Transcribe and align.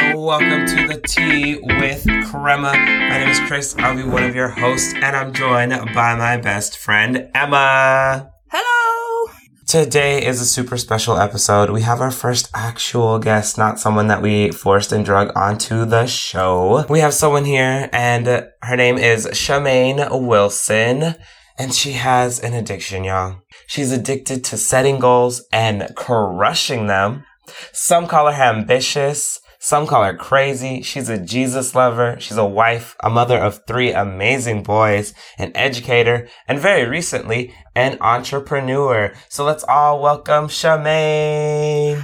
and 0.00 0.18
welcome 0.18 0.64
to 0.64 0.88
the 0.88 0.98
Tea 1.06 1.60
with 1.60 2.06
Crema. 2.30 2.72
My 2.72 3.18
name 3.18 3.28
is 3.28 3.40
Chris. 3.40 3.76
I'll 3.76 3.94
be 3.94 4.02
one 4.02 4.22
of 4.22 4.34
your 4.34 4.48
hosts, 4.48 4.94
and 4.94 5.14
I'm 5.14 5.34
joined 5.34 5.72
by 5.92 6.14
my 6.14 6.38
best 6.38 6.78
friend, 6.78 7.28
Emma. 7.34 8.30
Hello! 8.50 9.30
Today 9.66 10.24
is 10.24 10.40
a 10.40 10.46
super 10.46 10.78
special 10.78 11.18
episode. 11.18 11.68
We 11.68 11.82
have 11.82 12.00
our 12.00 12.10
first 12.10 12.48
actual 12.54 13.18
guest, 13.18 13.58
not 13.58 13.78
someone 13.78 14.06
that 14.06 14.22
we 14.22 14.50
forced 14.50 14.92
and 14.92 15.04
drug 15.04 15.30
onto 15.36 15.84
the 15.84 16.06
show. 16.06 16.86
We 16.88 17.00
have 17.00 17.12
someone 17.12 17.44
here, 17.44 17.90
and 17.92 18.26
her 18.62 18.76
name 18.76 18.96
is 18.96 19.26
Shamaine 19.26 20.26
Wilson, 20.26 21.16
and 21.58 21.74
she 21.74 21.92
has 21.92 22.40
an 22.40 22.54
addiction, 22.54 23.04
y'all. 23.04 23.42
She's 23.66 23.92
addicted 23.92 24.42
to 24.44 24.56
setting 24.56 24.98
goals 25.00 25.44
and 25.52 25.92
crushing 25.96 26.86
them. 26.86 27.24
Some 27.72 28.06
call 28.06 28.32
her 28.32 28.42
ambitious. 28.42 29.38
Some 29.64 29.86
call 29.86 30.02
her 30.02 30.12
crazy. 30.12 30.82
She's 30.82 31.08
a 31.08 31.16
Jesus 31.16 31.72
lover. 31.76 32.16
She's 32.18 32.36
a 32.36 32.44
wife, 32.44 32.96
a 32.98 33.08
mother 33.08 33.38
of 33.38 33.60
three 33.64 33.92
amazing 33.92 34.64
boys, 34.64 35.14
an 35.38 35.52
educator, 35.54 36.26
and 36.48 36.58
very 36.58 36.84
recently, 36.88 37.54
an 37.76 37.96
entrepreneur. 38.00 39.14
So 39.28 39.44
let's 39.44 39.62
all 39.62 40.02
welcome 40.02 40.48
Shamaine. 40.48 42.02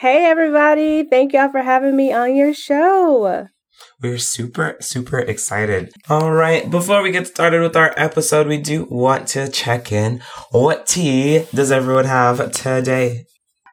hey, 0.00 0.26
everybody. 0.26 1.04
Thank 1.04 1.32
y'all 1.32 1.52
for 1.52 1.62
having 1.62 1.94
me 1.94 2.12
on 2.12 2.34
your 2.34 2.52
show. 2.52 3.46
We're 4.02 4.18
super, 4.18 4.76
super 4.80 5.20
excited. 5.20 5.92
All 6.08 6.32
right. 6.32 6.68
Before 6.68 7.02
we 7.02 7.12
get 7.12 7.28
started 7.28 7.62
with 7.62 7.76
our 7.76 7.94
episode, 7.96 8.48
we 8.48 8.58
do 8.58 8.88
want 8.90 9.28
to 9.28 9.48
check 9.48 9.92
in. 9.92 10.22
What 10.50 10.88
tea 10.88 11.46
does 11.54 11.70
everyone 11.70 12.06
have 12.06 12.50
today? 12.50 13.26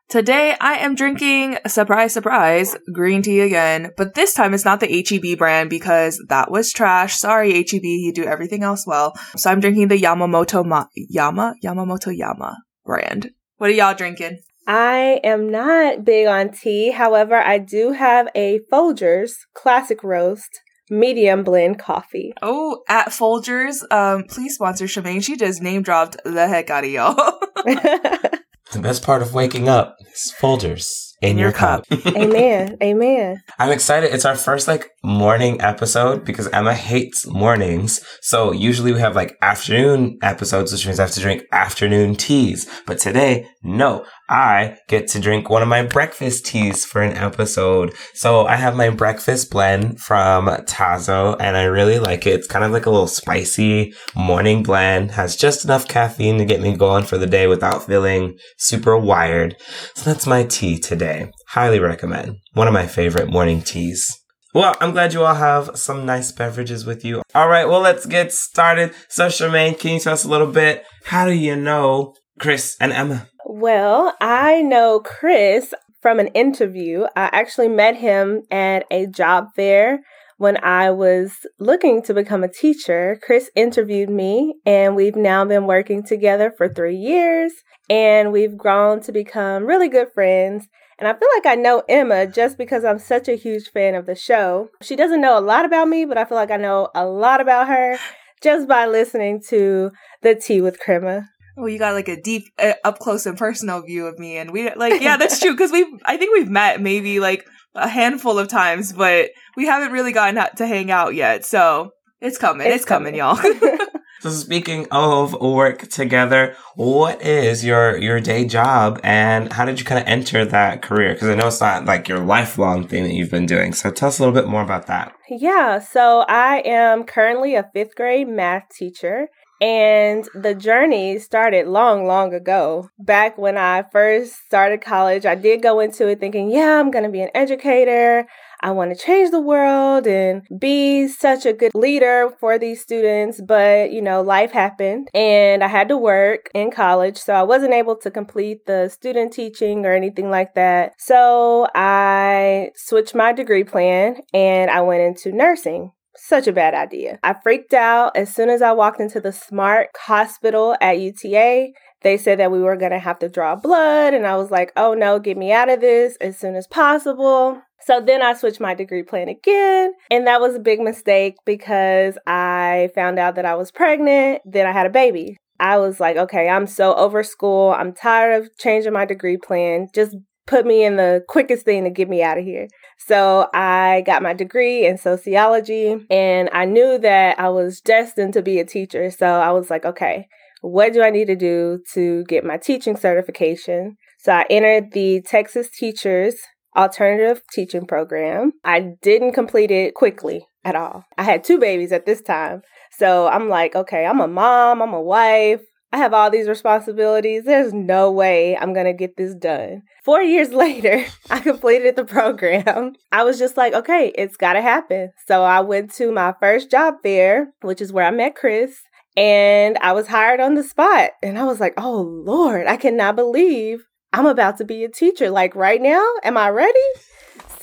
Today 0.10 0.56
I 0.62 0.76
am 0.76 0.96
drinking, 0.96 1.58
surprise, 1.66 2.14
surprise, 2.14 2.76
green 2.94 3.22
tea 3.24 3.40
again, 3.40 3.92
but 3.98 4.14
this 4.14 4.34
time 4.34 4.54
it's 4.54 4.66
not 4.66 4.80
the 4.80 5.04
HEB 5.08 5.38
brand 5.38 5.70
because 5.70 6.24
that 6.30 6.52
was 6.52 6.72
trash. 6.72 7.18
Sorry, 7.18 7.54
HEB, 7.54 7.84
you 7.84 8.14
do 8.14 8.24
everything 8.24 8.64
else 8.64 8.86
well. 8.86 9.14
So 9.36 9.50
I'm 9.50 9.60
drinking 9.60 9.88
the 9.88 10.00
Yamamoto 10.00 10.64
Ma- 10.64 10.86
Yama? 10.96 11.56
Yamamoto 11.64 12.16
Yama 12.16 12.58
brand. 12.86 13.32
What 13.58 13.70
are 13.70 13.74
y'all 13.74 13.96
drinking? 13.96 14.40
I 14.68 15.20
am 15.24 15.50
not 15.50 16.06
big 16.06 16.28
on 16.28 16.52
tea. 16.52 16.92
However, 16.92 17.36
I 17.36 17.58
do 17.58 17.94
have 17.94 18.28
a 18.36 18.60
Folgers 18.72 19.32
classic 19.56 20.04
roast 20.04 20.50
medium 20.90 21.44
blend 21.44 21.80
coffee. 21.80 22.34
Oh, 22.42 22.84
at 22.88 23.08
Folgers, 23.08 23.84
um, 23.92 24.24
please 24.26 24.56
sponsor 24.56 24.86
Shamaine. 24.86 25.24
She 25.24 25.38
just 25.38 25.62
name 25.62 25.82
dropped 25.82 26.18
the 26.24 26.48
heck 26.48 26.70
out 26.70 26.84
of 26.84 26.90
y'all. 26.92 27.40
the 28.74 28.80
best 28.80 29.04
part 29.04 29.22
of 29.22 29.34
waking 29.34 29.70
up 29.70 29.96
is 30.14 30.34
Folgers 30.40 31.14
in 31.22 31.38
your, 31.38 31.54
cup. 31.54 31.86
Amen. 32.08 32.78
Amen. 32.84 33.42
I'm 33.58 33.72
excited. 33.72 34.14
It's 34.14 34.26
our 34.26 34.36
first 34.36 34.68
like 34.68 34.90
morning 35.04 35.62
episode 35.62 36.26
because 36.26 36.48
Emma 36.50 36.74
hates 36.74 37.26
mornings. 37.26 38.04
So 38.22 38.52
usually 38.52 38.92
we 38.92 39.00
have 39.00 39.16
like 39.16 39.38
afternoon 39.42 40.18
episodes, 40.22 40.74
which 40.74 40.86
means 40.86 41.00
I 41.00 41.04
have 41.04 41.14
to 41.14 41.22
drink 41.22 41.44
afternoon 41.52 42.16
teas. 42.16 42.70
But 42.86 43.00
today, 43.00 43.48
no, 43.64 44.06
I 44.30 44.78
get 44.90 45.08
to 45.10 45.20
drink 45.20 45.50
one 45.50 45.62
of 45.62 45.70
my 45.70 45.84
breakfast 45.84 46.46
teas 46.46 46.84
for 46.84 47.02
an 47.02 47.16
episode. 47.18 47.94
So 48.14 48.46
I 48.46 48.58
have 48.58 48.76
my 48.76 48.90
breakfast 48.90 49.50
blend 49.50 50.02
from 50.02 50.48
Tazo 50.48 51.38
and 51.40 51.56
I 51.56 51.64
really 51.64 51.98
like 51.98 52.28
it. 52.28 52.34
It's 52.34 52.48
kind 52.48 52.66
of 52.66 52.72
like 52.72 52.86
a 52.86 52.90
little 52.90 53.08
spicy 53.08 53.94
morning 54.16 54.64
blend, 54.64 55.12
has 55.12 55.38
just 55.38 55.64
enough 55.64 55.88
caffeine 55.88 56.38
to 56.40 56.46
get 56.46 56.62
me 56.62 56.76
going 56.76 57.06
for 57.06 57.18
the 57.18 57.26
day 57.26 57.48
without 57.48 57.86
feeling 57.86 58.38
super 58.58 58.98
wired. 58.98 59.56
So 59.96 60.12
that's 60.12 60.28
my 60.28 60.44
tea 60.44 60.78
today. 60.78 61.32
Highly 61.50 61.80
recommend. 61.80 62.38
One 62.54 62.68
of 62.68 62.74
my 62.74 62.88
favorite 62.88 63.30
morning 63.30 63.62
teas. 63.62 64.06
Well, 64.54 64.76
I'm 64.82 64.92
glad 64.92 65.14
you 65.14 65.24
all 65.24 65.34
have 65.34 65.72
some 65.76 66.06
nice 66.06 66.32
beverages 66.32 66.86
with 66.86 67.04
you. 67.04 67.24
All 67.34 67.50
right, 67.50 67.68
well, 67.68 67.80
let's 67.80 68.06
get 68.06 68.32
started. 68.32 68.94
So, 69.10 69.28
Shamaine, 69.28 69.80
can 69.80 69.94
you 69.94 70.00
tell 70.00 70.14
us 70.14 70.26
a 70.26 70.30
little 70.30 70.52
bit? 70.52 70.84
How 71.06 71.26
do 71.26 71.34
you 71.34 71.56
know 71.56 72.14
Chris 72.40 72.78
and 72.80 72.92
Emma? 72.92 73.30
Well, 73.56 74.16
I 74.20 74.64
know 74.64 75.00
Chris 75.00 75.76
from 76.02 76.20
an 76.20 76.30
interview. 76.30 77.04
I 77.16 77.30
actually 77.32 77.68
met 77.68 77.96
him 77.96 78.42
at 78.50 78.88
a 78.90 79.06
job 79.06 79.50
fair 79.56 80.00
when 80.40 80.58
I 80.64 80.90
was 80.90 81.34
looking 81.60 82.02
to 82.02 82.16
become 82.16 82.44
a 82.44 82.52
teacher. 82.52 83.20
Chris 83.22 83.52
interviewed 83.56 84.10
me, 84.10 84.56
and 84.66 84.96
we've 84.96 85.16
now 85.16 85.46
been 85.46 85.68
working 85.68 86.02
together 86.02 86.52
for 86.58 86.68
three 86.68 86.96
years, 86.96 87.54
and 87.92 88.32
we've 88.32 88.58
grown 88.58 89.02
to 89.02 89.12
become 89.12 89.68
really 89.68 89.88
good 89.88 90.08
friends. 90.16 90.68
And 90.98 91.08
I 91.08 91.14
feel 91.14 91.30
like 91.36 91.46
I 91.46 91.54
know 91.54 91.84
Emma 91.88 92.26
just 92.26 92.58
because 92.58 92.84
I'm 92.84 92.98
such 92.98 93.28
a 93.28 93.38
huge 93.38 93.70
fan 93.70 93.94
of 93.94 94.08
the 94.08 94.16
show. 94.16 94.70
She 94.82 94.96
doesn't 94.96 95.22
know 95.22 95.38
a 95.38 95.46
lot 95.46 95.64
about 95.64 95.88
me, 95.88 96.06
but 96.06 96.18
I 96.18 96.26
feel 96.26 96.40
like 96.40 96.50
I 96.50 96.58
know 96.58 96.90
a 96.96 97.06
lot 97.06 97.40
about 97.40 97.68
her 97.68 98.00
just 98.42 98.68
by 98.68 98.88
listening 98.88 99.44
to 99.50 99.92
the 100.24 100.34
Tea 100.34 100.60
with 100.60 100.80
Crema. 100.80 101.30
Well, 101.56 101.70
you 101.70 101.78
got 101.78 101.94
like 101.94 102.08
a 102.08 102.20
deep, 102.20 102.46
uh, 102.58 102.74
up 102.84 103.00
close 103.00 103.26
and 103.26 103.38
personal 103.38 103.82
view 103.82 104.08
of 104.08 104.18
me, 104.18 104.38
and 104.38 104.52
we 104.52 104.74
like, 104.74 105.02
yeah, 105.02 105.18
that's 105.18 105.40
true 105.42 105.52
because 105.52 105.72
we, 105.72 105.86
I 106.06 106.18
think 106.18 106.34
we've 106.34 106.50
met 106.50 106.82
maybe 106.82 107.20
like 107.20 107.46
a 107.76 107.88
handful 107.88 108.40
of 108.40 108.48
times, 108.48 108.94
but 108.94 109.30
we 109.56 109.66
haven't 109.66 109.92
really 109.92 110.12
gotten 110.12 110.44
to 110.56 110.68
hang 110.68 110.92
out 110.92 111.16
yet. 111.16 111.46
So 111.46 111.92
it's 112.22 112.38
coming, 112.38 112.68
it's, 112.68 112.78
it's 112.78 112.86
coming, 112.86 113.16
coming, 113.18 113.20
y'all. 113.20 113.78
so 114.22 114.30
speaking 114.30 114.88
of 114.90 115.40
work 115.40 115.90
together, 115.90 116.56
what 116.76 117.22
is 117.22 117.64
your 117.64 117.98
your 117.98 118.20
day 118.20 118.46
job, 118.46 119.00
and 119.04 119.54
how 119.54 119.66
did 119.66 119.80
you 119.80 119.86
kind 119.86 120.02
of 120.02 120.08
enter 120.08 120.46
that 120.46 120.82
career? 120.82 121.14
Because 121.14 121.30
I 121.30 121.36
know 121.36 121.48
it's 121.48 121.62
not 121.62 121.86
like 121.86 122.08
your 122.08 122.20
lifelong 122.20 122.88
thing 122.88 123.04
that 123.04 123.14
you've 123.14 123.32
been 123.32 123.46
doing. 123.46 123.74
So 123.74 123.92
tell 123.92 124.10
us 124.10 124.18
a 124.18 124.24
little 124.24 124.40
bit 124.40 124.50
more 124.50 124.64
about 124.64 124.88
that. 124.88 125.14
Yeah, 125.30 125.80
so 125.80 126.22
I 126.28 126.64
am 126.66 127.04
currently 127.04 127.56
a 127.56 127.70
fifth 127.74 127.96
grade 127.96 128.28
math 128.28 128.70
teacher. 128.76 129.28
And 129.62 130.28
the 130.34 130.54
journey 130.54 131.20
started 131.20 131.68
long, 131.68 132.06
long 132.06 132.34
ago. 132.34 132.90
Back 133.00 133.38
when 133.38 133.58
I 133.58 133.84
first 133.92 134.34
started 134.46 134.82
college, 134.82 135.26
I 135.26 135.36
did 135.36 135.62
go 135.62 135.80
into 135.80 136.08
it 136.08 136.20
thinking, 136.20 136.52
yeah, 136.52 136.80
I'm 136.80 136.92
going 136.92 137.06
to 137.06 137.10
be 137.10 137.22
an 137.22 137.30
educator. 137.34 138.28
I 138.62 138.72
want 138.72 138.92
to 138.92 139.06
change 139.06 139.32
the 139.32 139.42
world 139.42 140.08
and 140.08 140.42
be 140.58 141.08
such 141.08 141.46
a 141.46 141.54
good 141.54 141.74
leader 141.76 142.30
for 142.40 142.58
these 142.58 142.82
students. 142.82 143.42
But, 143.42 143.92
you 143.92 144.02
know, 144.02 144.22
life 144.22 144.52
happened 144.52 145.10
and 145.14 145.64
I 145.64 145.68
had 145.68 145.90
to 145.90 145.98
work 145.98 146.50
in 146.54 146.72
college. 146.72 147.18
So 147.18 147.34
I 147.34 147.44
wasn't 147.44 147.74
able 147.74 147.96
to 147.98 148.12
complete 148.12 148.66
the 148.66 148.90
student 148.90 149.34
teaching 149.34 149.86
or 149.86 149.94
anything 149.94 150.30
like 150.30 150.56
that. 150.56 150.94
So 150.98 151.68
I 151.76 152.72
switched 152.76 153.16
my 153.16 153.34
degree 153.34 153.64
plan 153.64 154.18
and 154.34 154.72
I 154.72 154.82
went 154.82 155.02
into 155.02 155.36
nursing. 155.36 155.92
Such 156.16 156.48
a 156.48 156.54
bad 156.54 156.74
idea. 156.74 157.20
I 157.24 157.34
freaked 157.34 157.74
out 157.74 158.16
as 158.16 158.34
soon 158.34 158.50
as 158.50 158.62
I 158.62 158.72
walked 158.72 159.00
into 159.00 159.20
the 159.20 159.32
smart 159.32 159.90
hospital 159.98 160.76
at 160.80 161.00
UTA. 161.00 161.70
They 162.02 162.18
said 162.18 162.40
that 162.40 162.52
we 162.52 162.60
were 162.60 162.76
going 162.76 162.92
to 162.92 163.00
have 163.00 163.20
to 163.20 163.30
draw 163.30 163.56
blood, 163.56 164.14
and 164.14 164.28
I 164.28 164.36
was 164.38 164.52
like, 164.52 164.72
oh 164.76 164.94
no, 164.94 165.20
get 165.20 165.38
me 165.38 165.52
out 165.52 165.70
of 165.70 165.82
this 165.82 166.18
as 166.22 166.38
soon 166.38 166.56
as 166.56 166.68
possible. 166.68 167.62
So 167.82 168.00
then 168.00 168.22
I 168.22 168.34
switched 168.34 168.60
my 168.60 168.74
degree 168.74 169.04
plan 169.04 169.28
again, 169.28 169.94
and 170.12 170.28
that 170.28 170.40
was 170.40 170.56
a 170.56 170.60
big 170.60 170.80
mistake 170.80 171.36
because 171.46 172.18
I 172.28 172.90
found 172.94 173.20
out 173.20 173.36
that 173.36 173.46
I 173.46 173.56
was 173.56 173.72
pregnant, 173.72 174.42
then 174.46 174.68
I 174.68 174.72
had 174.72 174.86
a 174.86 174.92
baby. 174.92 175.38
I 175.60 175.78
was 175.78 176.00
like, 176.00 176.18
okay, 176.18 176.50
I'm 176.50 176.68
so 176.68 176.94
over 176.96 177.24
school. 177.24 177.72
I'm 177.72 177.94
tired 177.94 178.42
of 178.42 178.50
changing 178.58 178.94
my 178.94 179.06
degree 179.06 179.38
plan. 179.38 179.88
Just 179.94 180.16
put 180.46 180.66
me 180.66 180.84
in 180.84 180.98
the 180.98 181.24
quickest 181.28 181.66
thing 181.66 181.84
to 181.84 181.90
get 181.90 182.10
me 182.10 182.22
out 182.22 182.38
of 182.38 182.44
here. 182.44 182.68
So 182.98 183.48
I 183.54 184.04
got 184.06 184.24
my 184.24 184.34
degree 184.34 184.86
in 184.86 184.98
sociology 184.98 186.06
and 186.10 186.50
I 186.54 186.66
knew 186.66 186.98
that 187.00 187.40
I 187.40 187.50
was 187.50 187.82
destined 187.82 188.34
to 188.34 188.42
be 188.42 188.60
a 188.60 188.66
teacher. 188.66 189.10
So 189.12 189.26
I 189.26 189.52
was 189.52 189.70
like, 189.70 189.86
okay, 189.86 190.28
what 190.62 190.94
do 190.94 191.02
I 191.02 191.10
need 191.10 191.28
to 191.28 191.36
do 191.36 191.80
to 191.94 192.24
get 192.26 192.46
my 192.46 192.58
teaching 192.58 192.96
certification? 192.96 193.98
So 194.20 194.32
I 194.32 194.46
entered 194.50 194.94
the 194.94 195.22
Texas 195.22 195.70
Teachers 195.70 196.36
Alternative 196.76 197.42
Teaching 197.52 197.86
Program. 197.86 198.54
I 198.64 198.94
didn't 199.02 199.34
complete 199.34 199.72
it 199.72 199.94
quickly 199.94 200.46
at 200.64 200.76
all. 200.76 201.04
I 201.18 201.24
had 201.24 201.44
two 201.44 201.60
babies 201.60 201.92
at 201.92 202.06
this 202.06 202.22
time. 202.22 202.62
So 202.98 203.28
I'm 203.28 203.50
like, 203.50 203.76
okay, 203.76 204.06
I'm 204.06 204.22
a 204.22 204.28
mom, 204.28 204.82
I'm 204.82 204.94
a 204.94 205.02
wife, 205.02 205.62
I 205.94 205.98
have 205.98 206.12
all 206.12 206.32
these 206.32 206.48
responsibilities. 206.48 207.44
There's 207.46 207.72
no 207.72 208.12
way 208.12 208.58
I'm 208.58 208.74
going 208.74 208.88
to 208.88 208.94
get 208.94 209.16
this 209.16 209.36
done. 209.36 209.84
Four 210.04 210.24
years 210.24 210.52
later, 210.54 211.06
I 211.30 211.40
completed 211.40 211.96
the 211.96 212.04
program. 212.04 212.94
I 213.12 213.24
was 213.24 213.38
just 213.38 213.58
like, 213.58 213.74
okay, 213.74 214.12
it's 214.16 214.36
got 214.36 214.54
to 214.54 214.62
happen. 214.62 215.12
So 215.28 215.44
I 215.44 215.60
went 215.60 215.94
to 215.94 216.12
my 216.12 216.34
first 216.40 216.72
job 216.72 216.96
fair, 217.04 217.54
which 217.62 217.80
is 217.80 217.94
where 217.94 218.06
I 218.06 218.10
met 218.10 218.36
Chris, 218.36 218.82
and 219.16 219.78
I 219.78 219.92
was 219.92 220.08
hired 220.08 220.40
on 220.40 220.56
the 220.56 220.64
spot. 220.64 221.12
And 221.22 221.38
I 221.38 221.44
was 221.44 221.60
like, 221.60 221.76
oh, 221.78 222.02
Lord, 222.02 222.66
I 222.66 222.76
cannot 222.76 223.16
believe 223.16 223.86
I'm 224.12 224.26
about 224.26 224.58
to 224.58 224.66
be 224.66 224.84
a 224.84 224.90
teacher. 224.90 225.30
Like 225.30 225.56
right 225.56 225.82
now, 225.82 226.04
am 226.24 226.38
I 226.38 226.50
ready? 226.50 226.80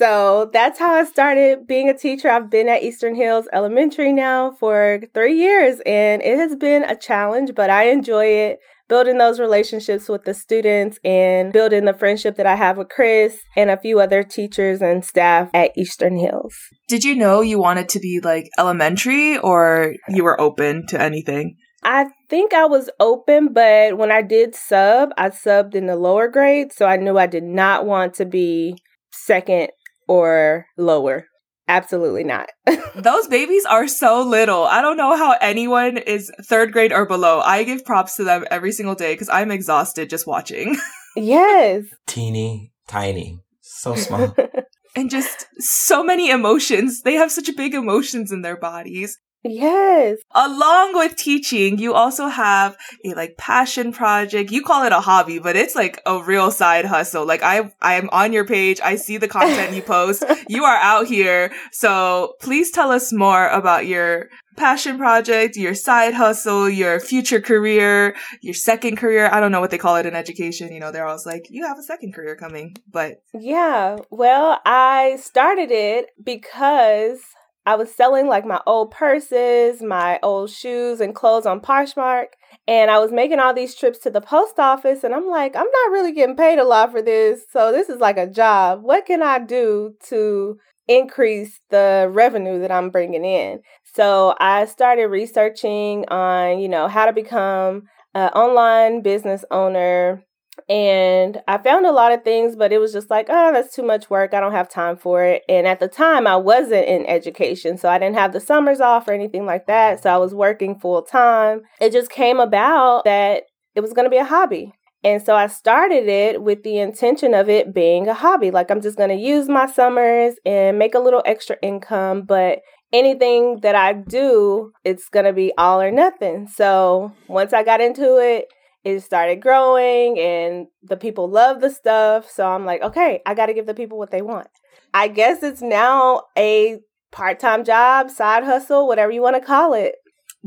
So 0.01 0.49
that's 0.51 0.79
how 0.79 0.95
I 0.95 1.03
started 1.03 1.67
being 1.67 1.87
a 1.87 1.95
teacher. 1.95 2.27
I've 2.27 2.49
been 2.49 2.67
at 2.67 2.81
Eastern 2.81 3.13
Hills 3.13 3.45
Elementary 3.53 4.11
now 4.11 4.49
for 4.59 4.99
three 5.13 5.37
years, 5.37 5.79
and 5.85 6.23
it 6.23 6.39
has 6.39 6.55
been 6.55 6.81
a 6.81 6.95
challenge, 6.95 7.51
but 7.53 7.69
I 7.69 7.89
enjoy 7.91 8.25
it 8.25 8.59
building 8.89 9.19
those 9.19 9.39
relationships 9.39 10.09
with 10.09 10.23
the 10.23 10.33
students 10.33 10.97
and 11.05 11.53
building 11.53 11.85
the 11.85 11.93
friendship 11.93 12.35
that 12.37 12.47
I 12.47 12.55
have 12.55 12.79
with 12.79 12.89
Chris 12.89 13.37
and 13.55 13.69
a 13.69 13.77
few 13.77 13.99
other 13.99 14.23
teachers 14.23 14.81
and 14.81 15.05
staff 15.05 15.51
at 15.53 15.77
Eastern 15.77 16.17
Hills. 16.17 16.55
Did 16.89 17.03
you 17.03 17.15
know 17.15 17.41
you 17.41 17.59
wanted 17.59 17.87
to 17.89 17.99
be 17.99 18.21
like 18.23 18.49
elementary 18.57 19.37
or 19.37 19.93
you 20.09 20.23
were 20.23 20.41
open 20.41 20.87
to 20.87 20.99
anything? 20.99 21.57
I 21.83 22.07
think 22.27 22.55
I 22.55 22.65
was 22.65 22.89
open, 22.99 23.53
but 23.53 23.99
when 23.99 24.11
I 24.11 24.23
did 24.23 24.55
sub, 24.55 25.11
I 25.15 25.29
subbed 25.29 25.75
in 25.75 25.85
the 25.85 25.95
lower 25.95 26.27
grade. 26.27 26.73
So 26.73 26.87
I 26.87 26.97
knew 26.97 27.19
I 27.19 27.27
did 27.27 27.43
not 27.43 27.85
want 27.85 28.15
to 28.15 28.25
be 28.25 28.77
second 29.13 29.69
or 30.07 30.65
lower. 30.77 31.25
Absolutely 31.67 32.23
not. 32.23 32.49
Those 32.95 33.27
babies 33.27 33.65
are 33.65 33.87
so 33.87 34.21
little. 34.21 34.65
I 34.65 34.81
don't 34.81 34.97
know 34.97 35.15
how 35.15 35.37
anyone 35.39 35.97
is 35.97 36.31
third 36.43 36.73
grade 36.73 36.91
or 36.91 37.05
below. 37.05 37.39
I 37.39 37.63
give 37.63 37.85
props 37.85 38.15
to 38.15 38.23
them 38.23 38.45
every 38.51 38.71
single 38.71 38.95
day 38.95 39.13
because 39.13 39.29
I'm 39.29 39.51
exhausted 39.51 40.09
just 40.09 40.27
watching. 40.27 40.77
yes. 41.15 41.85
Teeny, 42.07 42.73
tiny, 42.87 43.39
so 43.61 43.95
small. 43.95 44.35
and 44.95 45.09
just 45.09 45.47
so 45.59 46.03
many 46.03 46.29
emotions. 46.29 47.03
They 47.03 47.13
have 47.13 47.31
such 47.31 47.49
big 47.55 47.73
emotions 47.73 48.31
in 48.31 48.41
their 48.41 48.57
bodies. 48.57 49.17
Yes. 49.43 50.19
Along 50.31 50.93
with 50.93 51.15
teaching, 51.15 51.79
you 51.79 51.93
also 51.93 52.27
have 52.27 52.77
a 53.03 53.13
like 53.13 53.37
passion 53.37 53.91
project. 53.91 54.51
You 54.51 54.63
call 54.63 54.83
it 54.83 54.91
a 54.91 54.99
hobby, 54.99 55.39
but 55.39 55.55
it's 55.55 55.75
like 55.75 55.99
a 56.05 56.21
real 56.23 56.51
side 56.51 56.85
hustle. 56.85 57.25
Like 57.25 57.41
I 57.41 57.71
I 57.81 57.95
am 57.95 58.09
on 58.11 58.33
your 58.33 58.45
page. 58.45 58.79
I 58.83 58.95
see 58.95 59.17
the 59.17 59.27
content 59.27 59.75
you 59.75 59.81
post. 59.81 60.23
you 60.47 60.63
are 60.63 60.77
out 60.77 61.07
here. 61.07 61.51
So 61.71 62.35
please 62.39 62.71
tell 62.71 62.91
us 62.91 63.11
more 63.11 63.47
about 63.49 63.87
your 63.87 64.29
passion 64.57 64.97
project, 64.97 65.55
your 65.55 65.73
side 65.73 66.13
hustle, 66.13 66.69
your 66.69 66.99
future 66.99 67.41
career, 67.41 68.15
your 68.41 68.53
second 68.53 68.97
career. 68.97 69.29
I 69.31 69.39
don't 69.39 69.51
know 69.51 69.61
what 69.61 69.71
they 69.71 69.77
call 69.77 69.95
it 69.95 70.05
in 70.05 70.13
education. 70.13 70.71
You 70.71 70.79
know, 70.79 70.91
they're 70.91 71.07
always 71.07 71.25
like, 71.25 71.47
you 71.49 71.65
have 71.65 71.79
a 71.79 71.83
second 71.83 72.13
career 72.13 72.35
coming, 72.35 72.75
but 72.91 73.23
yeah. 73.33 73.97
Well, 74.09 74.59
I 74.65 75.17
started 75.19 75.71
it 75.71 76.07
because 76.23 77.21
I 77.65 77.75
was 77.75 77.93
selling 77.93 78.27
like 78.27 78.45
my 78.45 78.59
old 78.65 78.91
purses, 78.91 79.81
my 79.81 80.19
old 80.23 80.49
shoes 80.49 80.99
and 80.99 81.13
clothes 81.13 81.45
on 81.45 81.59
Poshmark. 81.59 82.27
And 82.67 82.89
I 82.89 82.99
was 82.99 83.11
making 83.11 83.39
all 83.39 83.53
these 83.53 83.75
trips 83.75 83.99
to 83.99 84.09
the 84.09 84.21
post 84.21 84.59
office. 84.59 85.03
And 85.03 85.13
I'm 85.13 85.27
like, 85.27 85.55
I'm 85.55 85.65
not 85.65 85.91
really 85.91 86.11
getting 86.11 86.35
paid 86.35 86.59
a 86.59 86.63
lot 86.63 86.91
for 86.91 87.01
this. 87.01 87.43
So 87.51 87.71
this 87.71 87.89
is 87.89 87.99
like 87.99 88.17
a 88.17 88.27
job. 88.27 88.81
What 88.81 89.05
can 89.05 89.21
I 89.21 89.39
do 89.39 89.93
to 90.09 90.57
increase 90.87 91.59
the 91.69 92.09
revenue 92.11 92.59
that 92.59 92.71
I'm 92.71 92.89
bringing 92.89 93.25
in? 93.25 93.61
So 93.93 94.35
I 94.39 94.65
started 94.65 95.07
researching 95.07 96.05
on, 96.07 96.59
you 96.59 96.69
know, 96.69 96.87
how 96.87 97.05
to 97.05 97.13
become 97.13 97.83
an 98.13 98.29
online 98.29 99.01
business 99.01 99.45
owner, 99.51 100.23
and 100.69 101.41
I 101.47 101.57
found 101.57 101.85
a 101.85 101.91
lot 101.91 102.11
of 102.11 102.23
things, 102.23 102.55
but 102.55 102.71
it 102.71 102.79
was 102.79 102.93
just 102.93 103.09
like, 103.09 103.27
oh, 103.29 103.51
that's 103.53 103.75
too 103.75 103.83
much 103.83 104.09
work. 104.09 104.33
I 104.33 104.39
don't 104.39 104.51
have 104.51 104.69
time 104.69 104.97
for 104.97 105.23
it. 105.23 105.43
And 105.49 105.65
at 105.65 105.79
the 105.79 105.87
time, 105.87 106.27
I 106.27 106.35
wasn't 106.35 106.87
in 106.87 107.05
education. 107.05 107.77
So 107.77 107.89
I 107.89 107.97
didn't 107.97 108.15
have 108.15 108.33
the 108.33 108.39
summers 108.39 108.79
off 108.79 109.07
or 109.07 109.13
anything 109.13 109.45
like 109.45 109.67
that. 109.67 110.03
So 110.03 110.13
I 110.13 110.17
was 110.17 110.33
working 110.33 110.79
full 110.79 111.01
time. 111.03 111.61
It 111.79 111.91
just 111.91 112.11
came 112.11 112.39
about 112.39 113.05
that 113.05 113.43
it 113.75 113.81
was 113.81 113.93
going 113.93 114.05
to 114.05 114.11
be 114.11 114.17
a 114.17 114.25
hobby. 114.25 114.73
And 115.03 115.21
so 115.21 115.35
I 115.35 115.47
started 115.47 116.07
it 116.07 116.43
with 116.43 116.63
the 116.63 116.77
intention 116.77 117.33
of 117.33 117.49
it 117.49 117.73
being 117.73 118.07
a 118.07 118.13
hobby. 118.13 118.51
Like 118.51 118.69
I'm 118.69 118.81
just 118.81 118.97
going 118.97 119.09
to 119.09 119.15
use 119.15 119.49
my 119.49 119.65
summers 119.65 120.35
and 120.45 120.77
make 120.77 120.93
a 120.93 120.99
little 120.99 121.23
extra 121.25 121.55
income. 121.63 122.23
But 122.23 122.59
anything 122.93 123.61
that 123.61 123.73
I 123.73 123.93
do, 123.93 124.73
it's 124.83 125.09
going 125.09 125.25
to 125.25 125.33
be 125.33 125.53
all 125.57 125.81
or 125.81 125.91
nothing. 125.91 126.47
So 126.47 127.13
once 127.27 127.51
I 127.51 127.63
got 127.63 127.81
into 127.81 128.17
it, 128.17 128.45
it 128.83 128.99
started 129.01 129.41
growing 129.41 130.19
and 130.19 130.67
the 130.83 130.97
people 130.97 131.29
love 131.29 131.61
the 131.61 131.69
stuff. 131.69 132.29
So 132.29 132.47
I'm 132.47 132.65
like, 132.65 132.81
okay, 132.81 133.21
I 133.25 133.33
got 133.33 133.47
to 133.47 133.53
give 133.53 133.65
the 133.67 133.73
people 133.73 133.97
what 133.97 134.11
they 134.11 134.21
want. 134.21 134.47
I 134.93 135.07
guess 135.07 135.43
it's 135.43 135.61
now 135.61 136.23
a 136.37 136.79
part 137.11 137.39
time 137.39 137.63
job, 137.63 138.09
side 138.09 138.43
hustle, 138.43 138.87
whatever 138.87 139.11
you 139.11 139.21
want 139.21 139.35
to 139.35 139.45
call 139.45 139.73
it. 139.73 139.95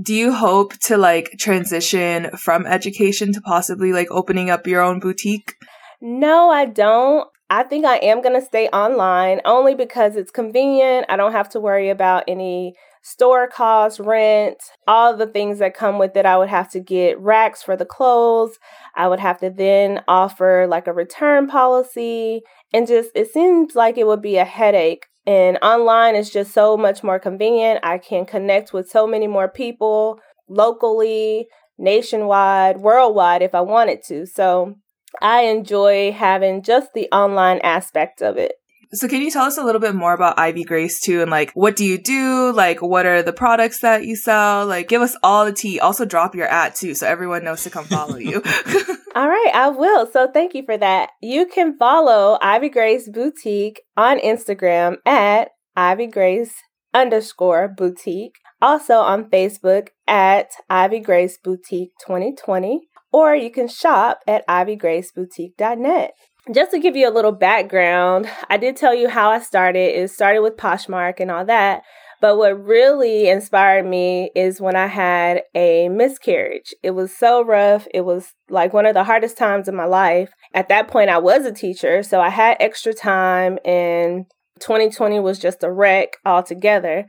Do 0.01 0.13
you 0.13 0.33
hope 0.33 0.77
to 0.81 0.97
like 0.97 1.37
transition 1.39 2.31
from 2.37 2.67
education 2.67 3.33
to 3.33 3.41
possibly 3.41 3.93
like 3.93 4.09
opening 4.11 4.51
up 4.51 4.67
your 4.67 4.83
own 4.83 4.99
boutique? 4.99 5.55
No, 6.01 6.51
I 6.51 6.65
don't. 6.65 7.29
I 7.49 7.63
think 7.63 7.85
I 7.85 7.99
am 7.99 8.21
going 8.21 8.39
to 8.39 8.45
stay 8.45 8.69
online 8.69 9.41
only 9.45 9.75
because 9.75 10.17
it's 10.17 10.33
convenient. 10.33 11.07
I 11.09 11.17
don't 11.17 11.33
have 11.33 11.49
to 11.51 11.61
worry 11.61 11.91
about 11.91 12.25
any 12.27 12.75
store 13.05 13.47
costs, 13.47 14.01
rent, 14.01 14.57
all 14.89 15.15
the 15.15 15.27
things 15.27 15.59
that 15.59 15.77
come 15.77 15.99
with 15.99 16.17
it. 16.17 16.25
I 16.25 16.39
would 16.39 16.49
have 16.49 16.71
to 16.71 16.81
get 16.81 17.21
racks 17.21 17.63
for 17.63 17.77
the 17.77 17.85
clothes. 17.85 18.59
I 18.97 19.09
would 19.09 19.21
have 19.21 19.39
to 19.41 19.51
then 19.51 20.03
offer 20.09 20.67
like 20.67 20.87
a 20.87 20.93
return 20.93 21.47
policy. 21.47 22.41
And 22.73 22.89
just, 22.89 23.11
it 23.15 23.31
seems 23.31 23.75
like 23.75 23.99
it 23.99 24.07
would 24.07 24.23
be 24.23 24.39
a 24.39 24.45
headache. 24.47 25.05
And 25.27 25.59
online 25.63 26.17
is 26.17 26.31
just 26.31 26.53
so 26.53 26.79
much 26.79 27.05
more 27.05 27.19
convenient. 27.19 27.81
I 27.83 27.99
can 27.99 28.25
connect 28.25 28.73
with 28.73 28.89
so 28.89 29.07
many 29.07 29.27
more 29.27 29.49
people 29.49 30.19
locally, 30.49 31.47
nationwide, 31.77 32.79
worldwide 32.79 33.43
if 33.43 33.55
I 33.55 33.61
wanted 33.61 34.03
to. 34.05 34.25
So 34.25 34.77
I 35.21 35.43
enjoy 35.43 36.13
having 36.13 36.63
just 36.63 36.95
the 36.95 37.09
online 37.13 37.61
aspect 37.63 38.23
of 38.23 38.39
it. 38.39 38.55
So 38.95 39.09
can 39.09 39.23
you 39.23 39.31
tell 39.31 39.45
us 39.45 39.59
a 39.59 39.65
little 39.65 39.81
bit 39.81 39.95
more 39.95 40.15
about 40.15 40.39
Ivy 40.39 40.63
Grace 40.63 41.01
too 41.01 41.21
and 41.21 41.31
like 41.31 41.51
what 41.55 41.75
do 41.75 41.85
you 41.85 41.99
do? 41.99 42.53
Like 42.53 42.81
what 42.81 43.07
are 43.07 43.23
the 43.23 43.33
products 43.33 43.81
that 43.81 44.05
you 44.05 44.15
sell? 44.15 44.67
Like 44.67 44.89
give 44.89 45.03
us 45.03 45.17
all 45.23 45.45
the 45.45 45.53
tea. 45.53 45.81
Also 45.81 46.05
drop 46.05 46.35
your 46.35 46.47
at 46.47 46.77
too 46.77 46.95
so 46.95 47.07
everyone 47.07 47.45
knows 47.45 47.65
to 47.65 47.71
come 47.71 47.87
follow 47.87 48.17
you. 48.17 48.37
all 49.15 49.29
right, 49.29 49.51
I 49.53 49.69
will. 49.69 50.07
So 50.11 50.31
thank 50.33 50.55
you 50.55 50.65
for 50.65 50.77
that. 50.77 51.11
You 51.21 51.47
can 51.47 51.77
follow 51.77 52.39
Ivy 52.41 52.69
Grace 52.69 53.09
Boutique 53.09 53.83
on 53.97 54.21
Instagram 54.21 54.99
at 55.05 55.51
Ivy 55.77 56.07
Grace 56.07 56.55
underscore 56.93 57.69
boutique. 57.69 58.37
Also 58.63 58.95
on 58.95 59.29
Facebook 59.29 59.89
at 60.07 60.53
Ivy 60.71 61.01
Grace 61.01 61.37
Boutique 61.37 61.91
2020. 62.07 62.89
Or 63.13 63.35
you 63.35 63.51
can 63.51 63.69
shop 63.69 64.21
at 64.27 64.47
ivygraceboutique.net. 64.49 66.15
Just 66.53 66.73
to 66.73 66.79
give 66.79 66.95
you 66.95 67.09
a 67.09 67.13
little 67.13 67.33
background, 67.33 68.29
I 68.51 68.59
did 68.59 68.77
tell 68.77 68.95
you 68.95 69.09
how 69.09 69.31
I 69.31 69.41
started. 69.41 69.99
It 69.99 70.11
started 70.11 70.41
with 70.41 70.59
Poshmark 70.59 71.19
and 71.19 71.31
all 71.31 71.47
that. 71.47 71.83
But 72.21 72.37
what 72.37 72.63
really 72.63 73.29
inspired 73.29 73.87
me 73.87 74.31
is 74.35 74.61
when 74.61 74.77
I 74.77 74.87
had 74.87 75.43
a 75.55 75.89
miscarriage. 75.89 76.75
It 76.83 76.91
was 76.91 77.17
so 77.17 77.43
rough. 77.43 77.87
It 77.95 78.03
was 78.03 78.33
like 78.51 78.73
one 78.73 78.85
of 78.87 78.95
the 78.95 79.05
hardest 79.05 79.39
times 79.39 79.69
in 79.69 79.75
my 79.75 79.87
life. 79.87 80.33
At 80.53 80.69
that 80.69 80.89
point, 80.89 81.11
I 81.11 81.19
was 81.19 81.47
a 81.47 81.53
teacher, 81.53 82.03
so 82.03 82.21
I 82.21 82.29
had 82.29 82.59
extra 82.61 82.93
time, 82.93 83.59
and 83.65 84.27
2020 84.61 85.21
was 85.21 85.39
just 85.39 85.63
a 85.63 85.73
wreck 85.73 86.17
altogether. 86.25 87.07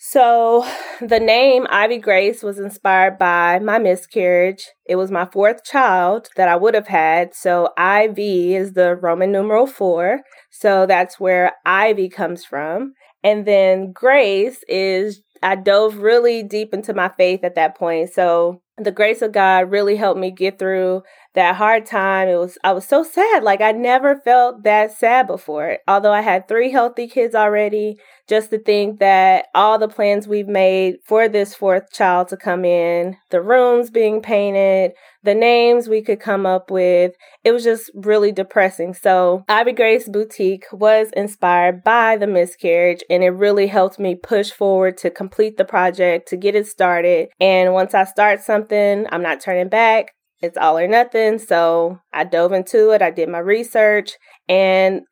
So, 0.00 0.64
the 1.00 1.18
name 1.18 1.66
Ivy 1.70 1.98
Grace 1.98 2.44
was 2.44 2.60
inspired 2.60 3.18
by 3.18 3.58
my 3.58 3.80
miscarriage. 3.80 4.64
It 4.86 4.94
was 4.94 5.10
my 5.10 5.26
fourth 5.26 5.64
child 5.64 6.28
that 6.36 6.48
I 6.48 6.54
would 6.54 6.74
have 6.74 6.86
had. 6.86 7.34
So, 7.34 7.70
IV 7.76 8.16
is 8.16 8.74
the 8.74 8.94
Roman 8.94 9.32
numeral 9.32 9.66
four. 9.66 10.20
So, 10.52 10.86
that's 10.86 11.18
where 11.18 11.52
Ivy 11.66 12.08
comes 12.10 12.44
from. 12.44 12.94
And 13.24 13.44
then 13.44 13.90
Grace 13.90 14.60
is, 14.68 15.20
I 15.42 15.56
dove 15.56 15.96
really 15.96 16.44
deep 16.44 16.72
into 16.72 16.94
my 16.94 17.10
faith 17.18 17.42
at 17.42 17.56
that 17.56 17.76
point. 17.76 18.10
So, 18.10 18.62
the 18.78 18.92
grace 18.92 19.22
of 19.22 19.32
God 19.32 19.70
really 19.70 19.96
helped 19.96 20.20
me 20.20 20.30
get 20.30 20.58
through 20.58 21.02
that 21.34 21.56
hard 21.56 21.86
time. 21.86 22.28
It 22.28 22.36
was 22.36 22.58
I 22.64 22.72
was 22.72 22.86
so 22.86 23.02
sad. 23.02 23.42
Like 23.42 23.60
I 23.60 23.72
never 23.72 24.20
felt 24.20 24.64
that 24.64 24.92
sad 24.92 25.26
before. 25.26 25.78
Although 25.86 26.12
I 26.12 26.20
had 26.20 26.48
three 26.48 26.70
healthy 26.70 27.06
kids 27.06 27.34
already, 27.34 27.96
just 28.28 28.50
to 28.50 28.58
think 28.58 28.98
that 29.00 29.46
all 29.54 29.78
the 29.78 29.88
plans 29.88 30.28
we've 30.28 30.48
made 30.48 30.96
for 31.04 31.28
this 31.28 31.54
fourth 31.54 31.90
child 31.92 32.28
to 32.28 32.36
come 32.36 32.64
in, 32.64 33.16
the 33.30 33.40
rooms 33.40 33.90
being 33.90 34.20
painted, 34.20 34.92
the 35.22 35.34
names 35.34 35.88
we 35.88 36.02
could 36.02 36.20
come 36.20 36.46
up 36.46 36.70
with, 36.70 37.12
it 37.42 37.52
was 37.52 37.64
just 37.64 37.90
really 37.94 38.32
depressing. 38.32 38.94
So, 38.94 39.44
Ivy 39.48 39.72
Grace 39.72 40.08
Boutique 40.08 40.66
was 40.72 41.08
inspired 41.16 41.82
by 41.82 42.16
the 42.16 42.26
miscarriage 42.26 43.02
and 43.08 43.22
it 43.24 43.30
really 43.30 43.66
helped 43.66 43.98
me 43.98 44.14
push 44.14 44.50
forward 44.50 44.96
to 44.98 45.10
complete 45.10 45.56
the 45.56 45.64
project, 45.64 46.28
to 46.28 46.36
get 46.36 46.54
it 46.54 46.66
started. 46.66 47.28
And 47.40 47.72
once 47.72 47.94
I 47.94 48.04
start 48.04 48.40
something, 48.42 48.67
I'm 48.72 49.22
not 49.22 49.40
turning 49.40 49.68
back 49.68 50.12
it's 50.40 50.56
all 50.56 50.78
or 50.78 50.86
nothing. 50.86 51.38
So 51.38 52.00
I 52.12 52.24
dove 52.24 52.52
into 52.52 52.90
it. 52.90 53.02
I 53.02 53.10
did 53.10 53.28
my 53.28 53.38
research 53.38 54.12
and 54.48 55.02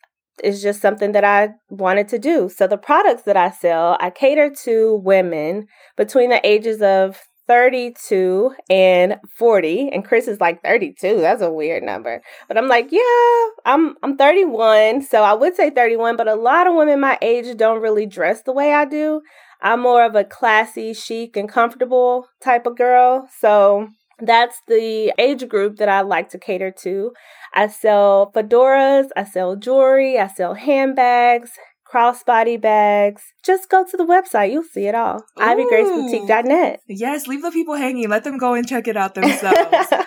it's 0.43 0.63
just 0.63 0.81
something 0.83 1.13
that 1.13 1.25
I 1.25 1.51
wanted 1.71 2.09
to 2.09 2.19
do. 2.19 2.49
So 2.49 2.67
the 2.67 2.77
products 2.77 3.23
that 3.23 3.37
I 3.37 3.51
sell, 3.51 3.97
I 4.01 4.11
cater 4.11 4.53
to 4.65 4.97
women 4.97 5.67
between 5.97 6.31
the 6.31 6.47
ages 6.47 6.83
of 6.83 7.21
32 7.49 8.53
and 8.69 9.17
40 9.39 9.91
and 9.93 10.05
Chris 10.05 10.27
is 10.27 10.41
like 10.41 10.65
32 10.65 11.21
that's 11.21 11.43
a 11.43 11.53
weird 11.53 11.85
number 11.85 12.21
but 12.49 12.59
I'm 12.59 12.67
like 12.67 12.89
yeah 12.91 13.49
I'm 13.65 13.95
I'm 14.03 14.17
31 14.17 15.03
so 15.03 15.23
I 15.23 15.33
would 15.33 15.55
say 15.55 15.71
31 15.71 16.17
but 16.17 16.27
a 16.27 16.35
lot 16.35 16.67
of 16.67 16.75
women 16.75 16.99
my 16.99 17.17
age 17.23 17.57
don't 17.57 17.81
really 17.81 18.05
dress 18.05 18.43
the 18.43 18.53
way 18.53 18.73
I 18.73 18.85
do 18.85 19.21
I'm 19.63 19.81
more 19.81 20.05
of 20.05 20.15
a 20.15 20.25
classy 20.25 20.93
chic 20.95 21.37
and 21.37 21.49
comfortable 21.49 22.29
type 22.43 22.67
of 22.67 22.77
girl 22.77 23.29
so 23.41 23.89
That's 24.19 24.63
the 24.67 25.13
age 25.19 25.47
group 25.47 25.77
that 25.77 25.91
I 25.91 26.01
like 26.01 26.31
to 26.31 26.39
cater 26.39 26.71
to. 26.83 27.13
I 27.53 27.67
sell 27.69 28.33
fedoras, 28.35 29.09
I 29.15 29.25
sell 29.25 29.57
jewelry, 29.57 30.19
I 30.19 30.29
sell 30.29 30.55
handbags, 30.55 31.51
crossbody 31.91 32.61
bags. 32.61 33.23
Just 33.45 33.69
go 33.69 33.85
to 33.85 33.97
the 33.97 34.05
website. 34.05 34.53
You'll 34.53 34.63
see 34.65 34.87
it 34.87 34.95
all. 34.95 35.23
IvyGraceBoutique.net. 35.39 36.81
Yes, 36.89 37.27
leave 37.27 37.43
the 37.43 37.51
people 37.51 37.75
hanging. 37.75 38.09
Let 38.09 38.25
them 38.25 38.39
go 38.39 38.55
and 38.55 38.67
check 38.67 38.89
it 38.89 38.97
out 38.97 39.15
themselves. 39.15 39.93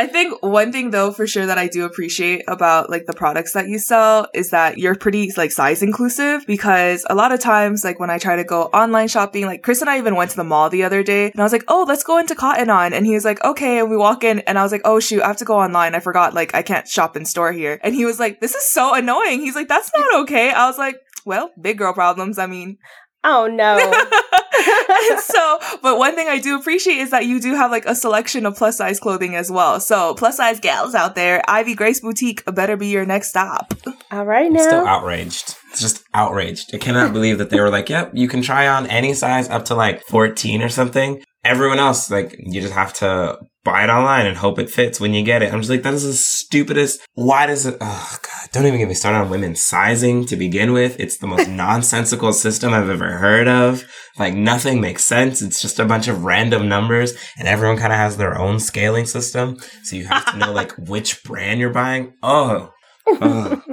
I 0.00 0.06
think 0.06 0.42
one 0.42 0.72
thing 0.72 0.92
though 0.92 1.12
for 1.12 1.26
sure 1.26 1.44
that 1.44 1.58
I 1.58 1.68
do 1.68 1.84
appreciate 1.84 2.44
about 2.48 2.88
like 2.88 3.04
the 3.04 3.12
products 3.12 3.52
that 3.52 3.68
you 3.68 3.78
sell 3.78 4.28
is 4.32 4.48
that 4.48 4.78
you're 4.78 4.94
pretty 4.94 5.30
like 5.36 5.52
size 5.52 5.82
inclusive 5.82 6.46
because 6.46 7.04
a 7.10 7.14
lot 7.14 7.32
of 7.32 7.40
times 7.40 7.84
like 7.84 8.00
when 8.00 8.08
I 8.08 8.16
try 8.16 8.36
to 8.36 8.42
go 8.42 8.62
online 8.72 9.08
shopping, 9.08 9.44
like 9.44 9.62
Chris 9.62 9.82
and 9.82 9.90
I 9.90 9.98
even 9.98 10.16
went 10.16 10.30
to 10.30 10.38
the 10.38 10.44
mall 10.44 10.70
the 10.70 10.84
other 10.84 11.02
day 11.02 11.30
and 11.30 11.38
I 11.38 11.44
was 11.44 11.52
like, 11.52 11.64
"Oh, 11.68 11.84
let's 11.86 12.02
go 12.02 12.16
into 12.16 12.34
Cotton 12.34 12.70
On." 12.70 12.94
And 12.94 13.04
he 13.04 13.12
was 13.12 13.26
like, 13.26 13.44
"Okay." 13.44 13.80
And 13.80 13.90
we 13.90 13.96
walk 13.98 14.24
in 14.24 14.38
and 14.40 14.58
I 14.58 14.62
was 14.62 14.72
like, 14.72 14.86
"Oh 14.86 15.00
shoot, 15.00 15.20
I 15.20 15.26
have 15.26 15.36
to 15.36 15.44
go 15.44 15.60
online. 15.60 15.94
I 15.94 16.00
forgot 16.00 16.32
like 16.32 16.54
I 16.54 16.62
can't 16.62 16.88
shop 16.88 17.14
in 17.14 17.26
store 17.26 17.52
here." 17.52 17.78
And 17.84 17.94
he 17.94 18.06
was 18.06 18.18
like, 18.18 18.40
"This 18.40 18.54
is 18.54 18.64
so 18.64 18.94
annoying." 18.94 19.40
He's 19.40 19.54
like, 19.54 19.68
"That's 19.68 19.90
not 19.94 20.22
okay." 20.22 20.50
I 20.50 20.66
was 20.66 20.78
like, 20.78 20.96
well, 21.26 21.50
big 21.60 21.78
girl 21.78 21.92
problems. 21.92 22.38
I 22.38 22.46
mean, 22.46 22.78
Oh 23.22 23.46
no. 23.46 23.76
so, 25.20 25.58
but 25.82 25.98
one 25.98 26.14
thing 26.14 26.28
I 26.28 26.38
do 26.38 26.58
appreciate 26.58 26.98
is 26.98 27.10
that 27.10 27.26
you 27.26 27.40
do 27.40 27.54
have 27.54 27.70
like 27.70 27.84
a 27.86 27.94
selection 27.94 28.46
of 28.46 28.56
plus 28.56 28.78
size 28.78 28.98
clothing 28.98 29.34
as 29.34 29.50
well. 29.50 29.80
So, 29.80 30.14
plus 30.14 30.38
size 30.38 30.60
gals 30.60 30.94
out 30.94 31.14
there, 31.14 31.42
Ivy 31.48 31.74
Grace 31.74 32.00
Boutique 32.00 32.42
better 32.46 32.76
be 32.76 32.88
your 32.88 33.04
next 33.04 33.28
stop. 33.28 33.74
All 34.10 34.24
right 34.24 34.46
I'm 34.46 34.52
now. 34.54 34.62
still 34.62 34.86
outraged. 34.86 35.56
It's 35.70 35.80
just 35.80 36.02
outraged. 36.14 36.74
I 36.74 36.78
cannot 36.78 37.12
believe 37.12 37.38
that 37.38 37.50
they 37.50 37.60
were 37.60 37.70
like, 37.70 37.88
yep, 37.88 38.10
you 38.14 38.26
can 38.28 38.42
try 38.42 38.66
on 38.66 38.86
any 38.86 39.14
size 39.14 39.48
up 39.48 39.66
to 39.66 39.74
like 39.74 40.02
14 40.04 40.62
or 40.62 40.68
something. 40.68 41.22
Everyone 41.44 41.78
else, 41.78 42.10
like, 42.10 42.34
you 42.38 42.60
just 42.60 42.74
have 42.74 42.92
to 42.94 43.38
buy 43.70 43.84
it 43.84 43.90
online 43.90 44.26
and 44.26 44.36
hope 44.36 44.58
it 44.58 44.70
fits 44.70 45.00
when 45.00 45.14
you 45.14 45.22
get 45.22 45.42
it. 45.42 45.52
I'm 45.52 45.60
just 45.60 45.70
like, 45.70 45.82
that 45.82 45.94
is 45.94 46.04
the 46.04 46.12
stupidest. 46.12 47.00
Why 47.14 47.46
does 47.46 47.66
it? 47.66 47.76
Oh 47.80 48.16
God, 48.22 48.48
don't 48.52 48.66
even 48.66 48.78
get 48.78 48.88
me 48.88 48.94
started 48.94 49.18
on 49.18 49.30
women's 49.30 49.62
sizing 49.62 50.26
to 50.26 50.36
begin 50.36 50.72
with. 50.72 50.98
It's 50.98 51.18
the 51.18 51.26
most 51.26 51.48
nonsensical 51.48 52.32
system 52.32 52.72
I've 52.72 52.90
ever 52.90 53.12
heard 53.12 53.48
of. 53.48 53.84
Like 54.18 54.34
nothing 54.34 54.80
makes 54.80 55.04
sense. 55.04 55.40
It's 55.40 55.62
just 55.62 55.78
a 55.78 55.84
bunch 55.84 56.08
of 56.08 56.24
random 56.24 56.68
numbers 56.68 57.14
and 57.38 57.46
everyone 57.46 57.78
kind 57.78 57.92
of 57.92 57.98
has 57.98 58.16
their 58.16 58.38
own 58.38 58.58
scaling 58.60 59.06
system. 59.06 59.58
So 59.84 59.96
you 59.96 60.06
have 60.06 60.32
to 60.32 60.38
know 60.38 60.52
like 60.52 60.72
which 60.78 61.22
brand 61.22 61.60
you're 61.60 61.70
buying. 61.70 62.14
Oh. 62.22 62.72
oh. 63.06 63.62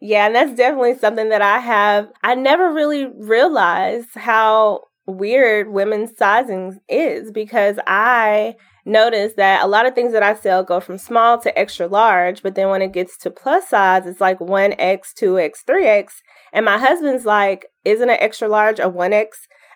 Yeah, 0.00 0.26
and 0.26 0.34
that's 0.36 0.54
definitely 0.54 0.96
something 0.96 1.30
that 1.30 1.42
I 1.42 1.58
have. 1.58 2.06
I 2.22 2.36
never 2.36 2.72
really 2.72 3.06
realized 3.06 4.10
how 4.14 4.82
weird 5.08 5.70
women's 5.70 6.16
sizing 6.16 6.78
is 6.88 7.32
because 7.32 7.78
I 7.86 8.54
noticed 8.88 9.36
that 9.36 9.62
a 9.62 9.68
lot 9.68 9.86
of 9.86 9.94
things 9.94 10.12
that 10.12 10.22
I 10.22 10.34
sell 10.34 10.64
go 10.64 10.80
from 10.80 10.98
small 10.98 11.38
to 11.40 11.56
extra 11.56 11.86
large, 11.86 12.42
but 12.42 12.54
then 12.54 12.70
when 12.70 12.82
it 12.82 12.92
gets 12.92 13.16
to 13.18 13.30
plus 13.30 13.68
size, 13.68 14.06
it's 14.06 14.20
like 14.20 14.38
1X, 14.38 15.12
2X, 15.14 15.64
3X. 15.68 16.08
And 16.52 16.64
my 16.64 16.78
husband's 16.78 17.24
like, 17.24 17.66
Isn't 17.84 18.10
an 18.10 18.16
extra 18.18 18.48
large 18.48 18.80
a 18.80 18.90
1X? 18.90 19.28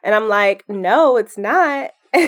And 0.02 0.14
I'm 0.14 0.28
like, 0.28 0.64
No, 0.69 1.16
it's 1.16 1.38
not. 1.38 1.90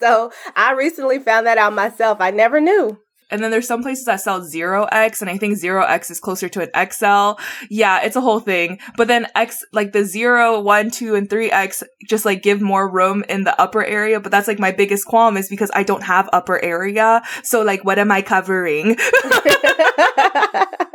so 0.00 0.30
I 0.54 0.72
recently 0.76 1.18
found 1.18 1.46
that 1.46 1.58
out 1.58 1.72
myself. 1.72 2.18
I 2.20 2.30
never 2.30 2.60
knew. 2.60 2.98
And 3.30 3.42
then 3.42 3.50
there's 3.50 3.66
some 3.66 3.82
places 3.82 4.04
that 4.04 4.20
sell 4.20 4.40
0x, 4.40 5.20
and 5.20 5.30
I 5.30 5.38
think 5.38 5.58
0x 5.58 6.10
is 6.10 6.20
closer 6.20 6.48
to 6.50 6.60
an 6.60 6.90
XL. 6.90 7.40
Yeah, 7.70 8.02
it's 8.02 8.16
a 8.16 8.20
whole 8.20 8.40
thing. 8.40 8.78
But 8.96 9.08
then 9.08 9.26
X, 9.34 9.64
like 9.72 9.92
the 9.92 10.04
0, 10.04 10.60
1, 10.60 10.90
2, 10.90 11.14
and 11.14 11.28
3x 11.28 11.82
just 12.08 12.24
like 12.24 12.42
give 12.42 12.60
more 12.60 12.88
room 12.88 13.24
in 13.28 13.44
the 13.44 13.58
upper 13.60 13.84
area. 13.84 14.20
But 14.20 14.32
that's 14.32 14.48
like 14.48 14.58
my 14.58 14.72
biggest 14.72 15.06
qualm 15.06 15.36
is 15.36 15.48
because 15.48 15.70
I 15.74 15.82
don't 15.82 16.02
have 16.02 16.28
upper 16.32 16.62
area. 16.62 17.22
So 17.42 17.62
like, 17.62 17.84
what 17.84 17.98
am 17.98 18.12
I 18.12 18.22
covering? 18.22 18.96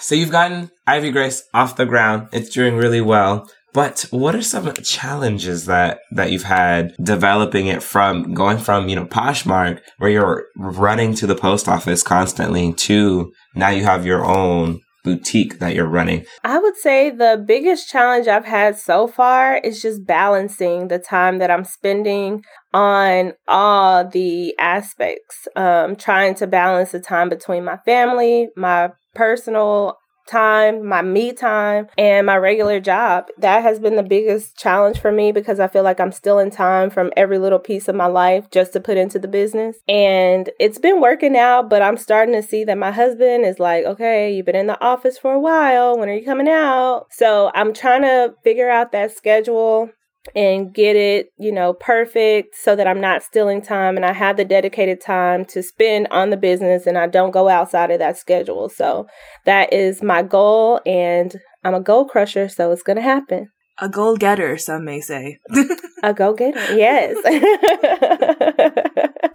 So 0.00 0.14
you've 0.14 0.30
gotten 0.30 0.70
Ivy 0.86 1.10
Grace 1.10 1.46
off 1.52 1.76
the 1.76 1.84
ground. 1.84 2.28
It's 2.32 2.48
doing 2.48 2.76
really 2.76 3.02
well. 3.02 3.50
But 3.72 4.06
what 4.10 4.34
are 4.34 4.42
some 4.42 4.72
challenges 4.74 5.66
that, 5.66 6.00
that 6.12 6.32
you've 6.32 6.42
had 6.42 6.94
developing 7.02 7.66
it 7.66 7.82
from 7.82 8.34
going 8.34 8.58
from, 8.58 8.88
you 8.88 8.96
know, 8.96 9.06
Poshmark 9.06 9.80
where 9.98 10.10
you're 10.10 10.46
running 10.56 11.14
to 11.14 11.26
the 11.26 11.36
post 11.36 11.68
office 11.68 12.02
constantly 12.02 12.72
to 12.74 13.32
now 13.54 13.68
you 13.68 13.84
have 13.84 14.04
your 14.04 14.24
own 14.24 14.80
boutique 15.02 15.58
that 15.58 15.74
you're 15.74 15.86
running? 15.86 16.24
I 16.44 16.58
would 16.58 16.76
say 16.76 17.10
the 17.10 17.42
biggest 17.46 17.88
challenge 17.88 18.28
I've 18.28 18.44
had 18.44 18.78
so 18.78 19.06
far 19.06 19.56
is 19.56 19.80
just 19.80 20.06
balancing 20.06 20.88
the 20.88 20.98
time 20.98 21.38
that 21.38 21.50
I'm 21.50 21.64
spending 21.64 22.42
on 22.72 23.32
all 23.48 24.06
the 24.06 24.54
aspects. 24.58 25.48
Um, 25.56 25.96
trying 25.96 26.34
to 26.36 26.46
balance 26.46 26.92
the 26.92 27.00
time 27.00 27.28
between 27.28 27.64
my 27.64 27.78
family, 27.78 28.48
my 28.56 28.90
personal 29.14 29.96
time, 30.30 30.86
my 30.86 31.02
me 31.02 31.32
time, 31.32 31.88
and 31.98 32.26
my 32.26 32.36
regular 32.36 32.80
job. 32.80 33.26
That 33.38 33.62
has 33.62 33.78
been 33.80 33.96
the 33.96 34.02
biggest 34.02 34.56
challenge 34.56 34.98
for 35.00 35.12
me 35.12 35.32
because 35.32 35.60
I 35.60 35.68
feel 35.68 35.82
like 35.82 36.00
I'm 36.00 36.12
still 36.12 36.38
in 36.38 36.50
time 36.50 36.90
from 36.90 37.12
every 37.16 37.38
little 37.38 37.58
piece 37.58 37.88
of 37.88 37.94
my 37.94 38.06
life 38.06 38.50
just 38.50 38.72
to 38.74 38.80
put 38.80 38.96
into 38.96 39.18
the 39.18 39.28
business. 39.28 39.76
And 39.88 40.50
it's 40.58 40.78
been 40.78 41.00
working 41.00 41.36
out, 41.36 41.68
but 41.68 41.82
I'm 41.82 41.96
starting 41.96 42.34
to 42.34 42.42
see 42.42 42.64
that 42.64 42.78
my 42.78 42.90
husband 42.90 43.44
is 43.44 43.58
like, 43.58 43.84
okay, 43.84 44.34
you've 44.34 44.46
been 44.46 44.56
in 44.56 44.66
the 44.66 44.82
office 44.82 45.18
for 45.18 45.32
a 45.32 45.40
while. 45.40 45.98
When 45.98 46.08
are 46.08 46.14
you 46.14 46.24
coming 46.24 46.48
out? 46.48 47.06
So 47.10 47.50
I'm 47.54 47.72
trying 47.72 48.02
to 48.02 48.34
figure 48.44 48.70
out 48.70 48.92
that 48.92 49.16
schedule 49.16 49.90
and 50.34 50.74
get 50.74 50.96
it, 50.96 51.28
you 51.38 51.50
know, 51.52 51.72
perfect 51.72 52.54
so 52.54 52.76
that 52.76 52.86
I'm 52.86 53.00
not 53.00 53.22
stealing 53.22 53.62
time 53.62 53.96
and 53.96 54.04
I 54.04 54.12
have 54.12 54.36
the 54.36 54.44
dedicated 54.44 55.00
time 55.00 55.44
to 55.46 55.62
spend 55.62 56.08
on 56.10 56.30
the 56.30 56.36
business 56.36 56.86
and 56.86 56.98
I 56.98 57.06
don't 57.06 57.30
go 57.30 57.48
outside 57.48 57.90
of 57.90 57.98
that 58.00 58.18
schedule. 58.18 58.68
So 58.68 59.06
that 59.46 59.72
is 59.72 60.02
my 60.02 60.22
goal 60.22 60.80
and 60.84 61.34
I'm 61.64 61.74
a 61.74 61.80
goal 61.80 62.04
crusher, 62.06 62.48
so 62.48 62.70
it's 62.70 62.82
going 62.82 62.96
to 62.96 63.02
happen. 63.02 63.48
a 63.78 63.88
goal 63.88 64.16
getter, 64.16 64.56
some 64.58 64.84
may 64.84 65.00
say. 65.00 65.38
A 66.02 66.14
go 66.14 66.32
getter, 66.32 66.74
yes. 66.74 67.16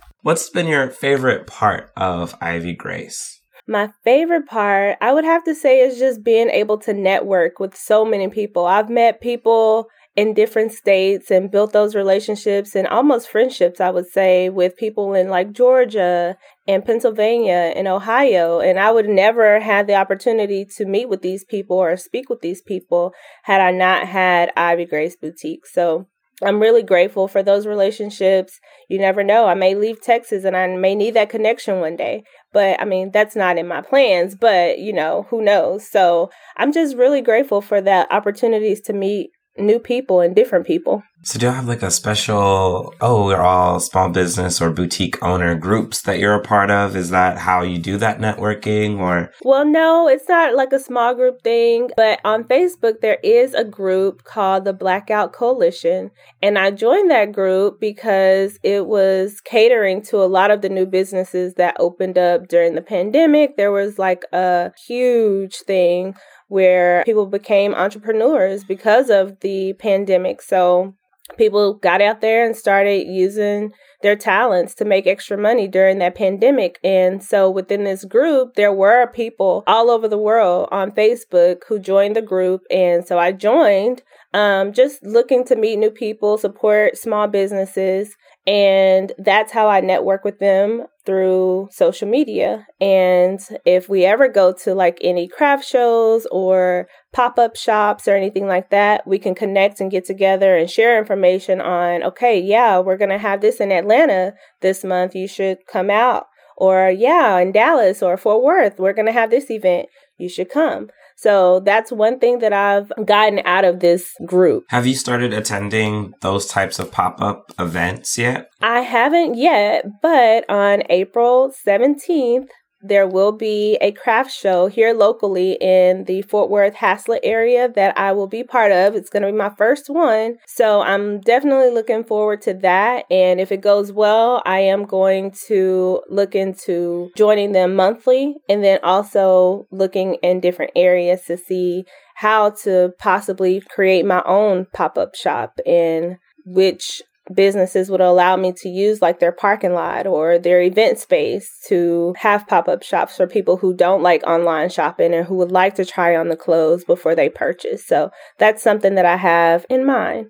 What's 0.22 0.50
been 0.50 0.68
your 0.68 0.90
favorite 0.90 1.46
part 1.46 1.92
of 1.96 2.36
Ivy 2.42 2.74
Grace? 2.74 3.40
My 3.68 3.92
favorite 4.04 4.48
part, 4.48 4.98
I 5.02 5.14
would 5.14 5.26
have 5.26 5.44
to 5.46 5.56
say, 5.56 5.80
is 5.80 6.00
just 6.00 6.24
being 6.24 6.50
able 6.50 6.78
to 6.80 6.94
network 6.94 7.60
with 7.60 7.76
so 7.76 8.06
many 8.06 8.28
people. 8.28 8.66
I've 8.66 8.90
met 8.90 9.22
people 9.22 9.88
in 10.16 10.34
different 10.34 10.72
states 10.72 11.30
and 11.30 11.52
built 11.52 11.74
those 11.74 11.94
relationships 11.94 12.74
and 12.74 12.88
almost 12.88 13.30
friendships, 13.30 13.82
I 13.82 13.90
would 13.90 14.08
say, 14.08 14.50
with 14.50 14.78
people 14.78 15.14
in 15.14 15.30
like 15.30 15.52
Georgia 15.52 16.38
and 16.68 16.86
Pennsylvania 16.86 17.74
and 17.76 17.88
Ohio. 17.88 18.60
And 18.60 18.80
I 18.80 18.92
would 18.92 19.10
never 19.10 19.60
have 19.60 19.88
the 19.88 19.96
opportunity 19.96 20.66
to 20.78 20.86
meet 20.86 21.10
with 21.10 21.22
these 21.22 21.44
people 21.44 21.78
or 21.78 21.98
speak 21.98 22.30
with 22.30 22.42
these 22.42 22.62
people 22.62 23.14
had 23.44 23.60
I 23.60 23.72
not 23.72 24.08
had 24.08 24.52
Ivy 24.56 24.86
Grace 24.86 25.18
Boutique. 25.18 25.66
So 25.66 26.08
I'm 26.44 26.62
really 26.62 26.84
grateful 26.84 27.28
for 27.28 27.44
those 27.44 27.68
relationships. 27.68 28.60
You 28.90 29.00
never 29.00 29.24
know. 29.24 29.48
I 29.48 29.54
may 29.54 29.76
leave 29.76 30.02
Texas 30.02 30.44
and 30.44 30.56
I 30.56 30.68
may 30.68 30.96
need 30.96 31.14
that 31.14 31.30
connection 31.30 31.80
one 31.80 31.96
day. 31.96 32.24
But 32.54 32.82
I 32.82 32.86
mean, 32.86 33.12
that's 33.12 33.36
not 33.36 33.58
in 33.58 33.68
my 33.68 33.82
plans, 33.82 34.36
but 34.36 34.80
you 34.80 34.94
know, 34.94 35.28
who 35.30 35.42
knows? 35.42 35.90
So 35.90 36.30
I'm 36.56 36.72
just 36.72 36.96
really 36.96 37.22
grateful 37.22 37.62
for 37.62 37.82
that 37.82 38.08
opportunities 38.12 38.80
to 38.82 38.94
meet 38.94 39.32
new 39.58 39.80
people 39.80 40.22
and 40.22 40.36
different 40.36 40.66
people. 40.66 41.04
So 41.24 41.40
do 41.40 41.48
you 41.48 41.52
have 41.52 41.68
like 41.68 41.82
a 41.82 41.90
special, 41.90 42.94
oh, 43.02 43.26
we're 43.26 43.42
all 43.42 43.80
small 43.80 44.10
business 44.10 44.62
or 44.62 44.70
boutique 44.70 45.22
owner 45.24 45.56
groups 45.56 46.04
that 46.04 46.20
you're 46.20 46.36
a 46.36 46.42
part 46.42 46.70
of? 46.70 46.96
Is 46.96 47.10
that 47.10 47.40
how 47.40 47.64
you 47.64 47.80
do 47.80 47.98
that 47.98 48.20
networking 48.20 49.00
or? 49.00 49.32
Well, 49.42 49.66
no, 49.66 50.08
it's 50.08 50.30
not 50.30 50.56
like 50.56 50.72
a 50.72 50.80
small 50.80 51.16
group 51.16 51.42
thing, 51.42 51.90
but 51.98 52.20
on 52.24 52.44
Facebook, 52.44 53.02
there 53.02 53.18
is 53.24 53.56
a 53.56 53.64
group 53.64 54.24
called 54.24 54.66
the 54.66 54.74
Blackout 54.74 55.34
Coalition. 55.34 56.12
And 56.44 56.60
I 56.60 56.70
joined 56.70 57.10
that 57.10 57.32
group 57.32 57.80
because 57.80 58.60
it 58.62 58.86
was 58.86 59.42
catering 59.42 60.04
to 60.04 60.18
a 60.18 60.30
lot 60.30 60.52
of 60.52 60.62
the 60.62 60.70
new 60.70 60.86
businesses 60.86 61.56
that 61.56 61.76
opened 61.80 62.20
up 62.20 62.50
during 62.50 62.76
the 62.76 62.84
pandemic. 62.84 63.58
There 63.58 63.72
was 63.72 63.98
like 63.98 64.26
a 64.32 64.72
huge 64.86 65.56
thing 65.62 66.14
where 66.48 67.04
people 67.06 67.26
became 67.26 67.74
entrepreneurs 67.74 68.64
because 68.64 69.10
of 69.10 69.40
the 69.40 69.74
pandemic. 69.74 70.42
So 70.42 70.96
people 71.38 71.74
got 71.74 72.02
out 72.02 72.22
there 72.22 72.46
and 72.46 72.56
started 72.56 73.08
using 73.08 73.72
their 74.02 74.16
talents 74.16 74.76
to 74.76 74.86
make 74.86 75.08
extra 75.08 75.38
money 75.38 75.68
during 75.68 75.98
that 76.00 76.16
pandemic. 76.16 76.80
And 76.84 77.24
so 77.24 77.50
within 77.50 77.84
this 77.84 78.06
group, 78.06 78.56
there 78.56 78.74
were 78.74 79.08
people 79.08 79.64
all 79.66 79.90
over 79.90 80.08
the 80.08 80.18
world 80.18 80.70
on 80.72 80.92
Facebook 80.92 81.64
who 81.68 81.80
joined 81.80 82.16
the 82.16 82.22
group. 82.22 82.62
And 82.70 83.06
so 83.08 83.18
I 83.18 83.32
joined 83.32 84.04
um, 84.34 84.74
just 84.74 85.04
looking 85.04 85.44
to 85.46 85.56
meet 85.56 85.78
new 85.78 85.90
people, 85.90 86.38
support 86.38 86.98
small 86.98 87.28
businesses. 87.28 88.16
And 88.46 89.12
that's 89.18 89.52
how 89.52 89.68
I 89.68 89.82
network 89.82 90.24
with 90.24 90.40
them 90.40 90.86
through 91.06 91.70
social 91.72 92.08
media. 92.08 92.66
And 92.82 93.40
if 93.66 93.88
we 93.88 94.06
ever 94.06 94.28
go 94.28 94.54
to 94.64 94.74
like 94.74 94.98
any 95.02 95.28
craft 95.28 95.66
shows 95.66 96.26
or 96.32 96.88
pop 97.14 97.38
up 97.38 97.56
shops 97.56 98.08
or 98.08 98.16
anything 98.16 98.48
like 98.48 98.70
that, 98.72 99.06
we 99.08 99.20
can 99.20 99.36
connect 99.36 99.80
and 99.80 99.92
get 99.92 100.06
together 100.06 100.58
and 100.58 100.70
share 100.70 100.98
information 100.98 101.62
on, 101.62 102.04
okay, 102.04 102.40
yeah, 102.40 102.80
we're 102.80 102.98
going 102.98 103.10
to 103.10 103.18
have 103.18 103.42
this 103.42 103.60
in 103.60 103.72
Atlanta 103.72 104.34
this 104.62 104.84
month. 104.84 105.16
You 105.16 105.28
should 105.28 105.60
come 105.68 105.90
out. 105.90 106.26
Or, 106.58 106.90
yeah, 106.90 107.38
in 107.40 107.52
Dallas 107.52 108.02
or 108.02 108.18
Fort 108.18 108.44
Worth, 108.44 108.80
we're 108.80 108.94
going 108.94 109.08
to 109.08 109.12
have 109.12 109.30
this 109.30 109.50
event. 109.50 109.88
You 110.18 110.30
should 110.30 110.50
come. 110.50 110.90
So 111.18 111.62
that's 111.62 111.92
one 111.92 112.20
thing 112.20 112.40
that 112.40 112.52
I've 112.52 112.92
gotten 113.06 113.42
out 113.46 113.64
of 113.64 113.80
this 113.80 114.14
group. 114.26 114.66
Have 114.70 114.86
you 114.86 114.96
started 114.96 115.34
attending 115.34 116.14
those 116.22 116.46
types 116.46 116.78
of 116.78 116.92
pop 116.92 117.22
up 117.22 117.54
events 117.58 118.18
yet? 118.18 118.50
I 118.62 118.82
haven't 118.82 119.36
yet, 119.36 119.86
but 120.02 120.50
on 120.50 120.84
April 120.90 121.54
17th, 121.66 122.48
there 122.82 123.08
will 123.08 123.32
be 123.32 123.78
a 123.82 123.92
craft 123.92 124.32
show 124.32 124.68
here 124.68 124.94
locally 124.94 125.54
in 125.62 126.04
the 126.06 126.22
Fort 126.24 126.50
Worth 126.50 126.76
Haslet 126.76 127.20
area 127.24 127.70
that 127.70 127.98
I 127.98 128.12
will 128.12 128.28
be 128.28 128.44
part 128.44 128.72
of. 128.72 128.96
It's 128.96 129.10
going 129.10 129.24
to 129.24 129.32
be 129.32 129.38
my 129.38 129.52
first 129.58 129.90
one. 129.90 130.38
So 130.48 130.82
I'm 130.82 131.20
definitely 131.22 131.72
looking 131.72 132.04
forward 132.04 132.42
to 132.44 132.54
that. 132.56 133.06
And 133.10 133.40
if 133.40 133.52
it 133.52 133.62
goes 133.62 133.92
well, 133.92 134.42
I 134.46 134.60
am 134.60 134.86
going 134.86 135.34
to 135.48 136.02
look 136.10 136.36
into 136.36 137.12
joining 137.18 137.54
them 137.54 137.76
monthly 137.76 138.36
and 138.48 138.64
then 138.64 138.80
also 138.84 139.68
looking 139.72 140.16
in 140.16 140.40
different 140.40 140.72
areas 140.76 141.24
to 141.26 141.38
see 141.38 141.86
how 142.16 142.52
to 142.52 142.94
possibly 142.98 143.62
create 143.62 144.06
my 144.06 144.22
own 144.26 144.68
pop 144.74 144.98
up 144.98 145.16
shop 145.16 145.60
and 145.66 146.18
which 146.46 147.02
businesses 147.34 147.90
would 147.90 148.02
allow 148.02 148.36
me 148.36 148.54
to 148.54 148.70
use 148.70 149.02
like 149.02 149.20
their 149.20 149.32
parking 149.32 149.74
lot 149.74 150.06
or 150.06 150.38
their 150.38 150.62
event 150.62 151.00
space 151.00 151.60
to 151.68 152.14
have 152.18 152.48
pop-up 152.48 152.84
shops 152.84 153.18
for 153.18 153.28
people 153.28 153.58
who 153.58 153.74
don't 153.74 154.04
like 154.04 154.24
online 154.24 154.70
shopping 154.70 155.14
and 155.14 155.26
who 155.26 155.36
would 155.36 155.52
like 155.52 155.76
to 155.76 155.86
try 155.86 156.16
on 156.16 156.30
the 156.30 156.36
clothes 156.36 156.84
before 156.84 157.16
they 157.16 157.30
purchase. 157.30 157.86
So 157.86 158.12
that's 158.38 158.62
something 158.62 158.96
that 158.96 159.06
I 159.06 159.18
have 159.18 159.66
in 159.70 159.86
mind. 159.86 160.28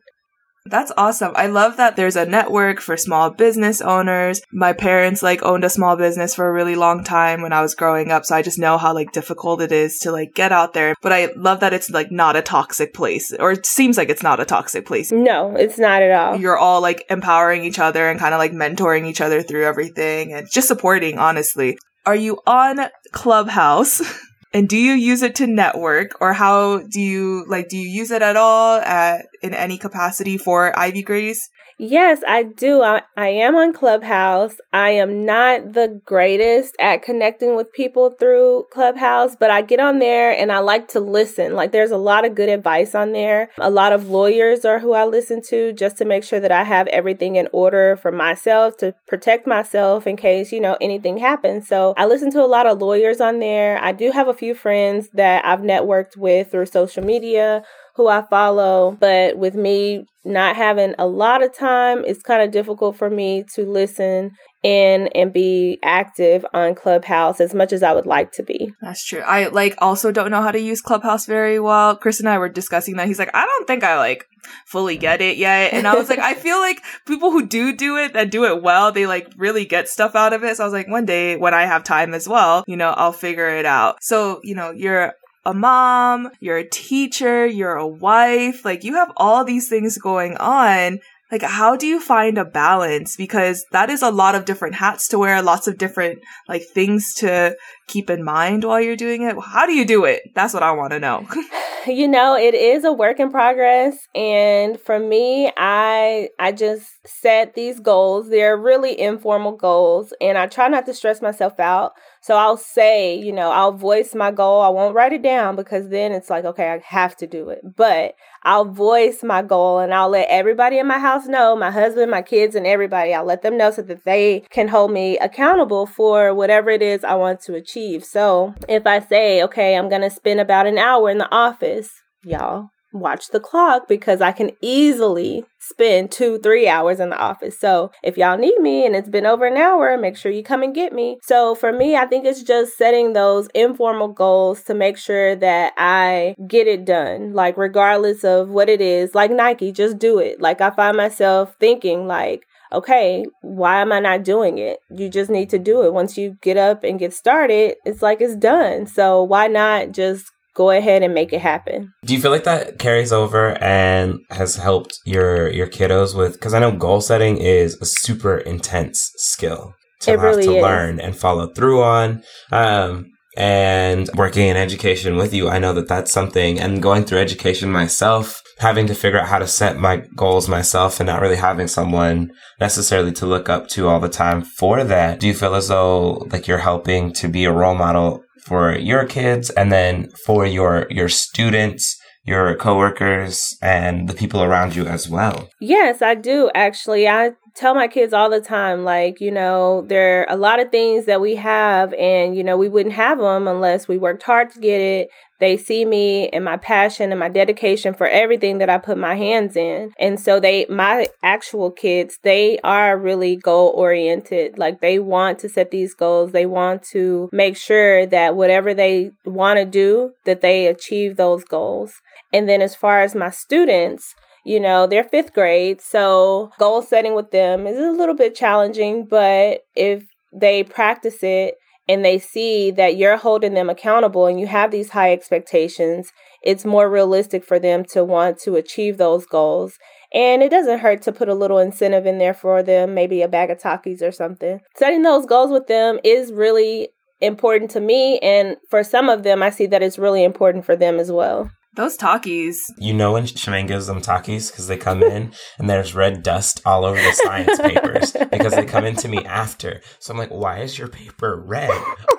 That's 0.68 0.92
awesome. 0.98 1.34
I 1.36 1.46
love 1.46 1.78
that 1.78 1.96
there's 1.96 2.16
a 2.16 2.26
network 2.26 2.80
for 2.80 2.98
small 2.98 3.30
business 3.30 3.82
owners. 3.82 4.42
My 4.52 4.74
parents 4.74 5.22
like 5.22 5.44
owned 5.44 5.64
a 5.64 5.70
small 5.70 5.96
business 5.96 6.34
for 6.34 6.48
a 6.48 6.52
really 6.52 6.76
long 6.76 7.04
time 7.04 7.44
when 7.44 7.54
I 7.54 7.62
was 7.62 7.76
growing 7.76 8.12
up, 8.12 8.26
so 8.26 8.36
I 8.36 8.42
just 8.42 8.58
know 8.58 8.80
how 8.80 8.94
like 8.94 9.12
difficult 9.12 9.62
it 9.62 9.72
is 9.72 10.00
to 10.00 10.12
like 10.12 10.34
get 10.34 10.52
out 10.52 10.74
there. 10.74 10.96
But 11.04 11.14
I 11.14 11.30
love 11.36 11.60
that 11.60 11.74
it's 11.74 11.92
like 11.92 12.12
not 12.12 12.36
a 12.36 12.42
toxic 12.42 12.96
place 12.96 13.32
or 13.32 13.52
it 13.52 13.66
seems 13.66 13.96
like 13.96 14.10
it's 14.10 14.24
not 14.24 14.40
a 14.40 14.46
toxic 14.46 14.88
place. 14.88 15.12
No, 15.12 15.56
it's 15.56 15.78
not 15.78 16.02
at 16.02 16.12
all. 16.12 16.40
You're 16.40 16.58
all 16.58 16.82
like 16.82 17.06
empowering 17.12 17.64
each 17.64 17.78
other 17.78 18.10
and 18.10 18.20
kind 18.20 18.34
of 18.34 18.40
like 18.40 18.52
mentoring 18.52 19.06
each 19.06 19.22
other 19.22 19.44
through 19.44 19.66
everything 19.66 20.34
and 20.34 20.50
just 20.50 20.68
supporting, 20.68 21.20
honestly. 21.20 21.78
Are 22.08 22.16
you 22.16 22.40
on 22.48 22.80
Clubhouse? 23.12 24.02
And 24.56 24.70
do 24.70 24.78
you 24.78 24.94
use 24.94 25.22
it 25.22 25.36
to 25.36 25.48
network 25.48 26.22
or 26.22 26.32
how 26.32 26.80
do 26.80 27.02
you 27.02 27.44
like 27.50 27.68
do 27.68 27.78
you 27.78 27.90
use 27.90 28.10
it 28.10 28.22
at 28.22 28.38
all 28.38 28.80
at 28.80 29.26
in 29.42 29.54
any 29.54 29.78
capacity 29.78 30.38
for 30.38 30.72
Ivy 30.80 31.04
Grace? 31.04 31.50
Yes, 31.78 32.22
I 32.26 32.44
do. 32.44 32.84
I, 32.84 33.02
I 33.18 33.28
am 33.30 33.58
on 33.58 33.74
Clubhouse. 33.74 34.56
I 34.72 34.92
am 34.92 35.26
not 35.26 35.74
the 35.74 36.02
greatest 36.06 36.74
at 36.80 37.04
connecting 37.04 37.58
with 37.58 37.74
people 37.74 38.12
through 38.12 38.68
Clubhouse, 38.72 39.36
but 39.38 39.52
I 39.52 39.62
get 39.62 39.82
on 39.82 40.00
there 40.00 40.32
and 40.32 40.54
I 40.54 40.60
like 40.60 40.88
to 40.90 41.02
listen. 41.02 41.54
Like, 41.54 41.74
there's 41.74 41.92
a 41.92 41.98
lot 41.98 42.24
of 42.24 42.34
good 42.34 42.48
advice 42.48 42.96
on 42.96 43.12
there. 43.12 43.50
A 43.58 43.70
lot 43.70 43.92
of 43.92 44.10
lawyers 44.10 44.64
are 44.64 44.80
who 44.80 44.94
I 44.94 45.04
listen 45.04 45.42
to 45.50 45.74
just 45.74 45.98
to 45.98 46.06
make 46.06 46.24
sure 46.24 46.40
that 46.40 46.52
I 46.52 46.64
have 46.64 46.88
everything 46.88 47.36
in 47.36 47.50
order 47.52 47.98
for 47.98 48.12
myself 48.14 48.78
to 48.78 48.96
protect 49.06 49.46
myself 49.46 50.08
in 50.08 50.16
case, 50.16 50.54
you 50.54 50.62
know, 50.62 50.78
anything 50.80 51.18
happens. 51.18 51.68
So 51.68 51.94
I 51.98 52.06
listen 52.06 52.32
to 52.32 52.44
a 52.44 52.48
lot 52.48 52.68
of 52.68 52.80
lawyers 52.80 53.20
on 53.20 53.40
there. 53.40 53.84
I 53.84 53.92
do 53.92 54.12
have 54.12 54.30
a 54.30 54.34
few 54.34 54.56
friends 54.56 55.10
that 55.14 55.46
I've 55.46 55.60
networked 55.60 56.16
with 56.16 56.52
through 56.52 56.68
social 56.68 57.04
media 57.04 57.64
who 57.96 58.08
I 58.08 58.24
follow. 58.30 58.98
But 59.00 59.38
with 59.38 59.56
me 59.56 60.06
not 60.24 60.56
having 60.56 60.96
a 60.98 61.06
lot 61.08 61.44
of 61.44 61.56
time, 61.56 62.04
it's 62.06 62.22
kind 62.22 62.42
of 62.42 62.52
difficult 62.52 62.98
for 62.98 63.10
me 63.10 63.46
to 63.56 63.66
listen 63.66 64.32
in 64.64 65.08
and 65.14 65.32
be 65.32 65.78
active 65.84 66.44
on 66.52 66.74
Clubhouse 66.74 67.40
as 67.40 67.54
much 67.54 67.72
as 67.72 67.84
I 67.84 67.94
would 67.94 68.08
like 68.08 68.32
to 68.34 68.44
be. 68.44 68.74
That's 68.82 69.06
true. 69.06 69.20
I 69.20 69.48
like 69.48 69.76
also 69.78 70.12
don't 70.12 70.32
know 70.32 70.42
how 70.42 70.52
to 70.52 70.60
use 70.60 70.82
Clubhouse 70.82 71.28
very 71.28 71.60
well. 71.60 71.96
Chris 71.96 72.20
and 72.20 72.28
I 72.28 72.40
were 72.40 72.50
discussing 72.50 72.96
that. 72.96 73.08
He's 73.08 73.20
like, 73.20 73.30
I 73.36 73.46
don't 73.46 73.68
think 73.68 73.84
I 73.84 74.00
like 74.00 74.26
fully 74.66 74.98
get 74.98 75.22
it 75.22 75.38
yet. 75.38 75.74
And 75.74 75.88
I 75.88 75.94
was 75.94 76.10
like, 76.10 76.18
I 76.18 76.34
feel 76.46 76.60
like 76.60 76.82
people 77.06 77.32
who 77.32 77.46
do 77.46 77.76
do 77.76 77.98
it 77.98 78.14
that 78.14 78.32
do 78.32 78.46
it 78.46 78.64
well, 78.64 78.92
they 78.92 79.06
like 79.06 79.32
really 79.38 79.66
get 79.66 79.88
stuff 79.88 80.16
out 80.16 80.34
of 80.34 80.44
it. 80.44 80.58
So 80.58 80.64
I 80.64 80.66
was 80.66 80.74
like, 80.74 80.88
one 80.88 81.06
day 81.06 81.38
when 81.38 81.54
I 81.54 81.66
have 81.68 81.84
time 81.84 82.16
as 82.16 82.28
well, 82.28 82.64
you 82.68 82.76
know, 82.76 82.90
I'll 82.90 83.14
figure 83.14 83.50
it 83.50 83.68
out. 83.68 83.98
So, 84.02 84.40
you 84.44 84.56
know, 84.56 84.72
you're 84.72 85.14
a 85.46 85.54
mom, 85.54 86.30
you're 86.40 86.58
a 86.58 86.70
teacher, 86.70 87.46
you're 87.46 87.76
a 87.76 87.88
wife, 87.88 88.66
like 88.66 88.84
you 88.84 88.96
have 88.96 89.12
all 89.18 89.44
these 89.44 89.68
things 89.68 89.98
going 89.98 90.38
on. 90.38 91.00
Like, 91.32 91.42
how 91.42 91.76
do 91.76 91.88
you 91.88 92.00
find 92.00 92.38
a 92.38 92.46
balance? 92.46 93.16
Because 93.16 93.66
that 93.72 93.90
is 93.90 94.04
a 94.04 94.12
lot 94.12 94.36
of 94.36 94.46
different 94.46 94.76
hats 94.76 95.08
to 95.08 95.18
wear, 95.18 95.42
lots 95.42 95.68
of 95.68 95.78
different, 95.80 96.20
like, 96.48 96.64
things 96.64 97.16
to 97.16 97.58
keep 97.88 98.12
in 98.12 98.24
mind 98.24 98.64
while 98.64 98.80
you're 98.80 98.96
doing 98.96 99.24
it. 99.24 99.36
How 99.44 99.66
do 99.66 99.74
you 99.74 99.86
do 99.86 100.06
it? 100.06 100.22
That's 100.36 100.54
what 100.54 100.62
I 100.62 100.72
want 100.72 100.92
to 100.92 101.00
know. 101.00 101.28
you 101.88 102.08
know, 102.08 102.38
it 102.38 102.54
is 102.54 102.84
a 102.84 102.94
work 102.94 103.20
in 103.20 103.32
progress. 103.32 103.98
And 104.14 104.80
for 104.80 105.00
me, 105.00 105.52
I, 105.58 106.30
I 106.40 106.52
just 106.52 106.88
set 107.06 107.56
these 107.56 107.80
goals. 107.80 108.30
They're 108.30 108.58
really 108.58 109.00
informal 109.00 109.54
goals. 109.54 110.14
And 110.22 110.38
I 110.38 110.46
try 110.46 110.68
not 110.68 110.86
to 110.86 110.94
stress 110.94 111.24
myself 111.24 111.60
out 111.60 111.94
so 112.26 112.36
I'll 112.38 112.58
say, 112.58 113.20
you 113.20 113.32
know, 113.32 113.52
I'll 113.52 113.72
voice 113.72 114.16
my 114.16 114.32
goal. 114.32 114.60
I 114.64 114.70
won't 114.70 114.96
write 114.96 115.14
it 115.14 115.22
down 115.22 115.56
because 115.56 115.90
then 115.90 116.12
it's 116.12 116.28
like, 116.28 116.44
okay, 116.44 116.72
I 116.72 116.82
have 116.84 117.16
to 117.18 117.28
do 117.28 117.50
it. 117.50 117.62
But 117.78 118.16
I'll 118.42 118.66
voice 118.66 119.22
my 119.22 119.44
goal 119.44 119.78
and 119.78 119.94
I'll 119.94 120.10
let 120.10 120.28
everybody 120.28 120.80
in 120.80 120.88
my 120.88 120.98
house 120.98 121.28
know, 121.28 121.56
my 121.56 121.70
husband, 121.70 122.10
my 122.10 122.24
kids, 122.24 122.56
and 122.56 122.66
everybody. 122.66 123.14
I'll 123.14 123.26
let 123.26 123.44
them 123.44 123.60
know 123.60 123.70
so 123.70 123.84
that 123.84 124.06
they 124.06 124.44
can 124.50 124.70
hold 124.70 124.90
me 124.90 125.20
accountable 125.20 125.86
for 125.86 126.34
whatever 126.34 126.72
it 126.72 126.82
is 126.82 127.04
I 127.04 127.14
want 127.14 127.42
to 127.42 127.54
achieve. 127.54 128.04
So 128.04 128.56
if 128.68 128.88
I 128.88 129.02
say, 129.02 129.44
okay, 129.44 129.78
I'm 129.78 129.88
going 129.88 130.02
to 130.02 130.10
spend 130.10 130.40
about 130.40 130.66
an 130.66 130.80
hour 130.80 131.12
in 131.12 131.20
the 131.20 131.32
office, 131.32 131.92
y'all, 132.24 132.70
watch 133.00 133.30
the 133.30 133.40
clock 133.40 133.88
because 133.88 134.22
I 134.22 134.32
can 134.32 134.52
easily 134.62 135.46
spend 135.60 136.12
two, 136.12 136.38
three 136.40 136.68
hours 136.68 137.00
in 137.00 137.10
the 137.10 137.18
office. 137.18 137.60
So 137.60 137.92
if 138.04 138.18
y'all 138.18 138.38
need 138.38 138.60
me 138.60 138.86
and 138.86 138.96
it's 138.96 139.10
been 139.10 139.26
over 139.26 139.46
an 139.46 139.58
hour, 139.58 139.98
make 139.98 140.16
sure 140.16 140.32
you 140.32 140.44
come 140.44 140.64
and 140.64 140.76
get 140.76 140.94
me. 140.94 141.18
So 141.24 141.56
for 141.56 141.72
me, 141.72 141.96
I 141.96 142.06
think 142.06 142.26
it's 142.26 142.44
just 142.44 142.78
setting 142.78 143.14
those 143.14 143.48
informal 143.56 144.10
goals 144.10 144.64
to 144.64 144.74
make 144.74 144.98
sure 144.98 145.36
that 145.36 145.74
I 145.78 146.36
get 146.48 146.68
it 146.68 146.86
done. 146.86 147.34
Like, 147.34 147.58
regardless 147.58 148.24
of 148.24 148.50
what 148.50 148.70
it 148.70 148.82
is, 148.82 149.16
like 149.16 149.32
Nike, 149.32 149.72
just 149.72 149.98
do 149.98 150.20
it. 150.20 150.40
Like, 150.40 150.62
I 150.62 150.70
find 150.70 150.96
myself 150.96 151.56
thinking, 151.60 152.08
like, 152.08 152.46
okay, 152.72 153.26
why 153.42 153.82
am 153.82 153.92
I 153.92 154.00
not 154.00 154.24
doing 154.24 154.58
it? 154.58 154.80
You 154.90 155.10
just 155.10 155.30
need 155.30 155.50
to 155.52 155.60
do 155.60 155.84
it. 155.84 155.94
Once 155.94 156.18
you 156.18 156.38
get 156.42 156.58
up 156.58 156.84
and 156.84 157.00
get 157.00 157.14
started, 157.14 157.76
it's 157.86 158.02
like 158.02 158.22
it's 158.22 158.36
done. 158.36 158.88
So 158.88 159.24
why 159.24 159.48
not 159.48 159.92
just 159.92 160.32
go 160.56 160.72
ahead 160.72 161.04
and 161.04 161.14
make 161.14 161.32
it 161.34 161.42
happen. 161.42 161.94
Do 162.04 162.14
you 162.16 162.22
feel 162.22 162.32
like 162.32 162.46
that 162.46 162.80
carries 162.80 163.12
over 163.12 163.62
and 163.62 164.20
has 164.32 164.56
helped 164.56 165.00
your 165.06 165.50
your 165.52 165.68
kiddos 165.68 166.18
with 166.18 166.34
because 166.34 166.54
I 166.54 166.60
know 166.60 166.72
goal 166.72 167.02
setting 167.02 167.38
is 167.38 167.80
a 167.82 167.86
super 167.86 168.38
intense 168.38 169.12
skill 169.18 169.76
to 170.02 170.12
it 170.12 170.20
have 170.20 170.24
really 170.24 170.46
to 170.46 170.56
is. 170.56 170.64
learn 170.64 171.00
and 171.00 171.16
follow 171.16 171.48
through 171.54 171.84
on. 171.84 172.24
Um, 172.52 173.12
and 173.38 174.10
working 174.16 174.48
in 174.48 174.56
education 174.56 175.18
with 175.18 175.34
you, 175.34 175.50
I 175.50 175.60
know 175.60 175.74
that 175.74 175.90
that's 175.90 176.12
something 176.12 176.58
and 176.58 176.82
going 176.82 177.04
through 177.04 177.20
education 177.20 177.70
myself, 177.70 178.42
having 178.60 178.88
to 178.88 178.96
figure 178.96 179.20
out 179.20 179.28
how 179.28 179.40
to 179.40 179.48
set 179.48 179.78
my 179.78 180.04
goals 180.16 180.48
myself 180.48 181.02
and 181.02 181.08
not 181.08 181.22
really 181.22 181.36
having 181.36 181.68
someone 181.68 182.32
necessarily 182.62 183.12
to 183.12 183.26
look 183.26 183.50
up 183.50 183.68
to 183.70 183.90
all 183.90 184.00
the 184.00 184.08
time 184.08 184.42
for 184.42 184.86
that. 184.86 185.20
Do 185.20 185.28
you 185.28 185.34
feel 185.34 185.54
as 185.54 185.68
though 185.68 186.26
like 186.32 186.48
you're 186.48 186.60
helping 186.60 187.12
to 187.14 187.28
be 187.28 187.44
a 187.44 187.52
role 187.52 187.76
model 187.76 188.25
for 188.46 188.76
your 188.78 189.06
kids 189.06 189.50
and 189.52 189.72
then 189.72 190.10
for 190.26 190.46
your 190.46 190.88
your 190.90 191.10
students 191.10 192.00
your 192.24 192.56
coworkers 192.56 193.56
and 193.62 194.10
the 194.10 194.14
people 194.16 194.42
around 194.42 194.76
you 194.76 194.86
as 194.86 195.08
well. 195.08 195.48
Yes 195.60 196.02
i 196.02 196.16
do. 196.16 196.50
Actually 196.56 197.08
i 197.08 197.32
tell 197.56 197.74
my 197.74 197.88
kids 197.88 198.14
all 198.14 198.30
the 198.30 198.42
time 198.42 198.84
like 198.84 199.22
you 199.22 199.32
know 199.32 199.84
there 199.88 200.22
are 200.22 200.34
a 200.34 200.38
lot 200.38 200.60
of 200.60 200.70
things 200.72 201.06
that 201.06 201.22
we 201.22 201.36
have 201.36 201.94
and 201.94 202.36
you 202.36 202.44
know 202.44 202.58
we 202.58 202.68
wouldn't 202.68 202.96
have 202.96 203.18
them 203.18 203.48
unless 203.48 203.88
we 203.88 203.98
worked 203.98 204.24
hard 204.24 204.50
to 204.52 204.60
get 204.60 204.82
it 204.82 205.10
they 205.40 205.58
see 205.58 205.84
me 205.84 206.30
and 206.30 206.46
my 206.46 206.58
passion 206.58 207.12
and 207.12 207.20
my 207.20 207.30
dedication 207.30 207.94
for 207.94 208.08
everything 208.08 208.60
that 208.60 208.70
I 208.70 208.78
put 208.78 208.98
my 208.98 209.16
hands 209.16 209.56
in. 209.56 209.92
And 210.00 210.20
so 210.20 210.40
they, 210.40 210.66
my 210.70 211.08
actual 211.22 211.72
kids, 211.72 212.20
they 212.24 212.58
are 212.64 212.98
really 212.98 213.36
goal 213.36 213.74
oriented. 213.76 214.58
Like 214.58 214.80
they 214.80 214.98
want 214.98 215.40
to 215.40 215.50
set 215.50 215.72
these 215.72 215.94
goals. 215.94 216.32
They 216.32 216.46
want 216.46 216.84
to 216.92 217.30
make 217.34 217.58
sure 217.58 218.06
that 218.06 218.36
whatever 218.36 218.74
they 218.74 219.12
want 219.26 219.58
to 219.60 219.66
do, 219.66 220.12
that 220.26 220.42
they 220.42 220.68
achieve 220.68 221.18
those 221.18 221.44
goals. 221.44 221.96
And 222.32 222.48
then 222.48 222.62
as 222.62 222.76
far 222.76 223.02
as 223.02 223.14
my 223.14 223.30
students, 223.30 224.16
you 224.46 224.60
know, 224.60 224.86
they're 224.88 225.04
fifth 225.04 225.34
grade. 225.34 225.82
So 225.82 226.52
goal 226.60 226.82
setting 226.82 227.16
with 227.16 227.32
them 227.32 227.66
is 227.68 227.78
a 227.78 227.92
little 227.92 228.16
bit 228.16 228.36
challenging, 228.36 229.06
but 229.06 229.62
if 229.76 230.06
they 230.32 230.64
practice 230.64 231.24
it 231.24 231.56
and 231.90 232.06
they 232.06 232.20
see 232.20 232.72
that 232.72 232.96
you're 232.96 233.18
holding 233.18 233.56
them 233.56 233.70
accountable 233.70 234.28
and 234.28 234.40
you 234.40 234.48
have 234.48 234.72
these 234.72 234.92
high 234.92 235.12
expectations, 235.12 236.12
it's 236.44 236.64
more 236.64 236.90
realistic 236.90 237.44
for 237.44 237.58
them 237.58 237.84
to 237.86 238.04
want 238.04 238.38
to 238.40 238.56
achieve 238.56 238.98
those 238.98 239.26
goals. 239.26 239.74
And 240.14 240.44
it 240.44 240.50
doesn't 240.50 240.80
hurt 240.80 241.02
to 241.04 241.12
put 241.12 241.28
a 241.28 241.34
little 241.34 241.58
incentive 241.58 242.06
in 242.06 242.20
there 242.20 242.34
for 242.34 242.62
them, 242.62 242.94
maybe 242.94 243.24
a 243.24 243.28
bag 243.28 243.50
of 243.50 243.58
Takis 243.58 244.04
or 244.04 244.12
something. 244.12 244.60
Setting 244.78 245.02
those 245.02 245.26
goals 245.26 245.50
with 245.50 245.66
them 245.68 246.00
is 246.04 246.32
really 246.32 246.90
important 247.20 247.72
to 247.72 247.82
me. 247.82 248.20
And 248.20 248.58
for 248.70 248.84
some 248.84 249.10
of 249.10 249.24
them, 249.24 249.42
I 249.42 249.50
see 249.50 249.66
that 249.66 249.82
it's 249.82 249.98
really 249.98 250.24
important 250.24 250.66
for 250.66 250.76
them 250.76 251.00
as 251.00 251.12
well. 251.12 251.50
Those 251.76 251.98
Takis. 251.98 252.58
You 252.78 252.94
know 252.94 253.14
when 253.14 253.26
Shemaine 253.26 253.68
gives 253.68 253.88
them 253.88 254.02
Takis 254.02 254.52
because 254.52 254.68
they 254.68 254.78
come 254.78 255.04
in 255.04 255.34
and 255.60 255.70
there's 255.70 255.94
red 255.94 256.24
dust 256.24 256.62
all 256.66 256.86
over 256.86 256.96
the 256.96 257.12
science 257.12 257.60
papers 257.60 258.14
because 258.32 258.54
they 258.54 258.66
come 258.66 258.86
into 258.86 259.08
me 259.08 259.24
after. 259.26 259.82
So 260.00 260.14
I'm 260.14 260.18
like, 260.18 260.30
why 260.30 260.60
is 260.60 260.78
your 260.78 260.88
paper 260.88 261.36
red? 261.46 261.70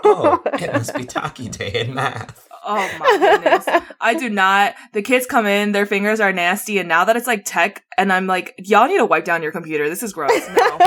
Oh, 0.04 0.40
it 0.44 0.72
must 0.72 0.94
be 0.94 1.04
Taki 1.04 1.48
day 1.48 1.72
in 1.72 1.94
math. 1.94 2.46
Oh 2.64 2.90
my 2.98 3.18
goodness. 3.18 3.82
I 4.00 4.14
do 4.14 4.28
not. 4.28 4.74
The 4.92 5.02
kids 5.02 5.24
come 5.24 5.46
in, 5.46 5.72
their 5.72 5.86
fingers 5.86 6.20
are 6.20 6.32
nasty, 6.32 6.78
and 6.78 6.88
now 6.88 7.04
that 7.04 7.16
it's 7.16 7.26
like 7.26 7.44
tech, 7.44 7.84
and 7.96 8.12
I'm 8.12 8.26
like, 8.26 8.54
y'all 8.58 8.88
need 8.88 8.98
to 8.98 9.06
wipe 9.06 9.24
down 9.24 9.42
your 9.42 9.52
computer. 9.52 9.88
This 9.88 10.02
is 10.02 10.12
gross. 10.12 10.32
No. 10.56 10.78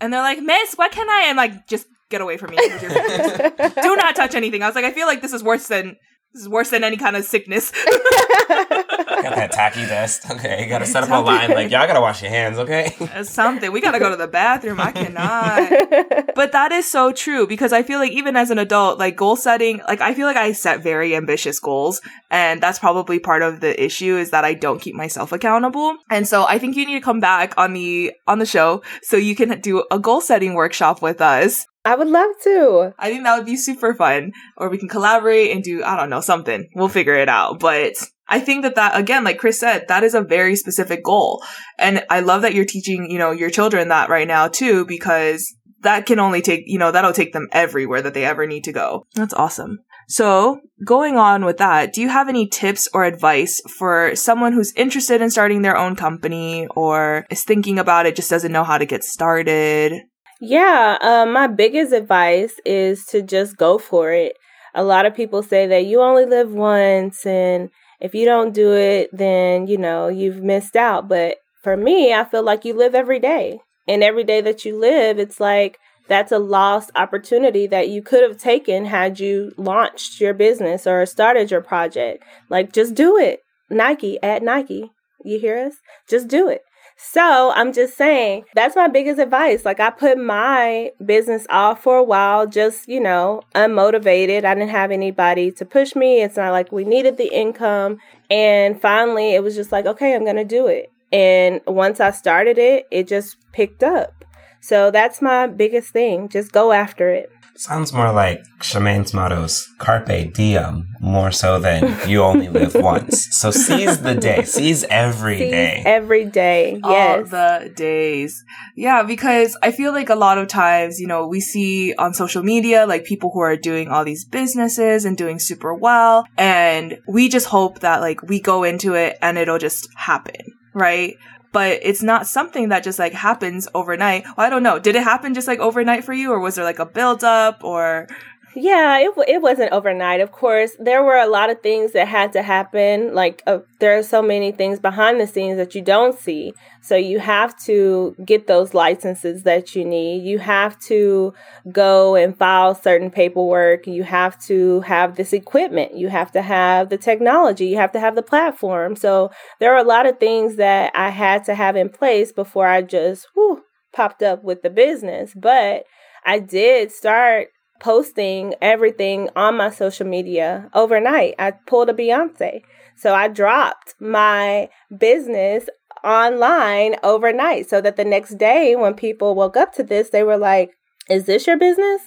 and 0.00 0.12
they're 0.12 0.22
like, 0.22 0.40
Miss, 0.40 0.74
what 0.74 0.92
can 0.92 1.08
I? 1.08 1.24
And 1.28 1.36
like, 1.36 1.66
just 1.66 1.86
get 2.10 2.20
away 2.20 2.36
from 2.36 2.50
me. 2.50 2.56
do 2.56 3.96
not 3.96 4.16
touch 4.16 4.34
anything. 4.34 4.62
I 4.62 4.66
was 4.66 4.74
like, 4.74 4.84
I 4.84 4.92
feel 4.92 5.06
like 5.06 5.22
this 5.22 5.32
is 5.32 5.42
worse 5.42 5.68
than 5.68 5.96
this 6.36 6.42
is 6.42 6.48
worse 6.50 6.68
than 6.68 6.84
any 6.84 6.98
kind 6.98 7.16
of 7.16 7.24
sickness. 7.24 7.70
Got 8.48 9.34
that 9.36 9.52
tacky 9.52 9.86
dust. 9.86 10.30
Okay, 10.30 10.62
you 10.62 10.68
gotta 10.68 10.84
set 10.84 11.02
up 11.02 11.08
a 11.08 11.24
line. 11.24 11.50
Like 11.50 11.70
y'all 11.70 11.86
gotta 11.86 12.00
wash 12.00 12.20
your 12.20 12.30
hands. 12.30 12.58
Okay. 12.58 12.94
Uh, 13.00 13.24
something. 13.24 13.72
We 13.72 13.80
gotta 13.80 13.98
go 13.98 14.10
to 14.10 14.16
the 14.16 14.28
bathroom. 14.28 14.78
I 14.78 14.92
cannot. 14.92 16.28
but 16.34 16.52
that 16.52 16.72
is 16.72 16.86
so 16.86 17.10
true 17.12 17.46
because 17.46 17.72
I 17.72 17.82
feel 17.82 17.98
like 17.98 18.12
even 18.12 18.36
as 18.36 18.50
an 18.50 18.58
adult, 18.58 18.98
like 18.98 19.16
goal 19.16 19.34
setting, 19.36 19.80
like 19.88 20.02
I 20.02 20.12
feel 20.12 20.26
like 20.26 20.36
I 20.36 20.52
set 20.52 20.82
very 20.82 21.16
ambitious 21.16 21.58
goals, 21.58 22.02
and 22.30 22.62
that's 22.62 22.78
probably 22.78 23.18
part 23.18 23.42
of 23.42 23.60
the 23.60 23.82
issue 23.82 24.18
is 24.18 24.30
that 24.30 24.44
I 24.44 24.52
don't 24.52 24.80
keep 24.80 24.94
myself 24.94 25.32
accountable. 25.32 25.96
And 26.10 26.28
so 26.28 26.44
I 26.46 26.58
think 26.58 26.76
you 26.76 26.84
need 26.84 26.98
to 26.98 27.04
come 27.04 27.20
back 27.20 27.54
on 27.56 27.72
the 27.72 28.12
on 28.26 28.38
the 28.38 28.46
show 28.46 28.82
so 29.02 29.16
you 29.16 29.34
can 29.34 29.58
do 29.60 29.84
a 29.90 29.98
goal 29.98 30.20
setting 30.20 30.52
workshop 30.52 31.00
with 31.00 31.22
us 31.22 31.66
I 31.86 31.94
would 31.94 32.08
love 32.08 32.32
to. 32.42 32.92
I 32.98 33.10
think 33.10 33.22
that 33.22 33.36
would 33.36 33.46
be 33.46 33.56
super 33.56 33.94
fun. 33.94 34.32
Or 34.56 34.68
we 34.68 34.76
can 34.76 34.88
collaborate 34.88 35.52
and 35.52 35.62
do, 35.62 35.84
I 35.84 35.96
don't 35.96 36.10
know, 36.10 36.20
something. 36.20 36.68
We'll 36.74 36.88
figure 36.88 37.14
it 37.14 37.28
out. 37.28 37.60
But 37.60 37.94
I 38.28 38.40
think 38.40 38.62
that 38.62 38.74
that, 38.74 38.98
again, 38.98 39.22
like 39.22 39.38
Chris 39.38 39.60
said, 39.60 39.86
that 39.86 40.02
is 40.02 40.14
a 40.14 40.20
very 40.20 40.56
specific 40.56 41.04
goal. 41.04 41.44
And 41.78 42.04
I 42.10 42.20
love 42.20 42.42
that 42.42 42.54
you're 42.54 42.64
teaching, 42.64 43.08
you 43.08 43.18
know, 43.18 43.30
your 43.30 43.50
children 43.50 43.88
that 43.88 44.08
right 44.08 44.26
now 44.26 44.48
too, 44.48 44.84
because 44.84 45.54
that 45.82 46.06
can 46.06 46.18
only 46.18 46.42
take, 46.42 46.64
you 46.66 46.78
know, 46.78 46.90
that'll 46.90 47.12
take 47.12 47.32
them 47.32 47.46
everywhere 47.52 48.02
that 48.02 48.14
they 48.14 48.24
ever 48.24 48.48
need 48.48 48.64
to 48.64 48.72
go. 48.72 49.06
That's 49.14 49.34
awesome. 49.34 49.78
So, 50.08 50.60
going 50.84 51.16
on 51.16 51.44
with 51.44 51.58
that, 51.58 51.92
do 51.92 52.00
you 52.00 52.08
have 52.08 52.28
any 52.28 52.48
tips 52.48 52.88
or 52.94 53.04
advice 53.04 53.60
for 53.76 54.14
someone 54.14 54.52
who's 54.52 54.72
interested 54.76 55.20
in 55.20 55.30
starting 55.30 55.62
their 55.62 55.76
own 55.76 55.96
company 55.96 56.68
or 56.76 57.26
is 57.28 57.42
thinking 57.42 57.78
about 57.78 58.06
it, 58.06 58.14
just 58.14 58.30
doesn't 58.30 58.52
know 58.52 58.62
how 58.62 58.78
to 58.78 58.86
get 58.86 59.02
started? 59.02 59.94
Yeah, 60.40 60.98
um, 61.00 61.32
my 61.32 61.46
biggest 61.46 61.92
advice 61.92 62.54
is 62.64 63.06
to 63.06 63.22
just 63.22 63.56
go 63.56 63.78
for 63.78 64.12
it. 64.12 64.36
A 64.74 64.84
lot 64.84 65.06
of 65.06 65.14
people 65.14 65.42
say 65.42 65.66
that 65.68 65.86
you 65.86 66.02
only 66.02 66.26
live 66.26 66.52
once, 66.52 67.24
and 67.24 67.70
if 68.00 68.14
you 68.14 68.26
don't 68.26 68.52
do 68.52 68.74
it, 68.74 69.08
then 69.12 69.66
you 69.66 69.78
know 69.78 70.08
you've 70.08 70.42
missed 70.42 70.76
out. 70.76 71.08
But 71.08 71.38
for 71.62 71.76
me, 71.76 72.12
I 72.12 72.24
feel 72.24 72.42
like 72.42 72.66
you 72.66 72.74
live 72.74 72.94
every 72.94 73.18
day, 73.18 73.60
and 73.88 74.02
every 74.02 74.24
day 74.24 74.42
that 74.42 74.64
you 74.66 74.78
live, 74.78 75.18
it's 75.18 75.40
like 75.40 75.78
that's 76.06 76.32
a 76.32 76.38
lost 76.38 76.90
opportunity 76.94 77.66
that 77.68 77.88
you 77.88 78.02
could 78.02 78.22
have 78.22 78.38
taken 78.38 78.84
had 78.84 79.18
you 79.18 79.52
launched 79.56 80.20
your 80.20 80.34
business 80.34 80.86
or 80.86 81.04
started 81.06 81.50
your 81.50 81.62
project. 81.62 82.22
Like, 82.50 82.72
just 82.72 82.94
do 82.94 83.16
it. 83.16 83.40
Nike 83.70 84.22
at 84.22 84.42
Nike. 84.42 84.92
You 85.24 85.40
hear 85.40 85.58
us? 85.58 85.76
Just 86.08 86.28
do 86.28 86.48
it. 86.48 86.60
So 86.96 87.52
I'm 87.54 87.72
just 87.72 87.96
saying 87.96 88.44
that's 88.54 88.74
my 88.74 88.88
biggest 88.88 89.18
advice. 89.20 89.64
Like 89.64 89.80
I 89.80 89.90
put 89.90 90.18
my 90.18 90.92
business 91.04 91.46
off 91.50 91.82
for 91.82 91.98
a 91.98 92.02
while, 92.02 92.46
just, 92.46 92.88
you 92.88 93.00
know, 93.00 93.42
unmotivated. 93.54 94.44
I 94.44 94.54
didn't 94.54 94.70
have 94.70 94.90
anybody 94.90 95.52
to 95.52 95.64
push 95.64 95.94
me. 95.94 96.22
It's 96.22 96.36
not 96.36 96.52
like 96.52 96.72
we 96.72 96.84
needed 96.84 97.18
the 97.18 97.32
income. 97.32 97.98
And 98.30 98.80
finally 98.80 99.34
it 99.34 99.42
was 99.42 99.54
just 99.54 99.72
like, 99.72 99.84
okay, 99.84 100.14
I'm 100.14 100.24
going 100.24 100.36
to 100.36 100.44
do 100.44 100.66
it. 100.66 100.90
And 101.12 101.60
once 101.66 102.00
I 102.00 102.10
started 102.10 102.58
it, 102.58 102.86
it 102.90 103.06
just 103.06 103.36
picked 103.52 103.82
up. 103.82 104.24
So 104.60 104.90
that's 104.90 105.22
my 105.22 105.46
biggest 105.46 105.90
thing. 105.90 106.28
Just 106.28 106.50
go 106.50 106.72
after 106.72 107.10
it. 107.10 107.30
Sounds 107.56 107.92
more 107.92 108.12
like 108.12 108.44
Shemaine's 108.60 109.14
motto's 109.14 109.66
carpe 109.78 110.32
diem, 110.34 110.88
more 111.00 111.30
so 111.30 111.58
than 111.58 112.08
you 112.08 112.22
only 112.22 112.48
live 112.48 112.74
once. 112.92 113.28
So 113.34 113.50
seize 113.50 114.02
the 114.02 114.14
day, 114.14 114.44
seize 114.44 114.84
every 114.84 115.38
seize 115.38 115.50
day, 115.50 115.82
every 115.86 116.24
day. 116.26 116.80
Yes, 116.84 117.18
all 117.18 117.24
the 117.24 117.72
days. 117.74 118.44
Yeah, 118.76 119.02
because 119.02 119.56
I 119.62 119.72
feel 119.72 119.92
like 119.92 120.10
a 120.10 120.14
lot 120.14 120.38
of 120.38 120.48
times, 120.48 121.00
you 121.00 121.06
know, 121.06 121.26
we 121.26 121.40
see 121.40 121.94
on 121.94 122.12
social 122.12 122.42
media 122.42 122.86
like 122.86 123.04
people 123.04 123.30
who 123.32 123.40
are 123.40 123.56
doing 123.56 123.88
all 123.88 124.04
these 124.04 124.24
businesses 124.24 125.04
and 125.04 125.16
doing 125.16 125.38
super 125.38 125.72
well, 125.74 126.26
and 126.36 126.98
we 127.08 127.28
just 127.28 127.46
hope 127.46 127.80
that 127.80 128.00
like 128.00 128.22
we 128.22 128.40
go 128.40 128.64
into 128.64 128.94
it 128.94 129.16
and 129.22 129.38
it'll 129.38 129.58
just 129.58 129.88
happen, 129.94 130.54
right? 130.74 131.16
But 131.52 131.80
it's 131.82 132.02
not 132.02 132.26
something 132.26 132.68
that 132.68 132.82
just 132.84 132.98
like 132.98 133.12
happens 133.12 133.68
overnight. 133.74 134.24
Well, 134.36 134.46
I 134.46 134.50
don't 134.50 134.62
know. 134.62 134.78
Did 134.78 134.96
it 134.96 135.02
happen 135.02 135.34
just 135.34 135.48
like 135.48 135.58
overnight 135.58 136.04
for 136.04 136.12
you, 136.12 136.32
or 136.32 136.40
was 136.40 136.54
there 136.54 136.64
like 136.64 136.78
a 136.78 136.86
build 136.86 137.24
up, 137.24 137.64
or 137.64 138.08
yeah, 138.56 138.98
it, 138.98 139.10
it 139.28 139.42
wasn't 139.42 139.72
overnight. 139.72 140.20
Of 140.20 140.32
course, 140.32 140.72
there 140.78 141.04
were 141.04 141.18
a 141.18 141.28
lot 141.28 141.50
of 141.50 141.60
things 141.60 141.92
that 141.92 142.08
had 142.08 142.32
to 142.32 142.42
happen. 142.42 143.14
Like, 143.14 143.42
uh, 143.46 143.58
there 143.80 143.98
are 143.98 144.02
so 144.02 144.22
many 144.22 144.50
things 144.50 144.80
behind 144.80 145.20
the 145.20 145.26
scenes 145.26 145.58
that 145.58 145.74
you 145.74 145.82
don't 145.82 146.18
see. 146.18 146.54
So, 146.80 146.96
you 146.96 147.18
have 147.18 147.58
to 147.64 148.16
get 148.24 148.46
those 148.46 148.72
licenses 148.72 149.42
that 149.42 149.76
you 149.76 149.84
need. 149.84 150.24
You 150.24 150.38
have 150.38 150.78
to 150.80 151.34
go 151.70 152.16
and 152.16 152.36
file 152.36 152.74
certain 152.74 153.10
paperwork. 153.10 153.86
You 153.86 154.04
have 154.04 154.40
to 154.46 154.80
have 154.80 155.16
this 155.16 155.32
equipment. 155.32 155.96
You 155.96 156.08
have 156.08 156.32
to 156.32 156.42
have 156.42 156.88
the 156.88 156.98
technology. 156.98 157.66
You 157.66 157.76
have 157.76 157.92
to 157.92 158.00
have 158.00 158.14
the 158.14 158.22
platform. 158.22 158.96
So, 158.96 159.30
there 159.60 159.74
are 159.74 159.84
a 159.84 159.88
lot 159.88 160.06
of 160.06 160.18
things 160.18 160.56
that 160.56 160.92
I 160.94 161.10
had 161.10 161.44
to 161.44 161.54
have 161.54 161.76
in 161.76 161.90
place 161.90 162.32
before 162.32 162.66
I 162.66 162.82
just 162.82 163.28
whew, 163.34 163.62
popped 163.92 164.22
up 164.22 164.42
with 164.42 164.62
the 164.62 164.70
business. 164.70 165.32
But 165.34 165.84
I 166.24 166.40
did 166.40 166.90
start 166.90 167.48
posting 167.80 168.54
everything 168.60 169.28
on 169.36 169.56
my 169.56 169.70
social 169.70 170.06
media 170.06 170.70
overnight. 170.74 171.34
I 171.38 171.52
pulled 171.52 171.88
a 171.88 171.94
Beyonce. 171.94 172.62
So 172.96 173.14
I 173.14 173.28
dropped 173.28 173.94
my 174.00 174.68
business 174.96 175.68
online 176.02 176.96
overnight 177.02 177.68
so 177.68 177.80
that 177.80 177.96
the 177.96 178.04
next 178.04 178.38
day 178.38 178.76
when 178.76 178.94
people 178.94 179.34
woke 179.34 179.56
up 179.56 179.74
to 179.74 179.82
this, 179.82 180.10
they 180.10 180.22
were 180.22 180.38
like, 180.38 180.70
Is 181.10 181.26
this 181.26 181.46
your 181.46 181.58
business? 181.58 182.02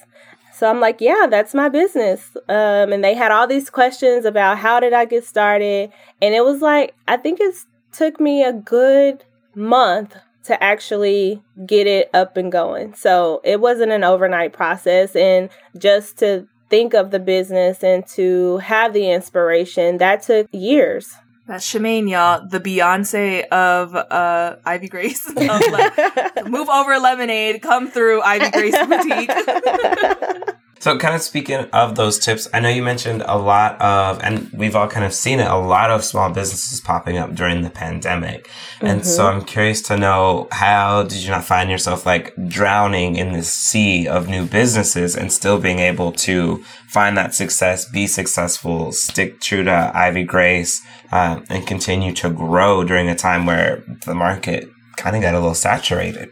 So 0.54 0.70
I'm 0.70 0.80
like, 0.80 1.00
Yeah, 1.00 1.28
that's 1.30 1.54
my 1.54 1.70
business. 1.70 2.36
Um, 2.48 2.92
and 2.92 3.04
they 3.04 3.14
had 3.14 3.32
all 3.32 3.46
these 3.46 3.70
questions 3.70 4.26
about 4.26 4.58
how 4.58 4.80
did 4.80 4.94
I 4.94 5.06
get 5.06 5.26
started. 5.26 5.92
And 6.22 6.34
it 6.34 6.44
was 6.44 6.62
like, 6.62 6.96
I 7.08 7.18
think 7.18 7.40
it 7.40 7.56
took 7.92 8.20
me 8.20 8.44
a 8.44 8.54
good 8.54 9.24
month 9.54 10.16
to 10.44 10.62
actually 10.64 11.42
get 11.66 11.88
it 11.88 12.10
up 12.14 12.38
and 12.38 12.52
going. 12.52 12.94
So 12.94 13.42
it 13.44 13.60
wasn't 13.60 13.92
an 13.92 14.04
overnight 14.04 14.54
process. 14.54 15.16
And 15.16 15.50
just 15.78 16.18
to 16.20 16.48
think 16.70 16.94
of 16.94 17.12
the 17.12 17.20
business 17.20 17.84
and 17.84 18.06
to 18.08 18.58
have 18.58 18.94
the 18.94 19.12
inspiration, 19.12 19.98
that 19.98 20.24
took 20.24 20.48
years. 20.52 21.14
That's 21.48 21.68
Shemaine, 21.68 22.08
y'all, 22.08 22.48
the 22.48 22.60
Beyonce 22.60 23.48
of 23.48 23.96
uh, 23.96 24.58
Ivy 24.66 24.88
Grace. 24.88 25.28
Of 25.30 25.36
Le- 25.36 26.44
move 26.48 26.70
over 26.70 27.00
lemonade, 27.00 27.64
come 27.64 27.90
through 27.90 28.22
Ivy 28.22 28.52
Grace 28.52 28.78
Boutique. 28.78 29.32
So, 30.80 30.98
kind 30.98 31.14
of 31.14 31.22
speaking 31.22 31.58
of 31.74 31.96
those 31.96 32.18
tips, 32.18 32.48
I 32.54 32.62
know 32.62 32.70
you 32.70 32.82
mentioned 32.82 33.22
a 33.26 33.38
lot 33.38 33.80
of, 33.82 34.22
and 34.24 34.50
we've 34.54 34.78
all 34.78 34.88
kind 34.88 35.06
of 35.06 35.14
seen 35.14 35.42
it, 35.42 35.48
a 35.48 35.58
lot 35.58 35.92
of 35.92 36.06
small 36.06 36.30
businesses 36.32 36.80
popping 36.80 37.18
up 37.18 37.36
during 37.36 37.64
the 37.64 37.70
pandemic. 37.70 38.50
And 38.80 39.02
mm-hmm. 39.02 39.10
so 39.10 39.28
I'm 39.28 39.44
curious 39.44 39.82
to 39.84 39.98
know 39.98 40.48
how 40.54 41.04
did 41.04 41.22
you 41.22 41.32
not 41.32 41.44
find 41.44 41.70
yourself 41.70 42.06
like 42.06 42.34
drowning 42.48 43.18
in 43.18 43.34
this 43.34 43.52
sea 43.52 44.08
of 44.08 44.30
new 44.30 44.46
businesses 44.46 45.18
and 45.18 45.34
still 45.34 45.60
being 45.60 45.80
able 45.80 46.14
to 46.14 46.64
find 46.88 47.18
that 47.18 47.36
success, 47.36 47.84
be 47.84 48.08
successful, 48.08 48.94
stick 48.94 49.42
true 49.42 49.66
to 49.66 49.92
Ivy 49.94 50.24
Grace, 50.24 50.82
uh, 51.12 51.42
and 51.50 51.68
continue 51.68 52.14
to 52.14 52.30
grow 52.30 52.86
during 52.86 53.10
a 53.10 53.16
time 53.16 53.46
where 53.46 53.84
the 54.06 54.16
market 54.16 54.70
kind 54.96 55.18
of 55.18 55.22
got 55.22 55.34
a 55.34 55.40
little 55.40 55.54
saturated? 55.56 56.30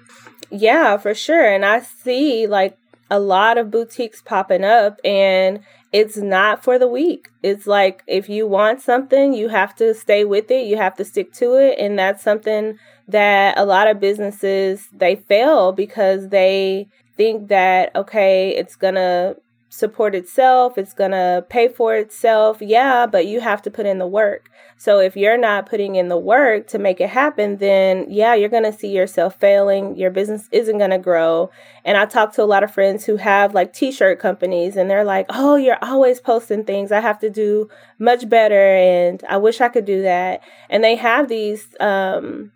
Yeah, 0.49 0.95
for 0.95 1.13
sure. 1.13 1.53
And 1.53 1.65
I 1.65 1.81
see 1.81 2.47
like 2.47 2.77
a 3.09 3.19
lot 3.19 3.57
of 3.57 3.71
boutiques 3.71 4.21
popping 4.21 4.63
up 4.63 4.99
and 5.03 5.59
it's 5.93 6.17
not 6.17 6.63
for 6.63 6.77
the 6.77 6.87
weak. 6.87 7.29
It's 7.41 7.65
like 7.65 8.03
if 8.07 8.29
you 8.29 8.45
want 8.45 8.81
something, 8.81 9.33
you 9.33 9.49
have 9.49 9.75
to 9.77 9.93
stay 9.93 10.25
with 10.25 10.51
it, 10.51 10.65
you 10.65 10.77
have 10.77 10.95
to 10.97 11.05
stick 11.05 11.31
to 11.33 11.55
it 11.55 11.79
and 11.79 11.97
that's 11.97 12.23
something 12.23 12.77
that 13.07 13.57
a 13.57 13.65
lot 13.65 13.87
of 13.87 13.99
businesses 13.99 14.89
they 14.91 15.15
fail 15.15 15.71
because 15.71 16.29
they 16.29 16.87
think 17.15 17.47
that, 17.47 17.95
okay, 17.95 18.49
it's 18.49 18.75
going 18.75 18.95
to 18.95 19.37
support 19.69 20.15
itself, 20.15 20.77
it's 20.77 20.93
going 20.93 21.11
to 21.11 21.45
pay 21.49 21.67
for 21.67 21.95
itself. 21.95 22.61
Yeah, 22.61 23.05
but 23.05 23.27
you 23.27 23.41
have 23.41 23.61
to 23.63 23.71
put 23.71 23.85
in 23.85 23.97
the 23.97 24.07
work. 24.07 24.49
So 24.79 24.99
if 24.99 25.17
you're 25.17 25.37
not 25.37 25.65
putting 25.65 25.95
in 25.95 26.07
the 26.07 26.17
work 26.17 26.67
to 26.67 26.77
make 26.77 27.01
it 27.01 27.09
happen, 27.09 27.57
then 27.57 28.05
yeah, 28.09 28.35
you're 28.35 28.47
going 28.49 28.63
to 28.63 28.71
see 28.71 28.95
yourself 28.95 29.35
failing. 29.39 29.95
Your 29.97 30.11
business 30.11 30.47
isn't 30.51 30.77
going 30.77 30.91
to 30.91 30.99
grow. 30.99 31.49
And 31.83 31.97
I 31.97 32.05
talk 32.05 32.33
to 32.33 32.43
a 32.43 32.45
lot 32.45 32.63
of 32.63 32.71
friends 32.71 33.05
who 33.05 33.17
have 33.17 33.55
like 33.55 33.73
t-shirt 33.73 34.19
companies 34.19 34.75
and 34.75 34.89
they're 34.89 35.03
like, 35.03 35.25
"Oh, 35.29 35.55
you're 35.55 35.79
always 35.81 36.19
posting 36.19 36.63
things. 36.63 36.91
I 36.91 36.99
have 36.99 37.19
to 37.19 37.29
do 37.29 37.69
much 37.97 38.29
better 38.29 38.75
and 38.75 39.23
I 39.27 39.37
wish 39.37 39.61
I 39.61 39.69
could 39.69 39.85
do 39.85 40.03
that." 40.03 40.41
And 40.69 40.83
they 40.83 40.95
have 40.95 41.27
these 41.27 41.67
um 41.79 42.51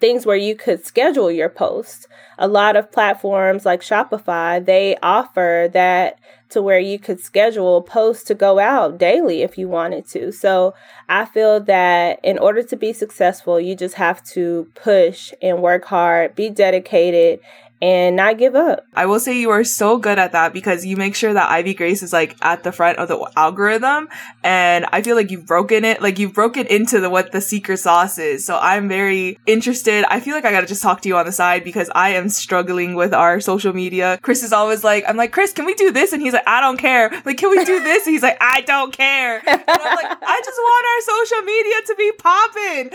things 0.00 0.26
where 0.26 0.36
you 0.36 0.54
could 0.54 0.84
schedule 0.84 1.30
your 1.30 1.48
posts. 1.48 2.06
A 2.36 2.46
lot 2.46 2.76
of 2.76 2.92
platforms 2.92 3.64
like 3.64 3.80
Shopify, 3.80 4.62
they 4.62 4.96
offer 5.02 5.70
that 5.72 6.18
to 6.54 6.62
where 6.62 6.78
you 6.78 6.98
could 6.98 7.20
schedule 7.20 7.82
posts 7.82 8.24
to 8.24 8.34
go 8.34 8.58
out 8.58 8.98
daily 8.98 9.42
if 9.42 9.58
you 9.58 9.68
wanted 9.68 10.06
to. 10.08 10.32
So 10.32 10.74
I 11.08 11.26
feel 11.26 11.60
that 11.60 12.18
in 12.24 12.38
order 12.38 12.62
to 12.62 12.76
be 12.76 12.92
successful, 12.92 13.60
you 13.60 13.76
just 13.76 13.94
have 13.96 14.24
to 14.28 14.68
push 14.74 15.32
and 15.42 15.62
work 15.62 15.84
hard, 15.84 16.34
be 16.34 16.50
dedicated, 16.50 17.40
and 17.84 18.16
not 18.16 18.38
give 18.38 18.54
up. 18.54 18.86
I 18.94 19.04
will 19.04 19.20
say 19.20 19.38
you 19.38 19.50
are 19.50 19.62
so 19.62 19.98
good 19.98 20.18
at 20.18 20.32
that 20.32 20.54
because 20.54 20.86
you 20.86 20.96
make 20.96 21.14
sure 21.14 21.34
that 21.34 21.50
Ivy 21.50 21.74
Grace 21.74 22.02
is 22.02 22.14
like 22.14 22.34
at 22.40 22.62
the 22.62 22.72
front 22.72 22.96
of 22.96 23.08
the 23.08 23.30
algorithm. 23.36 24.08
And 24.42 24.86
I 24.90 25.02
feel 25.02 25.16
like 25.16 25.30
you've 25.30 25.44
broken 25.44 25.84
it, 25.84 26.00
like 26.00 26.18
you've 26.18 26.32
broken 26.32 26.66
into 26.66 26.98
the 26.98 27.10
what 27.10 27.32
the 27.32 27.42
secret 27.42 27.76
sauce 27.76 28.16
is. 28.16 28.46
So 28.46 28.58
I'm 28.58 28.88
very 28.88 29.38
interested. 29.44 30.06
I 30.08 30.20
feel 30.20 30.34
like 30.34 30.46
I 30.46 30.50
gotta 30.50 30.66
just 30.66 30.82
talk 30.82 31.02
to 31.02 31.10
you 31.10 31.18
on 31.18 31.26
the 31.26 31.32
side 31.32 31.62
because 31.62 31.90
I 31.94 32.14
am 32.14 32.30
struggling 32.30 32.94
with 32.94 33.12
our 33.12 33.38
social 33.38 33.74
media. 33.74 34.18
Chris 34.22 34.42
is 34.42 34.54
always 34.54 34.82
like, 34.82 35.04
I'm 35.06 35.18
like, 35.18 35.32
Chris, 35.32 35.52
can 35.52 35.66
we 35.66 35.74
do 35.74 35.92
this? 35.92 36.14
And 36.14 36.22
he's 36.22 36.32
like, 36.32 36.48
I 36.48 36.62
don't 36.62 36.78
care. 36.78 37.10
Like, 37.26 37.36
can 37.36 37.50
we 37.50 37.66
do 37.66 37.82
this? 37.82 38.06
And 38.06 38.14
he's 38.14 38.22
like, 38.22 38.38
I 38.40 38.62
don't 38.62 38.96
care. 38.96 39.42
And 39.46 39.62
I'm 39.68 39.96
like, 39.96 40.06
I 40.22 40.40
just 40.42 40.58
want 40.58 40.86
our 40.88 41.00
social 41.12 41.42
media 41.42 41.74
to 41.86 41.94
be 41.98 42.12
popping. 42.12 42.90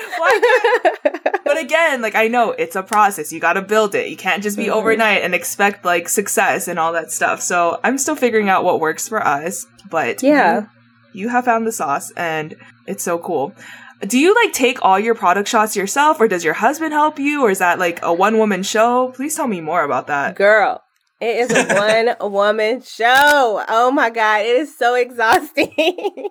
but 1.43 1.59
again, 1.59 2.01
like 2.01 2.15
I 2.15 2.27
know 2.27 2.53
it's 2.53 2.75
a 2.75 2.81
process. 2.81 3.31
You 3.31 3.39
gotta 3.39 3.61
build 3.61 3.93
it. 3.93 4.07
You 4.07 4.17
can't 4.17 4.41
just 4.41 4.57
be 4.57 4.71
overnight 4.79 5.21
and 5.23 5.35
expect 5.35 5.85
like 5.85 6.09
success 6.09 6.67
and 6.67 6.79
all 6.79 6.93
that 6.93 7.11
stuff. 7.11 7.41
So 7.41 7.79
I'm 7.83 7.97
still 7.97 8.15
figuring 8.15 8.49
out 8.49 8.63
what 8.63 8.79
works 8.79 9.07
for 9.07 9.25
us, 9.25 9.65
but 9.89 10.23
yeah, 10.23 10.67
you, 11.13 11.21
you 11.21 11.29
have 11.29 11.45
found 11.45 11.67
the 11.67 11.71
sauce 11.71 12.11
and 12.11 12.55
it's 12.87 13.03
so 13.03 13.19
cool. 13.19 13.53
Do 14.01 14.17
you 14.17 14.33
like 14.33 14.53
take 14.53 14.79
all 14.81 14.97
your 14.97 15.15
product 15.15 15.49
shots 15.49 15.75
yourself 15.75 16.21
or 16.21 16.27
does 16.27 16.43
your 16.43 16.53
husband 16.53 16.93
help 16.93 17.19
you 17.19 17.43
or 17.43 17.51
is 17.51 17.59
that 17.59 17.79
like 17.79 17.99
a 18.01 18.13
one 18.13 18.37
woman 18.37 18.63
show? 18.63 19.11
Please 19.15 19.35
tell 19.35 19.47
me 19.47 19.59
more 19.59 19.83
about 19.83 20.07
that. 20.07 20.35
Girl, 20.35 20.81
it 21.19 21.35
is 21.35 21.51
a 21.51 22.15
one 22.19 22.31
woman 22.31 22.81
show. 22.81 23.63
Oh 23.67 23.91
my 23.91 24.09
God. 24.09 24.41
It 24.41 24.55
is 24.55 24.77
so 24.77 24.95
exhausting. 24.95 25.73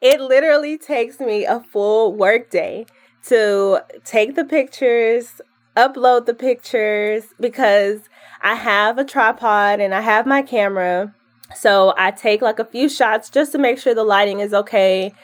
it 0.00 0.20
literally 0.20 0.78
takes 0.78 1.18
me 1.18 1.44
a 1.44 1.60
full 1.60 2.14
work 2.14 2.50
day 2.50 2.86
to 3.26 3.80
take 4.04 4.36
the 4.36 4.44
pictures, 4.44 5.40
upload 5.76 6.26
the 6.26 6.34
pictures 6.34 7.24
because 7.40 8.00
I 8.42 8.54
have 8.54 8.98
a 8.98 9.04
tripod 9.04 9.80
and 9.80 9.94
I 9.94 10.00
have 10.00 10.26
my 10.26 10.42
camera. 10.42 11.14
So 11.54 11.94
I 11.96 12.10
take 12.10 12.42
like 12.42 12.58
a 12.58 12.64
few 12.64 12.88
shots 12.88 13.30
just 13.30 13.52
to 13.52 13.58
make 13.58 13.78
sure 13.78 13.94
the 13.94 14.04
lighting 14.04 14.40
is 14.40 14.52
okay. 14.52 15.14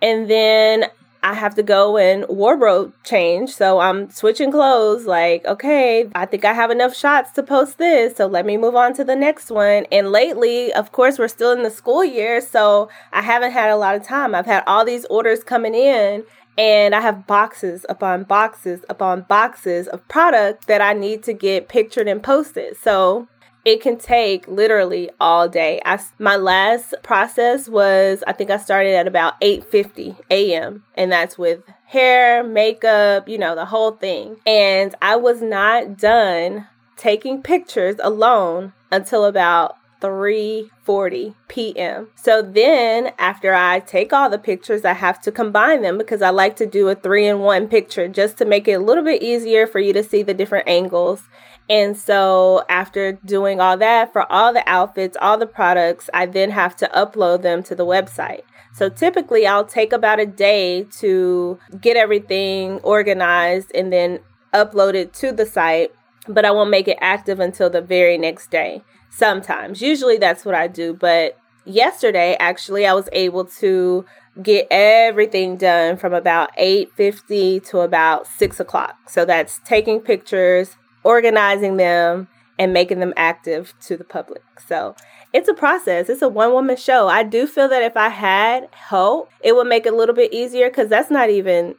And 0.00 0.28
then 0.28 0.86
I 1.24 1.34
have 1.34 1.54
to 1.54 1.62
go 1.62 1.96
and 1.96 2.26
wardrobe 2.28 2.92
change. 3.04 3.50
So 3.50 3.78
I'm 3.78 4.10
switching 4.10 4.50
clothes, 4.50 5.06
like, 5.06 5.44
okay, 5.46 6.08
I 6.16 6.26
think 6.26 6.44
I 6.44 6.52
have 6.52 6.72
enough 6.72 6.96
shots 6.96 7.30
to 7.32 7.44
post 7.44 7.78
this. 7.78 8.16
So 8.16 8.26
let 8.26 8.44
me 8.44 8.56
move 8.56 8.74
on 8.74 8.92
to 8.94 9.04
the 9.04 9.14
next 9.14 9.50
one. 9.50 9.86
And 9.92 10.10
lately, 10.10 10.72
of 10.72 10.90
course, 10.90 11.20
we're 11.20 11.28
still 11.28 11.52
in 11.52 11.62
the 11.62 11.70
school 11.70 12.04
year. 12.04 12.40
So 12.40 12.88
I 13.12 13.22
haven't 13.22 13.52
had 13.52 13.70
a 13.70 13.76
lot 13.76 13.94
of 13.94 14.02
time. 14.02 14.34
I've 14.34 14.46
had 14.46 14.64
all 14.66 14.84
these 14.84 15.04
orders 15.04 15.44
coming 15.44 15.74
in 15.74 16.24
and 16.58 16.94
I 16.94 17.00
have 17.00 17.26
boxes 17.26 17.86
upon 17.88 18.24
boxes 18.24 18.84
upon 18.88 19.22
boxes 19.22 19.88
of 19.88 20.06
product 20.08 20.66
that 20.66 20.80
I 20.80 20.92
need 20.92 21.22
to 21.24 21.32
get 21.32 21.68
pictured 21.68 22.08
and 22.08 22.22
posted. 22.22 22.76
So 22.76 23.28
it 23.64 23.80
can 23.80 23.96
take 23.96 24.48
literally 24.48 25.10
all 25.20 25.48
day. 25.48 25.80
I, 25.84 26.00
my 26.18 26.36
last 26.36 26.94
process 27.02 27.68
was 27.68 28.24
I 28.26 28.32
think 28.32 28.50
I 28.50 28.56
started 28.56 28.94
at 28.94 29.06
about 29.06 29.40
8:50 29.40 30.16
a.m. 30.30 30.84
and 30.96 31.12
that's 31.12 31.38
with 31.38 31.62
hair, 31.86 32.42
makeup, 32.42 33.28
you 33.28 33.38
know, 33.38 33.54
the 33.54 33.66
whole 33.66 33.92
thing. 33.92 34.36
And 34.46 34.94
I 35.00 35.16
was 35.16 35.42
not 35.42 35.96
done 35.96 36.66
taking 36.96 37.42
pictures 37.42 37.96
alone 38.02 38.72
until 38.90 39.24
about 39.24 39.76
3:40 40.02 41.34
p.m. 41.48 42.08
So 42.16 42.42
then 42.42 43.12
after 43.18 43.54
I 43.54 43.80
take 43.80 44.12
all 44.12 44.28
the 44.28 44.38
pictures, 44.38 44.84
I 44.84 44.94
have 44.94 45.22
to 45.22 45.32
combine 45.32 45.82
them 45.82 45.96
because 45.96 46.20
I 46.20 46.30
like 46.30 46.56
to 46.56 46.66
do 46.66 46.88
a 46.88 46.96
3-in-1 46.96 47.70
picture 47.70 48.08
just 48.08 48.36
to 48.38 48.44
make 48.44 48.66
it 48.66 48.72
a 48.72 48.80
little 48.80 49.04
bit 49.04 49.22
easier 49.22 49.66
for 49.66 49.78
you 49.78 49.92
to 49.92 50.02
see 50.02 50.22
the 50.22 50.34
different 50.34 50.68
angles. 50.68 51.22
And 51.70 51.96
so 51.96 52.64
after 52.68 53.12
doing 53.12 53.60
all 53.60 53.76
that 53.78 54.12
for 54.12 54.30
all 54.30 54.52
the 54.52 54.68
outfits, 54.68 55.16
all 55.20 55.38
the 55.38 55.46
products, 55.46 56.10
I 56.12 56.26
then 56.26 56.50
have 56.50 56.74
to 56.76 56.90
upload 56.94 57.42
them 57.42 57.62
to 57.62 57.74
the 57.76 57.86
website. 57.86 58.42
So 58.74 58.88
typically 58.88 59.46
I'll 59.46 59.64
take 59.64 59.92
about 59.92 60.18
a 60.18 60.26
day 60.26 60.84
to 60.98 61.58
get 61.80 61.96
everything 61.96 62.80
organized 62.80 63.70
and 63.74 63.92
then 63.92 64.18
upload 64.52 64.94
it 64.94 65.12
to 65.14 65.30
the 65.30 65.46
site, 65.46 65.92
but 66.28 66.44
I 66.44 66.50
won't 66.50 66.70
make 66.70 66.88
it 66.88 66.98
active 67.00 67.40
until 67.40 67.70
the 67.70 67.80
very 67.80 68.18
next 68.18 68.50
day 68.50 68.82
sometimes. 69.10 69.82
Usually 69.82 70.18
that's 70.18 70.44
what 70.44 70.54
I 70.54 70.68
do, 70.68 70.94
but 70.94 71.36
yesterday 71.64 72.36
actually 72.40 72.86
I 72.86 72.94
was 72.94 73.08
able 73.12 73.44
to 73.44 74.04
get 74.42 74.66
everything 74.70 75.56
done 75.56 75.96
from 75.96 76.14
about 76.14 76.56
8.50 76.56 77.66
to 77.68 77.80
about 77.80 78.26
6 78.26 78.60
o'clock. 78.60 79.10
So 79.10 79.24
that's 79.24 79.60
taking 79.64 80.00
pictures 80.00 80.76
organizing 81.04 81.76
them 81.76 82.28
and 82.58 82.72
making 82.72 83.00
them 83.00 83.12
active 83.16 83.74
to 83.80 83.96
the 83.96 84.04
public. 84.04 84.42
So 84.66 84.94
it's 85.32 85.48
a 85.48 85.54
process. 85.54 86.08
It's 86.08 86.22
a 86.22 86.28
one-woman 86.28 86.76
show. 86.76 87.08
I 87.08 87.22
do 87.22 87.46
feel 87.46 87.68
that 87.68 87.82
if 87.82 87.96
i 87.96 88.08
had 88.08 88.68
help 88.72 89.30
it 89.42 89.54
would 89.54 89.66
make 89.66 89.86
it 89.86 89.92
a 89.92 89.96
little 89.96 90.14
bit 90.14 90.32
easier 90.32 90.68
because 90.68 90.88
that's 90.88 91.10
not 91.10 91.30
even 91.30 91.74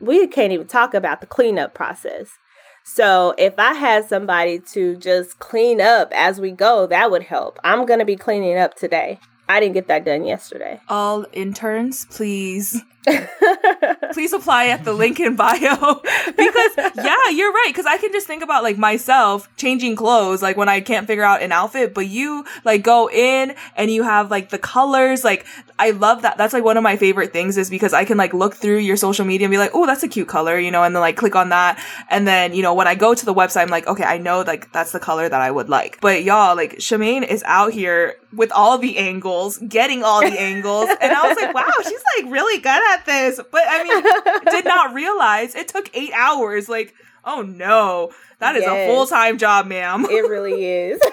we 0.00 0.26
can't 0.26 0.52
even 0.52 0.66
talk 0.66 0.94
about 0.94 1.20
the 1.20 1.26
cleanup 1.26 1.74
process 1.74 2.38
so 2.84 3.34
if 3.38 3.54
I 3.58 3.74
had 3.74 4.04
somebody 4.04 4.58
to 4.72 4.96
just 4.96 5.38
clean 5.38 5.80
up 5.80 6.12
as 6.12 6.40
we 6.40 6.50
go, 6.50 6.86
that 6.86 7.10
would 7.10 7.24
help. 7.24 7.58
I'm 7.64 7.86
going 7.86 8.00
to 8.00 8.04
be 8.04 8.16
cleaning 8.16 8.58
up 8.58 8.74
today. 8.74 9.18
I 9.48 9.60
didn't 9.60 9.74
get 9.74 9.88
that 9.88 10.04
done 10.04 10.24
yesterday. 10.24 10.80
All 10.88 11.26
interns, 11.32 12.06
please. 12.06 12.82
please 14.12 14.32
apply 14.32 14.66
at 14.66 14.84
the 14.84 14.92
link 14.92 15.18
in 15.18 15.36
bio. 15.36 16.02
Because 16.36 16.94
yeah 16.96 17.28
you're 17.30 17.52
right. 17.52 17.68
Because 17.68 17.86
i 17.86 17.96
can 17.98 18.12
just 18.12 18.26
think 18.26 18.42
about 18.42 18.62
like 18.62 18.78
myself 18.78 19.48
changing 19.56 19.96
clothes 19.96 20.40
like 20.42 20.56
when 20.56 20.68
i 20.68 20.80
can't 20.80 21.06
figure 21.06 21.24
out 21.24 21.42
an 21.42 21.52
outfit 21.52 21.94
but 21.94 22.06
you 22.06 22.44
like 22.64 22.82
go 22.82 23.08
in 23.10 23.54
and 23.76 23.90
you 23.90 24.02
have 24.02 24.30
like 24.30 24.50
the 24.50 24.58
colors 24.58 25.24
like 25.24 25.46
i 25.78 25.90
love 25.90 26.22
that. 26.22 26.36
That's 26.38 26.52
like 26.52 26.64
one 26.64 26.76
of 26.76 26.82
my 26.82 26.96
favorite 26.96 27.32
things 27.32 27.56
is 27.56 27.70
because 27.70 27.92
i 27.92 28.04
can 28.04 28.16
like 28.16 28.32
look 28.34 28.54
through 28.54 28.78
your 28.78 28.96
social 28.96 29.24
media 29.24 29.46
and 29.46 29.50
be 29.50 29.58
like 29.58 29.72
oh 29.74 29.86
that's 29.86 30.02
a 30.02 30.08
cute 30.08 30.28
color 30.28 30.58
you 30.58 30.70
know 30.70 30.82
and 30.84 30.94
then 30.94 31.00
like 31.00 31.16
click 31.16 31.34
on 31.34 31.48
that. 31.50 31.82
And 32.08 32.26
then 32.26 32.54
you 32.54 32.62
know 32.62 32.74
when 32.74 32.86
i 32.86 32.94
go 32.94 33.14
to 33.14 33.24
the 33.24 33.34
website 33.34 33.62
i'm 33.62 33.68
like 33.68 33.86
okay 33.86 34.04
i 34.04 34.18
know 34.18 34.42
like 34.42 34.72
that's 34.72 34.92
the 34.92 35.00
color 35.00 35.28
that 35.28 35.40
i 35.40 35.50
would 35.50 35.68
like. 35.68 36.00
But 36.00 36.22
y'all 36.24 36.56
like 36.56 36.76
Shemaine 36.78 37.26
is 37.26 37.42
out 37.46 37.72
here 37.72 38.14
with 38.32 38.52
all 38.52 38.78
the 38.78 38.96
angles 38.96 39.58
getting 39.58 40.02
all 40.02 40.20
the 40.20 40.40
angles. 40.40 40.88
And 41.00 41.12
i 41.12 41.28
was 41.28 41.36
like 41.36 41.54
wow 41.54 41.70
she's 41.82 42.02
like 42.16 42.32
really 42.32 42.58
good 42.60 42.82
at 42.91 42.91
at 42.92 43.06
this, 43.06 43.40
but 43.50 43.62
I 43.66 43.82
mean, 43.82 44.52
did 44.52 44.64
not 44.64 44.94
realize 44.94 45.54
it 45.54 45.68
took 45.68 45.90
eight 45.94 46.12
hours. 46.14 46.68
Like, 46.68 46.94
oh 47.24 47.42
no, 47.42 48.12
that 48.38 48.56
is 48.56 48.62
yes. 48.62 48.88
a 48.88 48.92
full 48.92 49.06
time 49.06 49.38
job, 49.38 49.66
ma'am. 49.66 50.04
It 50.04 50.28
really 50.28 50.64
is. 50.64 51.00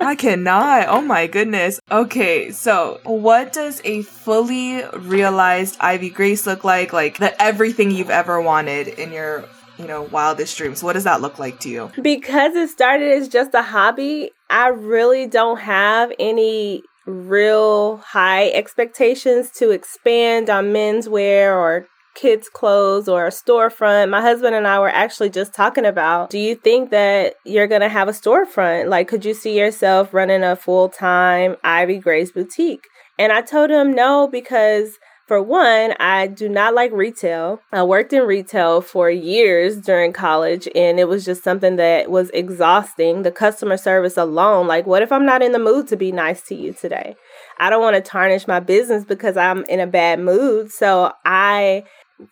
I 0.00 0.14
cannot. 0.16 0.88
Oh 0.88 1.00
my 1.00 1.26
goodness. 1.26 1.80
Okay, 1.90 2.50
so 2.50 3.00
what 3.04 3.52
does 3.52 3.80
a 3.84 4.02
fully 4.02 4.84
realized 4.98 5.76
Ivy 5.80 6.10
Grace 6.10 6.46
look 6.46 6.64
like? 6.64 6.92
Like 6.92 7.18
the 7.18 7.40
everything 7.40 7.90
you've 7.90 8.10
ever 8.10 8.40
wanted 8.40 8.88
in 8.88 9.12
your 9.12 9.44
you 9.78 9.86
know, 9.86 10.02
wildest 10.02 10.56
dreams. 10.56 10.82
What 10.82 10.92
does 10.92 11.04
that 11.04 11.20
look 11.20 11.38
like 11.38 11.60
to 11.60 11.68
you? 11.68 11.90
Because 12.00 12.54
it 12.54 12.68
started 12.68 13.10
as 13.10 13.28
just 13.28 13.54
a 13.54 13.62
hobby, 13.62 14.30
I 14.50 14.68
really 14.68 15.26
don't 15.26 15.58
have 15.58 16.12
any 16.18 16.82
real 17.06 17.98
high 17.98 18.48
expectations 18.50 19.50
to 19.58 19.70
expand 19.70 20.48
on 20.48 20.72
menswear 20.72 21.54
or 21.54 21.86
kids' 22.14 22.48
clothes 22.48 23.08
or 23.08 23.26
a 23.26 23.30
storefront. 23.30 24.10
My 24.10 24.20
husband 24.20 24.54
and 24.54 24.66
I 24.66 24.78
were 24.78 24.88
actually 24.88 25.30
just 25.30 25.54
talking 25.54 25.86
about 25.86 26.30
do 26.30 26.38
you 26.38 26.54
think 26.54 26.90
that 26.90 27.34
you're 27.44 27.66
going 27.66 27.80
to 27.80 27.88
have 27.88 28.08
a 28.08 28.12
storefront? 28.12 28.88
Like, 28.88 29.08
could 29.08 29.24
you 29.24 29.34
see 29.34 29.58
yourself 29.58 30.12
running 30.12 30.42
a 30.42 30.56
full 30.56 30.88
time 30.88 31.56
Ivy 31.64 31.98
Grace 31.98 32.32
boutique? 32.32 32.86
And 33.18 33.32
I 33.32 33.42
told 33.42 33.70
him 33.70 33.92
no, 33.92 34.28
because 34.30 34.98
For 35.32 35.40
one, 35.40 35.94
I 35.98 36.26
do 36.26 36.46
not 36.46 36.74
like 36.74 36.92
retail. 36.92 37.62
I 37.72 37.84
worked 37.84 38.12
in 38.12 38.24
retail 38.24 38.82
for 38.82 39.08
years 39.08 39.78
during 39.78 40.12
college, 40.12 40.68
and 40.74 41.00
it 41.00 41.08
was 41.08 41.24
just 41.24 41.42
something 41.42 41.76
that 41.76 42.10
was 42.10 42.28
exhausting. 42.34 43.22
The 43.22 43.30
customer 43.30 43.78
service 43.78 44.18
alone, 44.18 44.66
like, 44.66 44.84
what 44.84 45.00
if 45.00 45.10
I'm 45.10 45.24
not 45.24 45.40
in 45.40 45.52
the 45.52 45.58
mood 45.58 45.88
to 45.88 45.96
be 45.96 46.12
nice 46.12 46.42
to 46.48 46.54
you 46.54 46.74
today? 46.74 47.16
I 47.56 47.70
don't 47.70 47.80
want 47.80 47.96
to 47.96 48.02
tarnish 48.02 48.46
my 48.46 48.60
business 48.60 49.06
because 49.06 49.38
I'm 49.38 49.64
in 49.70 49.80
a 49.80 49.86
bad 49.86 50.20
mood. 50.20 50.70
So 50.70 51.14
I 51.24 51.84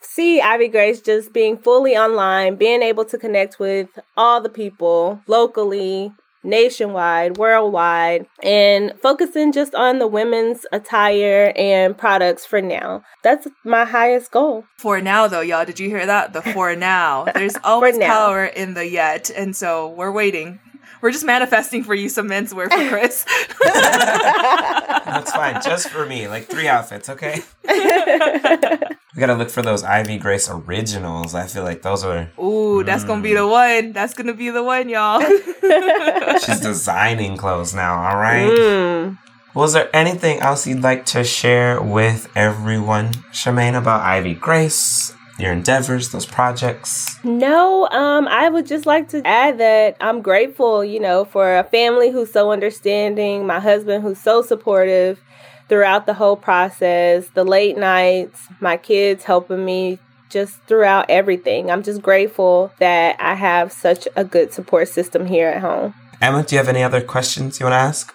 see 0.03 0.43
Ivy 0.43 0.69
Grace 0.69 1.01
just 1.01 1.33
being 1.33 1.57
fully 1.57 1.97
online, 1.97 2.57
being 2.57 2.83
able 2.83 3.07
to 3.07 3.17
connect 3.17 3.59
with 3.59 3.89
all 4.19 4.43
the 4.43 4.51
people 4.51 5.23
locally, 5.27 6.13
nationwide, 6.43 7.39
worldwide, 7.39 8.27
and 8.43 8.95
focusing 9.03 9.53
just 9.53 9.75
on 9.75 9.99
the 9.99 10.07
women's 10.07 10.67
attire 10.73 11.53
and 11.57 11.97
products 11.97 12.47
for 12.47 12.61
now. 12.61 13.03
That's 13.23 13.47
my 13.65 13.85
highest 13.85 14.31
goal. 14.31 14.65
For 14.79 15.01
now, 15.01 15.27
though, 15.29 15.41
y'all, 15.41 15.65
did 15.65 15.79
you 15.79 15.89
hear 15.89 16.07
that? 16.07 16.33
The 16.33 16.43
for 16.43 16.75
now. 16.77 17.27
There's 17.35 17.57
always 17.65 17.99
now. 17.99 18.07
power 18.07 18.45
in 18.45 18.75
the 18.75 18.89
yet. 18.89 19.31
And 19.31 19.55
so 19.55 19.89
we're 19.89 20.13
waiting. 20.13 20.61
We're 21.01 21.13
just 21.13 21.25
manifesting 21.25 21.85
for 21.85 21.95
you 21.95 22.09
some 22.09 22.29
menswear 22.29 22.71
for 22.71 22.89
Chris. 22.89 23.25
That's 23.65 25.33
fine, 25.33 25.61
just 25.63 25.89
for 25.89 26.07
me, 26.07 26.29
like 26.29 26.47
three 26.47 26.69
outfits, 26.69 27.09
okay? 27.09 27.43
we 27.69 29.21
gotta 29.21 29.35
look 29.35 29.51
for 29.51 29.63
those 29.63 29.83
Ivy 29.83 30.19
Grace 30.19 30.49
originals. 30.51 31.35
I 31.35 31.47
feel 31.47 31.65
like 31.65 31.83
those 31.83 32.05
are. 32.05 32.31
Ooh, 32.39 32.85
that's 32.85 33.05
gonna 33.05 33.23
be 33.23 33.35
the 33.35 33.47
one. 33.47 33.93
That's 33.93 34.15
gonna 34.15 34.35
be 34.35 34.51
the 34.51 34.63
one, 34.63 34.89
y'all. 34.89 35.21
She's 36.41 36.61
designing 36.61 37.37
clothes 37.37 37.75
now, 37.75 38.03
all 38.03 38.17
right? 38.17 38.51
Mm. 38.51 39.19
Was 39.55 39.73
there 39.73 39.91
anything 39.93 40.39
else 40.41 40.67
you'd 40.67 40.83
like 40.83 41.05
to 41.07 41.25
share 41.25 41.83
with 41.83 42.31
everyone, 42.37 43.13
Charmaine, 43.33 43.77
about 43.77 44.03
Ivy 44.03 44.35
Grace, 44.35 45.13
your 45.41 45.53
endeavors, 45.53 46.11
those 46.11 46.27
projects? 46.27 47.23
No, 47.25 47.89
um, 47.89 48.29
I 48.29 48.49
would 48.49 48.67
just 48.67 48.87
like 48.87 49.09
to 49.09 49.27
add 49.27 49.59
that 49.59 49.97
I'm 50.01 50.23
grateful, 50.23 50.85
you 50.85 51.01
know, 51.01 51.25
for 51.25 51.57
a 51.57 51.65
family 51.65 52.11
who's 52.11 52.33
so 52.33 52.51
understanding, 52.53 53.47
my 53.47 53.61
husband 53.61 54.03
who's 54.03 54.21
so 54.21 54.43
supportive 54.43 55.21
throughout 55.69 56.07
the 56.07 56.15
whole 56.15 56.37
process, 56.37 57.29
the 57.35 57.45
late 57.45 57.79
nights, 57.79 58.49
my 58.61 58.77
kids 58.77 59.25
helping 59.25 59.65
me 59.65 59.99
just 60.29 60.61
throughout 60.63 61.07
everything. 61.09 61.71
I'm 61.71 61.83
just 61.83 62.03
grateful 62.03 62.73
that 62.79 63.17
I 63.21 63.35
have 63.35 63.73
such 63.73 64.07
a 64.17 64.25
good 64.25 64.53
support 64.53 64.89
system 64.89 65.27
here 65.27 65.49
at 65.49 65.61
home. 65.61 65.95
Emma, 66.21 66.43
do 66.43 66.55
you 66.55 66.59
have 66.59 66.69
any 66.69 66.83
other 66.83 67.01
questions 67.01 67.59
you 67.59 67.67
want 67.67 67.75
to 67.75 67.79
ask? 67.79 68.15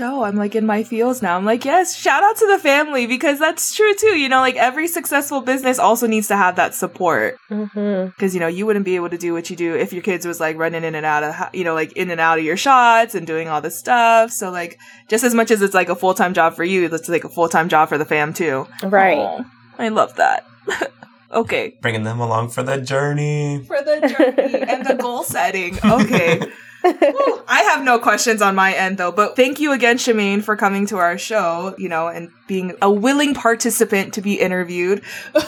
Oh, 0.00 0.24
I'm 0.24 0.34
like 0.34 0.56
in 0.56 0.66
my 0.66 0.82
feels 0.82 1.22
now. 1.22 1.36
I'm 1.36 1.44
like, 1.44 1.64
yes, 1.64 1.96
shout 1.96 2.22
out 2.24 2.36
to 2.38 2.46
the 2.48 2.58
family 2.58 3.06
because 3.06 3.38
that's 3.38 3.74
true 3.74 3.94
too. 3.94 4.18
You 4.18 4.28
know, 4.28 4.40
like 4.40 4.56
every 4.56 4.88
successful 4.88 5.40
business 5.40 5.78
also 5.78 6.06
needs 6.08 6.26
to 6.28 6.36
have 6.36 6.56
that 6.56 6.74
support 6.74 7.38
Mm-hmm. 7.50 8.06
because 8.08 8.34
you 8.34 8.40
know 8.40 8.48
you 8.48 8.66
wouldn't 8.66 8.84
be 8.84 8.96
able 8.96 9.10
to 9.10 9.18
do 9.18 9.32
what 9.32 9.50
you 9.50 9.56
do 9.56 9.76
if 9.76 9.92
your 9.92 10.02
kids 10.02 10.26
was 10.26 10.40
like 10.40 10.56
running 10.56 10.82
in 10.82 10.94
and 10.96 11.06
out 11.06 11.22
of 11.22 11.34
you 11.54 11.62
know 11.62 11.74
like 11.74 11.92
in 11.92 12.10
and 12.10 12.20
out 12.20 12.38
of 12.38 12.44
your 12.44 12.56
shots 12.56 13.14
and 13.14 13.26
doing 13.26 13.48
all 13.48 13.60
this 13.60 13.78
stuff. 13.78 14.30
So 14.32 14.50
like 14.50 14.78
just 15.08 15.22
as 15.22 15.34
much 15.34 15.50
as 15.52 15.62
it's 15.62 15.74
like 15.74 15.88
a 15.88 15.94
full 15.96 16.14
time 16.14 16.34
job 16.34 16.54
for 16.54 16.64
you, 16.64 16.84
it's 16.92 17.08
like 17.08 17.22
a 17.24 17.28
full 17.28 17.48
time 17.48 17.68
job 17.68 17.88
for 17.88 17.96
the 17.98 18.04
fam 18.04 18.32
too. 18.34 18.66
Right. 18.82 19.18
Aw, 19.18 19.44
I 19.78 19.88
love 19.90 20.16
that. 20.16 20.44
okay, 21.32 21.74
Bringing 21.82 22.02
them 22.04 22.18
along 22.20 22.48
for 22.48 22.62
the 22.64 22.78
journey. 22.80 23.62
for 23.66 23.76
the 23.82 24.00
journey 24.00 24.60
and 24.62 24.84
the 24.86 24.94
goal 24.94 25.22
setting. 25.22 25.78
Okay. 25.84 26.40
Have 27.74 27.84
no 27.84 27.98
questions 27.98 28.40
on 28.40 28.54
my 28.54 28.72
end 28.72 28.98
though, 28.98 29.10
but 29.10 29.34
thank 29.34 29.58
you 29.58 29.72
again, 29.72 29.96
Shemaine, 29.96 30.44
for 30.44 30.54
coming 30.54 30.86
to 30.86 30.96
our 30.98 31.18
show, 31.18 31.74
you 31.76 31.88
know, 31.88 32.06
and 32.06 32.30
being 32.46 32.76
a 32.80 32.88
willing 32.88 33.34
participant 33.34 34.14
to 34.14 34.20
be 34.20 34.34
interviewed. 34.34 35.02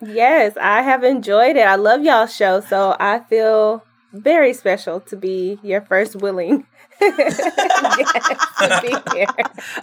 Yes, 0.00 0.56
I 0.58 0.82
have 0.82 1.02
enjoyed 1.02 1.56
it. 1.56 1.66
I 1.66 1.74
love 1.74 2.02
y'all's 2.02 2.34
show, 2.34 2.60
so 2.60 2.96
I 3.00 3.18
feel 3.18 3.84
very 4.12 4.54
special 4.54 5.00
to 5.00 5.16
be 5.16 5.58
your 5.62 5.80
first 5.82 6.16
willing 6.16 6.66
guest 7.00 7.40
to 7.40 8.80
be 8.82 8.88
here. 9.16 9.26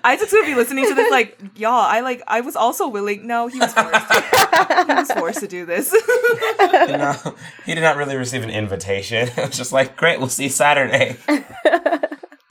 Isaac's 0.03 0.33
gonna 0.33 0.45
be 0.45 0.55
listening 0.55 0.85
to 0.85 0.95
this 0.95 1.11
like, 1.11 1.39
y'all, 1.55 1.71
I 1.71 2.01
like 2.01 2.21
I 2.27 2.41
was 2.41 2.55
also 2.55 2.87
willing. 2.87 3.27
No, 3.27 3.47
he 3.47 3.59
was 3.59 3.73
forced. 3.73 4.13
he 4.13 4.93
was 4.93 5.11
forced 5.11 5.39
to 5.39 5.47
do 5.47 5.65
this. 5.65 5.91
no, 6.59 7.15
he 7.65 7.75
did 7.75 7.81
not 7.81 7.97
really 7.97 8.15
receive 8.15 8.43
an 8.43 8.49
invitation. 8.49 9.29
It 9.29 9.37
was 9.37 9.57
just 9.57 9.71
like, 9.71 9.95
great, 9.95 10.19
we'll 10.19 10.29
see 10.29 10.49
Saturday. 10.49 11.17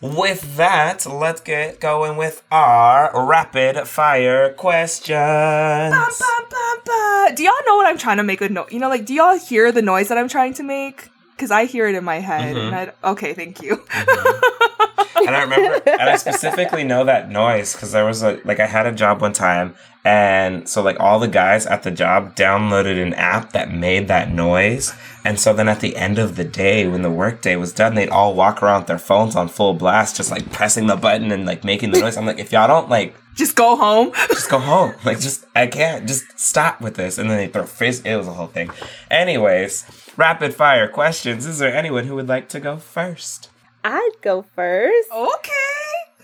with 0.00 0.56
that, 0.56 1.06
let's 1.06 1.40
get 1.40 1.80
going 1.80 2.16
with 2.16 2.42
our 2.50 3.26
rapid 3.26 3.86
fire 3.86 4.52
questions. 4.54 5.94
Do 7.34 7.42
y'all 7.42 7.52
know 7.66 7.76
what 7.76 7.86
I'm 7.86 7.98
trying 7.98 8.18
to 8.18 8.22
make 8.22 8.40
a 8.40 8.48
note? 8.48 8.70
You 8.70 8.78
know, 8.78 8.88
like, 8.88 9.06
do 9.06 9.14
y'all 9.14 9.38
hear 9.38 9.72
the 9.72 9.82
noise 9.82 10.08
that 10.08 10.18
I'm 10.18 10.28
trying 10.28 10.54
to 10.54 10.62
make? 10.62 11.08
Because 11.36 11.50
I 11.50 11.64
hear 11.64 11.86
it 11.86 11.94
in 11.94 12.04
my 12.04 12.20
head. 12.20 12.54
Mhm. 12.56 12.66
And 12.66 12.74
I, 12.74 13.10
okay, 13.10 13.34
thank 13.34 13.60
you. 13.62 13.82
and 13.92 15.34
I 15.34 15.42
remember, 15.42 15.82
and 15.90 16.02
I 16.02 16.16
specifically 16.16 16.84
know 16.84 17.04
that 17.04 17.30
noise 17.30 17.72
because 17.72 17.92
there 17.92 18.04
was 18.04 18.22
a 18.22 18.40
like 18.44 18.60
I 18.60 18.66
had 18.66 18.86
a 18.86 18.92
job 18.92 19.20
one 19.20 19.32
time, 19.32 19.74
and 20.04 20.68
so 20.68 20.82
like 20.82 20.98
all 21.00 21.18
the 21.18 21.28
guys 21.28 21.66
at 21.66 21.82
the 21.82 21.90
job 21.90 22.36
downloaded 22.36 23.00
an 23.02 23.14
app 23.14 23.52
that 23.52 23.72
made 23.72 24.08
that 24.08 24.30
noise, 24.30 24.92
and 25.24 25.38
so 25.40 25.52
then 25.52 25.68
at 25.68 25.80
the 25.80 25.96
end 25.96 26.18
of 26.18 26.36
the 26.36 26.44
day, 26.44 26.86
when 26.86 27.02
the 27.02 27.10
workday 27.10 27.56
was 27.56 27.72
done, 27.72 27.94
they'd 27.94 28.08
all 28.10 28.34
walk 28.34 28.62
around 28.62 28.82
with 28.82 28.88
their 28.88 28.98
phones 28.98 29.34
on 29.34 29.48
full 29.48 29.74
blast, 29.74 30.16
just 30.16 30.30
like 30.30 30.52
pressing 30.52 30.86
the 30.86 30.96
button 30.96 31.32
and 31.32 31.46
like 31.46 31.64
making 31.64 31.90
the 31.90 32.00
noise. 32.00 32.16
I'm 32.16 32.26
like, 32.26 32.38
if 32.38 32.52
y'all 32.52 32.68
don't 32.68 32.88
like. 32.88 33.14
Just 33.34 33.56
go 33.56 33.74
home. 33.74 34.12
Just 34.28 34.48
go 34.48 34.60
home. 34.60 34.94
Like, 35.04 35.18
just, 35.18 35.44
I 35.56 35.66
can't. 35.66 36.06
Just 36.06 36.38
stop 36.38 36.80
with 36.80 36.94
this. 36.94 37.18
And 37.18 37.28
then 37.28 37.36
they 37.36 37.48
throw 37.48 37.64
face. 37.66 38.00
It 38.02 38.14
was 38.14 38.28
a 38.28 38.32
whole 38.32 38.46
thing. 38.46 38.70
Anyways, 39.10 39.84
rapid 40.16 40.54
fire 40.54 40.88
questions. 40.88 41.46
Is 41.46 41.58
there 41.58 41.74
anyone 41.74 42.04
who 42.04 42.14
would 42.14 42.28
like 42.28 42.48
to 42.50 42.60
go 42.60 42.76
first? 42.76 43.50
I'd 43.82 44.12
go 44.22 44.42
first. 44.42 45.10
Okay. 45.12 45.50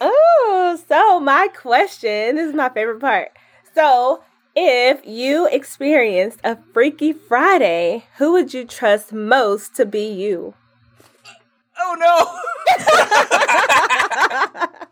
Oh, 0.00 0.78
so 0.88 1.20
my 1.20 1.48
question 1.48 2.36
this 2.36 2.48
is 2.48 2.54
my 2.54 2.68
favorite 2.70 3.00
part. 3.00 3.32
So, 3.74 4.22
if 4.56 5.06
you 5.06 5.46
experienced 5.46 6.40
a 6.42 6.58
Freaky 6.72 7.12
Friday, 7.12 8.04
who 8.16 8.32
would 8.32 8.52
you 8.54 8.64
trust 8.64 9.12
most 9.12 9.76
to 9.76 9.86
be 9.86 10.06
you? 10.10 10.54
Oh 11.78 11.96
no. 11.98 12.38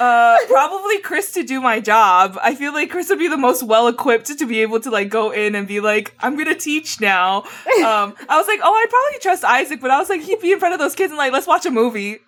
Uh, 0.00 0.38
probably 0.48 0.98
Chris 1.00 1.32
to 1.32 1.42
do 1.42 1.60
my 1.60 1.80
job. 1.80 2.38
I 2.42 2.54
feel 2.54 2.72
like 2.72 2.90
Chris 2.90 3.08
would 3.08 3.18
be 3.18 3.28
the 3.28 3.36
most 3.36 3.62
well 3.62 3.88
equipped 3.88 4.26
to 4.38 4.46
be 4.46 4.60
able 4.60 4.80
to 4.80 4.90
like 4.90 5.08
go 5.08 5.30
in 5.30 5.54
and 5.54 5.66
be 5.66 5.80
like, 5.80 6.14
I'm 6.20 6.36
gonna 6.36 6.54
teach 6.54 7.00
now. 7.00 7.42
Um, 7.82 8.14
I 8.28 8.38
was 8.38 8.46
like, 8.46 8.60
oh, 8.62 8.72
I'd 8.72 8.90
probably 8.90 9.18
trust 9.20 9.44
Isaac, 9.44 9.80
but 9.80 9.90
I 9.90 9.98
was 9.98 10.08
like, 10.08 10.22
he'd 10.22 10.40
be 10.40 10.52
in 10.52 10.58
front 10.58 10.74
of 10.74 10.80
those 10.80 10.94
kids 10.94 11.10
and 11.10 11.18
like, 11.18 11.32
let's 11.32 11.46
watch 11.46 11.66
a 11.66 11.70
movie. 11.70 12.18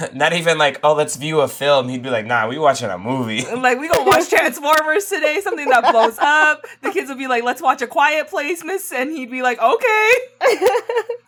Not 0.14 0.32
even 0.32 0.58
like, 0.58 0.80
oh, 0.82 0.94
let's 0.94 1.16
view 1.16 1.40
a 1.40 1.48
film. 1.48 1.88
He'd 1.88 2.02
be 2.02 2.10
like, 2.10 2.26
nah, 2.26 2.48
we 2.48 2.58
watching 2.58 2.88
a 2.90 2.98
movie. 2.98 3.44
And, 3.44 3.62
like, 3.62 3.78
we 3.78 3.88
gonna 3.88 4.08
watch 4.08 4.28
Transformers 4.28 5.06
today, 5.06 5.40
something 5.42 5.68
that 5.68 5.90
blows 5.92 6.18
up. 6.18 6.64
The 6.82 6.90
kids 6.90 7.08
would 7.08 7.18
be 7.18 7.26
like, 7.26 7.44
let's 7.44 7.62
watch 7.62 7.82
a 7.82 7.86
quiet 7.86 8.28
place, 8.28 8.62
miss. 8.64 8.92
And 8.92 9.10
he'd 9.10 9.30
be 9.30 9.42
like, 9.42 9.58
okay. 9.60 10.10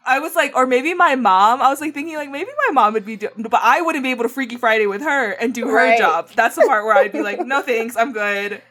I 0.06 0.18
was 0.20 0.34
like, 0.34 0.54
or 0.56 0.66
maybe 0.66 0.94
my 0.94 1.14
mom. 1.14 1.60
I 1.60 1.68
was 1.68 1.80
like 1.80 1.94
thinking, 1.94 2.16
like, 2.16 2.30
maybe 2.30 2.50
my 2.68 2.72
mom 2.72 2.94
would 2.94 3.04
be, 3.04 3.16
do- 3.16 3.28
but 3.36 3.60
I 3.62 3.80
wouldn't 3.82 4.04
be 4.04 4.10
able 4.10 4.24
to 4.24 4.28
Freaky 4.28 4.56
Friday 4.56 4.86
with 4.86 5.02
her 5.02 5.32
and 5.32 5.54
do 5.54 5.66
her 5.66 5.74
Right. 5.74 5.98
job. 5.98 6.30
That's 6.34 6.56
the 6.56 6.62
part 6.66 6.84
where 6.84 6.94
I'd 6.96 7.12
be 7.12 7.22
like, 7.22 7.40
no 7.44 7.62
thanks, 7.62 7.96
I'm 7.96 8.12
good. 8.12 8.62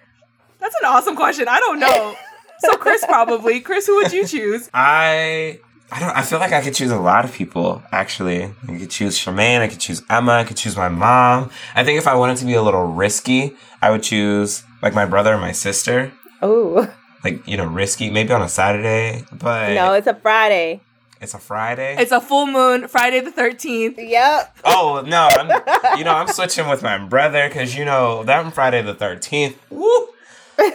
That's 0.59 0.75
an 0.75 0.85
awesome 0.85 1.15
question. 1.15 1.47
I 1.47 1.59
don't 1.59 1.79
know. 1.79 2.15
So, 2.59 2.75
Chris, 2.77 3.05
probably. 3.05 3.59
Chris, 3.59 3.85
who 3.85 3.97
would 3.97 4.11
you 4.11 4.25
choose? 4.25 4.67
I 4.73 5.59
I 5.91 5.99
don't 6.01 6.09
I 6.09 6.21
feel 6.23 6.39
like 6.39 6.51
I 6.51 6.61
could 6.61 6.73
choose 6.75 6.91
a 6.91 6.99
lot 6.99 7.23
of 7.25 7.31
people, 7.33 7.81
actually. 7.91 8.43
I 8.67 8.77
could 8.77 8.89
choose 8.89 9.17
Charmaine, 9.17 9.61
I 9.61 9.67
could 9.67 9.79
choose 9.79 10.01
Emma, 10.09 10.33
I 10.33 10.43
could 10.43 10.57
choose 10.57 10.75
my 10.75 10.89
mom. 10.89 11.49
I 11.75 11.83
think 11.83 11.97
if 11.97 12.07
I 12.07 12.15
wanted 12.15 12.37
to 12.37 12.45
be 12.45 12.53
a 12.55 12.61
little 12.61 12.85
risky, 12.85 13.55
I 13.81 13.91
would 13.91 14.03
choose 14.03 14.63
like 14.81 14.93
my 14.93 15.05
brother 15.05 15.31
and 15.33 15.41
my 15.41 15.53
sister. 15.53 16.11
Oh, 16.41 16.91
Like, 17.23 17.45
you 17.47 17.57
know, 17.57 17.65
risky, 17.65 18.09
maybe 18.11 18.31
on 18.31 18.41
a 18.43 18.47
Saturday, 18.47 19.23
but 19.31 19.73
no, 19.73 19.93
it's 19.93 20.07
a 20.07 20.13
Friday. 20.13 20.81
it's 21.19 21.33
a 21.33 21.39
Friday. 21.39 21.95
It's 21.99 22.11
a 22.11 22.21
full 22.21 22.45
moon, 22.45 22.87
Friday 22.87 23.19
the 23.21 23.31
13th. 23.31 23.95
Yep. 23.97 24.57
oh 24.63 25.03
no, 25.05 25.27
I'm 25.31 25.97
you 25.97 26.03
know, 26.05 26.13
I'm 26.13 26.27
switching 26.27 26.69
with 26.69 26.83
my 26.83 26.97
brother 26.99 27.47
because 27.49 27.75
you 27.75 27.85
know 27.85 28.23
that 28.25 28.53
Friday 28.53 28.81
the 28.83 28.93
thirteenth. 28.93 29.57
Woo! 29.71 30.06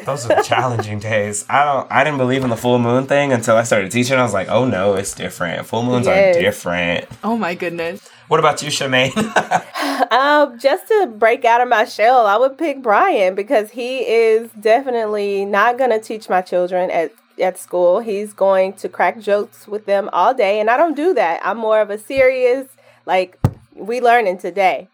Those 0.05 0.29
are 0.31 0.43
challenging 0.43 0.99
days. 0.99 1.45
I 1.49 1.65
don't. 1.65 1.91
I 1.91 2.05
didn't 2.05 2.19
believe 2.19 2.45
in 2.45 2.51
the 2.51 2.57
full 2.57 2.79
moon 2.79 3.07
thing 3.07 3.33
until 3.33 3.57
I 3.57 3.63
started 3.65 3.91
teaching. 3.93 4.17
I 4.19 4.23
was 4.23 4.33
like, 4.33 4.49
oh 4.49 4.65
no, 4.65 4.95
it's 4.95 5.15
different. 5.15 5.67
Full 5.67 5.83
moons 5.83 6.07
Yes. 6.07 6.37
are 6.37 6.41
different. 6.41 7.09
Oh 7.25 7.37
my 7.37 7.55
goodness. 7.55 8.09
What 8.29 8.41
about 8.41 8.63
you, 8.63 8.69
Charmaine? 8.71 9.13
Um, 10.11 10.59
just 10.59 10.89
to 10.89 11.07
break 11.07 11.45
out 11.45 11.61
of 11.61 11.69
my 11.69 11.85
shell, 11.85 12.27
I 12.27 12.37
would 12.37 12.59
pick 12.59 12.83
Brian 12.83 13.35
because 13.35 13.71
he 13.71 13.99
is 14.01 14.51
definitely 14.61 15.45
not 15.45 15.79
gonna 15.79 15.99
teach 16.01 16.29
my 16.29 16.43
children 16.43 16.91
at 16.91 17.13
at 17.41 17.59
school. 17.59 18.01
He's 18.01 18.33
going 18.33 18.75
to 18.75 18.89
crack 18.89 19.19
jokes 19.21 19.67
with 19.67 19.87
them 19.87 20.11
all 20.13 20.35
day, 20.35 20.61
and 20.61 20.69
I 20.69 20.77
don't 20.77 20.95
do 20.97 21.15
that. 21.15 21.41
I'm 21.45 21.57
more 21.59 21.81
of 21.81 21.89
a 21.91 21.99
serious, 21.99 22.69
like 23.07 23.39
we 23.75 24.01
learning 24.01 24.39
today. 24.39 24.89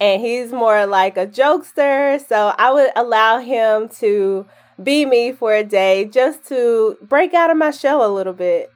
And 0.00 0.20
he's 0.20 0.52
more 0.52 0.84
like 0.86 1.16
a 1.16 1.26
jokester. 1.26 2.24
So 2.26 2.52
I 2.58 2.72
would 2.72 2.90
allow 2.96 3.38
him 3.38 3.88
to 4.00 4.46
be 4.82 5.06
me 5.06 5.32
for 5.32 5.54
a 5.54 5.64
day 5.64 6.04
just 6.04 6.44
to 6.48 6.98
break 7.02 7.32
out 7.34 7.50
of 7.50 7.56
my 7.56 7.70
shell 7.70 8.04
a 8.04 8.10
little 8.12 8.32
bit. 8.34 8.70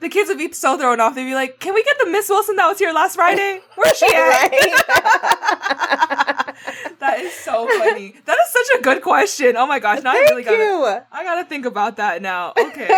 The 0.00 0.08
kids 0.08 0.28
would 0.28 0.38
be 0.38 0.52
so 0.52 0.76
thrown 0.76 0.98
off. 0.98 1.14
They'd 1.14 1.24
be 1.24 1.34
like, 1.34 1.60
"Can 1.60 1.74
we 1.74 1.84
get 1.84 1.96
the 2.00 2.06
Miss 2.10 2.28
Wilson 2.28 2.56
that 2.56 2.66
was 2.66 2.76
here 2.80 2.92
last 2.92 3.14
Friday? 3.14 3.60
Where's 3.76 3.96
she 3.96 4.06
at?" 4.12 4.50
that 6.98 7.20
is 7.20 7.32
so 7.32 7.68
funny. 7.78 8.16
That 8.24 8.36
is 8.44 8.50
such 8.52 8.80
a 8.80 8.82
good 8.82 9.00
question. 9.02 9.56
Oh 9.56 9.64
my 9.66 9.78
gosh! 9.78 10.02
Now 10.02 10.10
I 10.10 10.14
really 10.14 10.42
Thank 10.42 10.58
gotta. 10.58 10.64
you. 10.64 10.84
I 11.12 11.22
gotta 11.22 11.44
think 11.44 11.66
about 11.66 11.98
that 11.98 12.20
now. 12.20 12.52
Okay. 12.58 12.88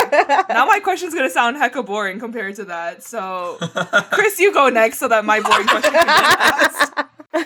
now 0.48 0.64
my 0.64 0.80
question's 0.82 1.12
gonna 1.14 1.28
sound 1.28 1.58
hecka 1.58 1.84
boring 1.84 2.18
compared 2.18 2.54
to 2.56 2.64
that. 2.64 3.02
So, 3.02 3.58
Chris, 4.10 4.40
you 4.40 4.54
go 4.54 4.70
next 4.70 4.98
so 4.98 5.06
that 5.08 5.26
my 5.26 5.40
boring 5.40 5.66
question 5.66 5.92
can 5.92 6.06
be 6.06 6.10
asked. 6.10 6.92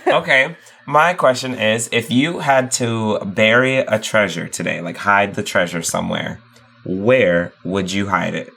Okay. 0.06 0.56
My 0.86 1.14
question 1.14 1.54
is 1.54 1.88
if 1.92 2.10
you 2.10 2.38
had 2.40 2.70
to 2.72 3.18
bury 3.20 3.78
a 3.78 3.98
treasure 3.98 4.48
today, 4.48 4.80
like 4.80 4.96
hide 4.96 5.34
the 5.34 5.42
treasure 5.42 5.82
somewhere, 5.82 6.40
where 6.84 7.52
would 7.64 7.92
you 7.92 8.08
hide 8.08 8.34
it? 8.34 8.52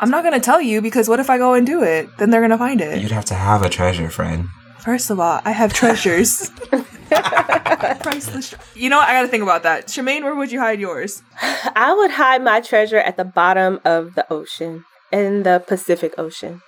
I'm 0.00 0.10
not 0.10 0.24
gonna 0.24 0.40
tell 0.40 0.60
you 0.60 0.80
because 0.80 1.08
what 1.08 1.20
if 1.20 1.28
I 1.28 1.38
go 1.38 1.54
and 1.54 1.66
do 1.66 1.82
it? 1.82 2.08
Then 2.18 2.30
they're 2.30 2.40
gonna 2.40 2.58
find 2.58 2.80
it. 2.80 3.02
You'd 3.02 3.12
have 3.12 3.26
to 3.26 3.34
have 3.34 3.62
a 3.62 3.68
treasure, 3.68 4.08
friend. 4.08 4.48
First 4.80 5.10
of 5.10 5.20
all, 5.20 5.40
I 5.44 5.52
have 5.52 5.72
treasures. 5.72 6.50
Priceless. 7.10 8.54
You 8.74 8.88
know, 8.88 8.96
what? 8.96 9.08
I 9.08 9.12
gotta 9.12 9.28
think 9.28 9.42
about 9.42 9.62
that. 9.64 9.88
Shemaine, 9.88 10.22
where 10.22 10.34
would 10.34 10.50
you 10.50 10.60
hide 10.60 10.80
yours? 10.80 11.22
I 11.42 11.92
would 11.94 12.12
hide 12.12 12.42
my 12.42 12.60
treasure 12.60 12.98
at 12.98 13.16
the 13.16 13.24
bottom 13.24 13.80
of 13.84 14.14
the 14.14 14.30
ocean, 14.32 14.84
in 15.12 15.42
the 15.42 15.62
Pacific 15.66 16.14
Ocean. 16.16 16.62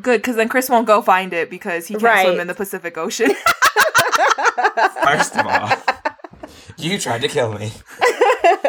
Good, 0.00 0.18
because 0.20 0.36
then 0.36 0.48
Chris 0.48 0.68
won't 0.70 0.86
go 0.86 1.02
find 1.02 1.32
it 1.32 1.50
because 1.50 1.86
he 1.86 1.94
can't 1.94 2.02
Right. 2.04 2.26
swim 2.26 2.40
in 2.40 2.46
the 2.46 2.54
Pacific 2.54 2.96
Ocean. 2.98 3.30
First 5.04 5.36
of 5.36 5.46
all, 5.46 5.70
you 6.76 6.98
tried 6.98 7.22
to 7.22 7.28
kill 7.28 7.52
me. 7.58 7.72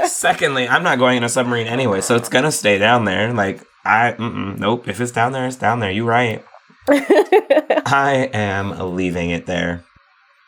Secondly, 0.05 0.67
I'm 0.67 0.83
not 0.83 0.97
going 0.97 1.17
in 1.17 1.23
a 1.23 1.29
submarine 1.29 1.67
anyway, 1.67 2.01
so 2.01 2.15
it's 2.15 2.29
gonna 2.29 2.51
stay 2.51 2.77
down 2.77 3.05
there. 3.05 3.31
Like 3.33 3.63
I, 3.85 4.13
mm-mm, 4.13 4.57
nope. 4.59 4.87
If 4.87 4.99
it's 5.01 5.11
down 5.11 5.31
there, 5.31 5.45
it's 5.45 5.55
down 5.55 5.79
there. 5.79 5.91
You 5.91 6.05
right. 6.05 6.43
I 6.89 8.29
am 8.33 8.95
leaving 8.95 9.29
it 9.29 9.45
there. 9.45 9.83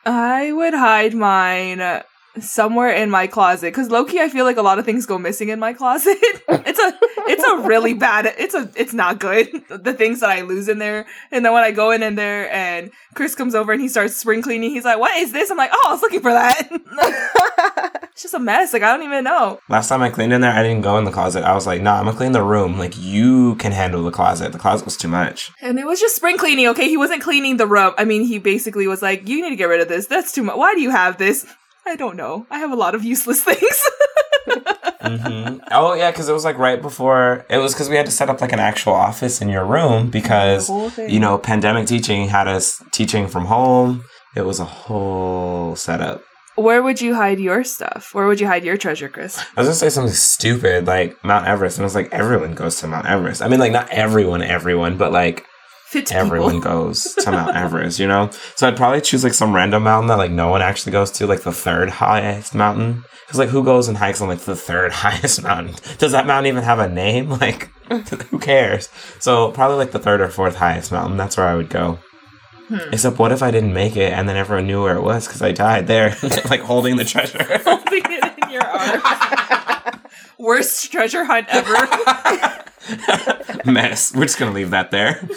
I 0.05 0.51
would 0.51 0.73
hide 0.73 1.13
mine 1.13 1.79
somewhere 2.39 2.91
in 2.91 3.09
my 3.09 3.27
closet 3.27 3.73
because 3.73 3.89
lowkey, 3.89 4.19
I 4.19 4.29
feel 4.29 4.45
like 4.45 4.57
a 4.57 4.61
lot 4.61 4.79
of 4.79 4.85
things 4.85 5.05
go 5.05 5.17
missing 5.17 5.49
in 5.49 5.59
my 5.59 5.73
closet. 5.73 6.17
it's 6.21 6.79
a, 6.79 6.93
it's 7.27 7.43
a 7.43 7.57
really 7.67 7.93
bad. 7.93 8.33
It's 8.37 8.53
a, 8.53 8.69
it's 8.75 8.93
not 8.93 9.19
good. 9.19 9.49
The 9.81 9.93
things 9.93 10.19
that 10.19 10.29
I 10.29 10.41
lose 10.41 10.67
in 10.67 10.77
there, 10.77 11.07
and 11.31 11.43
then 11.43 11.53
when 11.53 11.63
I 11.63 11.71
go 11.71 11.91
in 11.91 12.03
in 12.03 12.15
there 12.15 12.51
and 12.51 12.91
Chris 13.15 13.33
comes 13.33 13.55
over 13.55 13.71
and 13.71 13.81
he 13.81 13.87
starts 13.87 14.15
spring 14.15 14.41
cleaning, 14.41 14.69
he's 14.69 14.85
like, 14.85 14.99
"What 14.99 15.15
is 15.17 15.31
this?" 15.31 15.49
I'm 15.49 15.57
like, 15.57 15.71
"Oh, 15.73 15.85
I 15.87 15.91
was 15.93 16.01
looking 16.01 16.19
for 16.19 16.31
that." 16.31 16.69
it's 18.11 18.21
just 18.21 18.33
a 18.33 18.39
mess. 18.39 18.73
Like 18.73 18.83
I 18.83 18.95
don't 18.95 19.05
even 19.05 19.23
know. 19.23 19.59
Last 19.69 19.89
time 19.89 20.01
I 20.01 20.09
cleaned 20.09 20.33
in 20.33 20.41
there, 20.41 20.51
I 20.51 20.61
didn't 20.61 20.81
go 20.81 20.97
in 20.97 21.05
the 21.05 21.11
closet. 21.11 21.43
I 21.43 21.53
was 21.53 21.65
like, 21.65 21.81
nah, 21.81 21.97
I'm 21.97 22.05
gonna 22.05 22.17
clean 22.17 22.31
the 22.31 22.43
room. 22.43 22.77
Like 22.77 22.97
you 22.97 23.55
can 23.55 23.71
handle 23.71 24.03
the 24.03 24.11
closet. 24.11 24.51
The 24.51 24.59
closet 24.59 24.85
was 24.85 24.97
too 24.97 25.07
much. 25.07 25.51
And 25.61 25.79
it 25.79 25.85
was 25.85 25.99
just 25.99 26.15
spring 26.15 26.37
cleaning, 26.37 26.67
okay? 26.67 26.87
He 26.87 26.97
wasn't 26.97 27.23
cleaning 27.23 27.57
the 27.57 27.67
room. 27.67 27.93
I 27.97 28.05
mean, 28.05 28.23
he 28.23 28.39
basically 28.39 28.87
was 28.87 29.01
like, 29.01 29.27
you 29.27 29.41
need 29.41 29.49
to 29.49 29.55
get 29.55 29.65
rid 29.65 29.81
of 29.81 29.87
this. 29.87 30.07
That's 30.07 30.31
too 30.31 30.43
much. 30.43 30.57
Why 30.57 30.75
do 30.75 30.81
you 30.81 30.91
have 30.91 31.17
this? 31.17 31.45
I 31.85 31.95
don't 31.95 32.15
know. 32.15 32.45
I 32.49 32.59
have 32.59 32.71
a 32.71 32.75
lot 32.75 32.95
of 32.95 33.03
useless 33.03 33.43
things. 33.49 33.81
hmm 35.01 35.57
Oh 35.71 35.93
yeah, 35.93 36.11
because 36.11 36.29
it 36.29 36.33
was 36.33 36.45
like 36.45 36.57
right 36.57 36.81
before. 36.81 37.45
It 37.49 37.57
was 37.57 37.73
because 37.73 37.89
we 37.89 37.95
had 37.95 38.05
to 38.05 38.11
set 38.11 38.29
up 38.29 38.41
like 38.41 38.51
an 38.53 38.59
actual 38.59 38.93
office 38.93 39.41
in 39.41 39.49
your 39.49 39.65
room 39.65 40.09
because 40.09 40.67
The 40.67 40.73
whole 40.73 40.89
thing. 40.89 41.09
you 41.09 41.19
know 41.19 41.37
pandemic 41.37 41.87
teaching 41.87 42.27
had 42.27 42.47
us 42.47 42.81
teaching 42.91 43.27
from 43.27 43.45
home. 43.45 44.03
It 44.35 44.41
was 44.45 44.59
a 44.59 44.65
whole 44.65 45.75
setup. 45.75 46.23
Where 46.55 46.83
would 46.83 47.01
you 47.01 47.15
hide 47.15 47.39
your 47.39 47.63
stuff? 47.63 48.13
Where 48.13 48.27
would 48.27 48.39
you 48.39 48.47
hide 48.47 48.63
your 48.63 48.77
treasure, 48.77 49.09
Chris? 49.09 49.37
I 49.39 49.61
was 49.61 49.67
gonna 49.67 49.75
say 49.75 49.89
something 49.89 50.13
stupid 50.13 50.85
like 50.85 51.21
Mount 51.23 51.47
Everest, 51.47 51.77
and 51.77 51.83
it 51.83 51.85
was 51.85 51.95
like 51.95 52.11
everyone 52.13 52.53
goes 52.53 52.79
to 52.81 52.87
Mount 52.87 53.07
Everest. 53.07 53.41
I 53.41 53.47
mean, 53.47 53.59
like 53.59 53.71
not 53.71 53.89
everyone, 53.89 54.41
everyone, 54.41 54.97
but 54.97 55.11
like 55.11 55.45
Everyone 56.11 56.53
people. 56.55 56.71
goes 56.71 57.15
to 57.15 57.31
Mount 57.31 57.55
Everest, 57.55 57.99
you 57.99 58.07
know? 58.07 58.29
So 58.55 58.67
I'd 58.67 58.77
probably 58.77 59.01
choose 59.01 59.23
like 59.23 59.33
some 59.33 59.53
random 59.55 59.83
mountain 59.83 60.07
that 60.07 60.17
like 60.17 60.31
no 60.31 60.49
one 60.49 60.61
actually 60.61 60.91
goes 60.93 61.11
to, 61.11 61.27
like 61.27 61.41
the 61.41 61.51
third 61.51 61.89
highest 61.89 62.55
mountain. 62.55 63.03
Because 63.25 63.39
like 63.39 63.49
who 63.49 63.63
goes 63.63 63.87
and 63.87 63.97
hikes 63.97 64.21
on 64.21 64.27
like 64.27 64.39
the 64.39 64.55
third 64.55 64.91
highest 65.03 65.43
mountain? 65.43 65.75
Does 65.97 66.11
that 66.13 66.27
mountain 66.27 66.47
even 66.49 66.63
have 66.63 66.79
a 66.79 66.89
name? 66.89 67.29
Like 67.41 67.69
who 68.29 68.39
cares? 68.39 68.87
So 69.19 69.51
probably 69.51 69.75
like 69.77 69.91
the 69.91 69.99
third 69.99 70.21
or 70.21 70.29
fourth 70.29 70.55
highest 70.55 70.93
mountain. 70.93 71.17
That's 71.17 71.35
where 71.35 71.47
I 71.47 71.55
would 71.55 71.69
go. 71.69 71.99
Hmm. 72.69 72.93
Except 72.93 73.19
what 73.19 73.33
if 73.33 73.43
I 73.43 73.51
didn't 73.51 73.73
make 73.73 73.97
it 73.97 74.13
and 74.13 74.29
then 74.29 74.37
everyone 74.37 74.65
knew 74.67 74.81
where 74.81 74.95
it 74.95 75.03
was 75.03 75.27
because 75.27 75.41
I 75.41 75.51
died 75.51 75.87
there, 75.87 76.15
like 76.49 76.61
holding 76.61 76.95
the 76.95 77.03
treasure. 77.03 77.43
Holding 77.65 78.03
it 78.05 78.43
in 78.43 78.49
your 78.49 78.63
arms. 78.63 79.97
Worst 80.39 80.89
treasure 80.91 81.25
hunt 81.25 81.47
ever. 81.49 82.63
Mess. 83.65 84.13
We're 84.13 84.23
just 84.23 84.39
gonna 84.39 84.51
leave 84.51 84.71
that 84.71 84.91
there. 84.91 85.27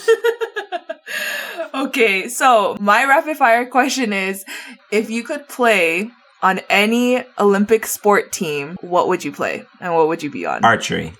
okay, 1.74 2.28
so 2.28 2.76
my 2.80 3.04
rapid 3.04 3.36
fire 3.36 3.66
question 3.66 4.12
is 4.12 4.44
if 4.90 5.10
you 5.10 5.22
could 5.22 5.48
play 5.48 6.10
on 6.42 6.60
any 6.68 7.24
Olympic 7.38 7.86
sport 7.86 8.32
team, 8.32 8.76
what 8.80 9.08
would 9.08 9.24
you 9.24 9.32
play? 9.32 9.64
And 9.80 9.94
what 9.94 10.08
would 10.08 10.22
you 10.22 10.30
be 10.30 10.44
on? 10.46 10.64
Archery. 10.64 11.12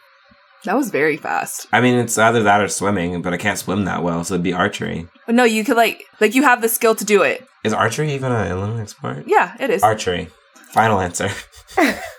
that 0.65 0.77
was 0.77 0.91
very 0.91 1.17
fast. 1.17 1.67
I 1.73 1.81
mean, 1.81 1.95
it's 1.99 2.19
either 2.19 2.43
that 2.43 2.61
or 2.61 2.69
swimming, 2.69 3.23
but 3.23 3.33
I 3.33 3.37
can't 3.39 3.59
swim 3.59 3.85
that 3.85 4.03
well, 4.03 4.23
so 4.25 4.35
it'd 4.35 4.45
be 4.45 4.53
archery. 4.53 5.09
But 5.27 5.35
no, 5.35 5.45
you 5.45 5.65
could 5.65 5.77
like 5.77 6.05
like 6.21 6.35
you 6.35 6.43
have 6.43 6.61
the 6.63 6.69
skill 6.69 6.95
to 6.95 7.05
do 7.05 7.23
it. 7.23 7.47
Is 7.65 7.73
archery 7.73 8.13
even 8.13 8.33
an 8.33 8.53
Olympic 8.53 8.89
sport? 8.91 9.25
Yeah, 9.27 9.57
it 9.59 9.71
is. 9.71 9.83
Archery. 9.83 10.29
Final 10.73 11.01
answer. 11.01 11.31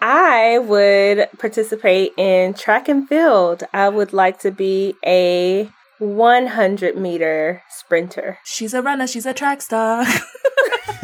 I 0.00 0.58
would 0.58 1.28
participate 1.38 2.12
in 2.16 2.54
track 2.54 2.88
and 2.88 3.08
field. 3.08 3.64
I 3.72 3.88
would 3.88 4.12
like 4.12 4.38
to 4.40 4.50
be 4.50 4.94
a 5.04 5.70
100 5.98 6.96
meter 6.96 7.62
sprinter. 7.68 8.38
She's 8.44 8.72
a 8.72 8.82
runner, 8.82 9.06
she's 9.06 9.26
a 9.26 9.34
track 9.34 9.60
star. 9.60 10.02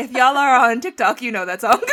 if 0.00 0.12
y'all 0.12 0.36
are 0.36 0.70
on 0.70 0.80
TikTok, 0.80 1.20
you 1.20 1.30
know 1.30 1.44
that 1.44 1.60
song. 1.60 1.82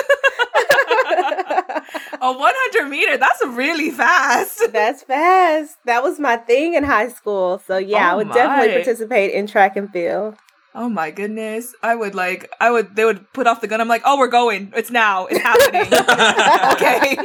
a 2.22 2.34
100 2.34 2.90
meter, 2.90 3.18
that's 3.18 3.46
really 3.46 3.92
fast. 3.92 4.62
That's 4.72 5.04
fast. 5.04 5.78
That 5.86 6.04
was 6.04 6.20
my 6.20 6.38
thing 6.38 6.74
in 6.74 6.84
high 6.84 7.10
school. 7.10 7.62
So 7.66 7.78
yeah, 7.78 8.12
I 8.12 8.14
Oh 8.14 8.18
would 8.18 8.32
definitely 8.32 8.74
participate 8.74 9.34
in 9.34 9.48
track 9.48 9.76
and 9.76 9.92
field. 9.92 10.36
Oh 10.76 10.90
my 10.90 11.10
goodness. 11.10 11.74
I 11.82 11.96
would 11.96 12.16
like, 12.16 12.52
I 12.60 12.70
would, 12.70 12.98
they 12.98 13.06
would 13.06 13.32
put 13.32 13.48
off 13.48 13.62
the 13.62 13.68
gun. 13.68 13.80
I'm 13.80 13.88
like, 13.88 14.02
oh, 14.04 14.20
we're 14.20 14.28
going. 14.28 14.74
It's 14.76 14.92
now. 14.92 15.26
It's 15.28 15.40
happening. 15.40 15.88
okay. 16.74 17.18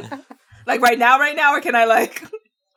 Like 0.67 0.81
right 0.81 0.99
now, 0.99 1.19
right 1.19 1.35
now, 1.35 1.55
or 1.55 1.61
can 1.61 1.75
I 1.75 1.85
like, 1.85 2.23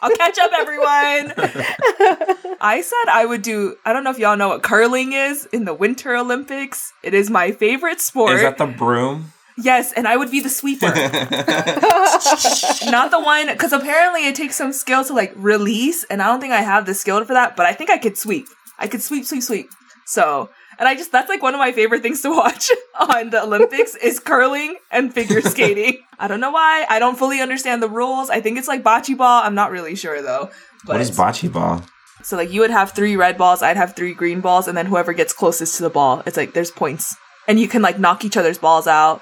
I'll 0.02 0.16
catch 0.16 0.40
up, 0.40 0.52
everyone. 0.52 1.34
I 2.60 2.82
said 2.82 3.12
I 3.12 3.24
would 3.26 3.44
do, 3.44 3.76
I 3.86 3.94
don't 3.94 4.04
know 4.04 4.10
if 4.10 4.18
y'all 4.18 4.36
know 4.36 4.50
what 4.50 4.64
curling 4.64 5.14
is 5.14 5.46
in 5.54 5.66
the 5.66 5.76
Winter 5.76 6.16
Olympics. 6.16 6.92
It 7.04 7.14
is 7.14 7.30
my 7.30 7.52
favorite 7.52 8.02
sport. 8.02 8.34
Is 8.34 8.42
that 8.42 8.58
the 8.58 8.66
broom? 8.66 9.32
yes, 9.58 9.94
and 9.94 10.08
I 10.08 10.18
would 10.18 10.32
be 10.32 10.40
the 10.40 10.50
sweeper. 10.50 10.88
Not 12.92 13.12
the 13.12 13.22
one, 13.24 13.48
because 13.48 13.72
apparently 13.72 14.26
it 14.26 14.34
takes 14.34 14.56
some 14.56 14.74
skill 14.74 15.06
to 15.06 15.14
like 15.14 15.34
release, 15.36 16.04
and 16.06 16.22
I 16.22 16.28
don't 16.28 16.42
think 16.42 16.54
I 16.54 16.62
have 16.62 16.88
the 16.88 16.96
skill 16.96 17.24
for 17.24 17.34
that, 17.34 17.56
but 17.56 17.68
I 17.68 17.74
think 17.74 17.92
I 17.92 18.00
could 18.00 18.18
sweep. 18.18 18.48
I 18.80 18.88
could 18.88 19.04
sweep, 19.04 19.26
sweep, 19.26 19.44
sweep. 19.44 19.70
So, 20.06 20.50
and 20.80 20.88
I 20.88 20.96
just, 20.96 21.12
that's 21.12 21.30
like 21.30 21.42
one 21.42 21.54
of 21.54 21.60
my 21.60 21.72
favorite 21.72 22.02
things 22.02 22.22
to 22.22 22.30
watch 22.30 22.70
on 23.00 23.30
the 23.30 23.44
Olympics 23.44 23.96
is 23.96 24.20
curling 24.20 24.78
and 24.92 25.14
figure 25.14 25.42
skating. 25.54 26.00
I 26.20 26.28
don't 26.28 26.40
know 26.40 26.52
why. 26.52 26.86
I 26.90 27.00
don't 27.00 27.18
fully 27.18 27.42
understand 27.42 27.82
the 27.84 27.90
rules. 27.90 28.30
I 28.30 28.42
think 28.42 28.58
it's 28.58 28.68
like 28.68 28.84
bocce 28.84 29.18
ball. 29.18 29.44
I'm 29.44 29.56
not 29.56 29.72
really 29.72 29.96
sure 29.96 30.22
though. 30.22 30.50
But 30.86 30.94
what 30.94 31.02
is 31.02 31.12
bocce 31.12 31.52
ball? 31.52 31.84
so 32.24 32.38
like 32.38 32.52
you 32.52 32.62
would 32.62 32.72
have 32.72 32.92
three 32.92 33.16
red 33.16 33.38
balls, 33.38 33.62
I'd 33.62 33.78
have 33.78 33.96
three 33.96 34.14
green 34.14 34.40
balls, 34.40 34.68
and 34.68 34.78
then 34.78 34.86
whoever 34.86 35.14
gets 35.14 35.34
closest 35.34 35.76
to 35.78 35.84
the 35.84 35.90
ball, 35.90 36.24
it's 36.26 36.38
like 36.38 36.54
there's 36.54 36.72
points. 36.72 37.16
And 37.48 37.60
you 37.60 37.68
can 37.68 37.82
like 37.82 38.00
knock 38.00 38.24
each 38.24 38.38
other's 38.38 38.58
balls 38.58 38.88
out. 38.88 39.22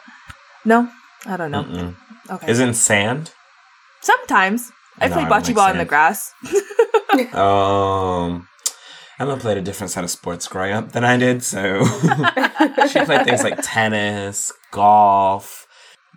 No? 0.65 0.89
I 1.25 1.37
don't 1.37 1.49
know. 1.51 1.63
Mm-mm. 1.63 1.95
Okay. 2.29 2.51
Is 2.51 2.59
it 2.59 2.67
in 2.67 2.73
sand? 2.73 3.31
Sometimes. 4.01 4.71
I 4.99 5.07
No, 5.07 5.15
play 5.15 5.23
bocce 5.23 5.55
ball 5.55 5.71
in 5.71 5.77
the 5.77 5.85
grass. 5.85 6.33
Um, 7.33 8.47
Emma 9.21 9.37
played 9.37 9.55
a 9.55 9.61
different 9.61 9.91
set 9.91 10.03
of 10.03 10.09
sports 10.09 10.47
growing 10.47 10.73
up 10.73 10.93
than 10.93 11.03
I 11.03 11.15
did, 11.15 11.43
so 11.43 11.85
she 12.91 13.05
played 13.05 13.23
things 13.23 13.43
like 13.43 13.59
tennis, 13.61 14.51
golf, 14.71 15.67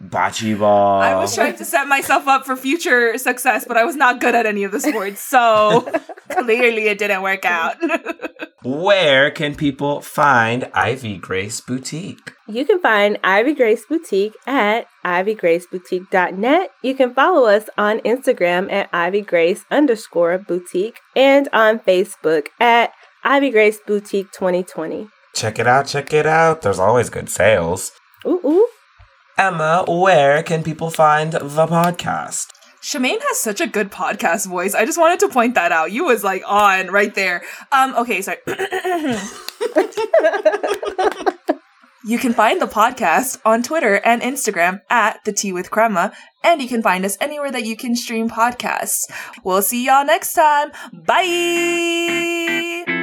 bocce 0.03 0.59
ball. 0.59 1.03
I 1.03 1.15
was 1.17 1.35
trying 1.35 1.55
to 1.57 1.67
set 1.67 1.87
myself 1.87 2.27
up 2.27 2.47
for 2.47 2.57
future 2.57 3.19
success, 3.19 3.67
but 3.69 3.77
I 3.77 3.85
was 3.85 3.95
not 3.95 4.23
good 4.23 4.35
at 4.35 4.47
any 4.47 4.65
of 4.65 4.73
the 4.73 4.81
sports, 4.81 5.21
so 5.23 5.87
clearly 6.31 6.87
it 6.87 6.97
didn't 6.97 7.21
work 7.21 7.45
out. 7.45 7.77
Where 8.65 9.31
can 9.31 9.55
people 9.55 10.01
find 10.01 10.71
Ivy 10.73 11.19
Grace 11.19 11.61
Boutique? 11.61 12.33
You 12.47 12.67
can 12.67 12.79
find 12.79 13.19
Ivy 13.25 13.55
Grace 13.55 13.87
Boutique 13.87 14.35
at 14.47 14.87
ivygraceboutique.net. 15.03 16.71
You 16.83 16.95
can 16.95 17.15
follow 17.15 17.49
us 17.49 17.71
on 17.79 18.01
Instagram 18.01 18.71
at 18.71 18.93
ivygrace 18.93 19.61
underscore 19.71 20.37
boutique 20.37 21.01
and 21.17 21.49
on 21.55 21.79
Facebook 21.79 22.49
at 22.61 22.93
Ivy 23.23 23.51
Grace 23.51 23.79
Boutique 23.87 24.31
2020. 24.33 25.09
Check 25.35 25.59
it 25.59 25.67
out, 25.67 25.87
check 25.87 26.13
it 26.13 26.27
out. 26.27 26.61
There's 26.61 26.79
always 26.79 27.09
good 27.09 27.31
sales. 27.31 27.93
Ooh, 28.27 28.41
ooh. 28.45 28.69
Emma, 29.39 29.87
where 29.89 30.43
can 30.43 30.63
people 30.63 30.91
find 30.91 31.33
the 31.33 31.67
podcast? 31.67 32.49
Shemaine 32.83 33.23
has 33.29 33.41
such 33.41 33.63
a 33.63 33.67
good 33.67 33.91
podcast 33.91 34.47
voice. 34.47 34.75
I 34.75 34.85
just 34.85 34.99
wanted 34.99 35.21
to 35.21 35.31
point 35.31 35.55
that 35.55 35.73
out. 35.73 35.93
You 35.93 36.05
was 36.05 36.23
like 36.23 36.43
on 36.47 36.89
right 36.89 37.15
there. 37.15 37.43
Um, 37.73 37.95
okay, 37.97 38.21
sorry. 38.21 38.37
you 42.05 42.19
can 42.19 42.35
find 42.35 42.61
the 42.61 42.67
podcast 42.67 43.41
on 43.45 43.63
Twitter 43.63 43.95
and 44.05 44.23
Instagram 44.23 44.83
at 44.91 45.25
the 45.25 45.33
Tea 45.33 45.53
with 45.53 45.71
Crema, 45.71 46.13
and 46.43 46.61
you 46.61 46.69
can 46.69 46.83
find 46.83 47.05
us 47.05 47.17
anywhere 47.21 47.51
that 47.51 47.65
you 47.65 47.77
can 47.77 47.97
stream 47.97 48.29
podcasts. 48.29 49.11
We'll 49.43 49.63
see 49.63 49.87
y'all 49.87 50.05
next 50.05 50.35
time. 50.35 50.71
Bye. 50.93 52.95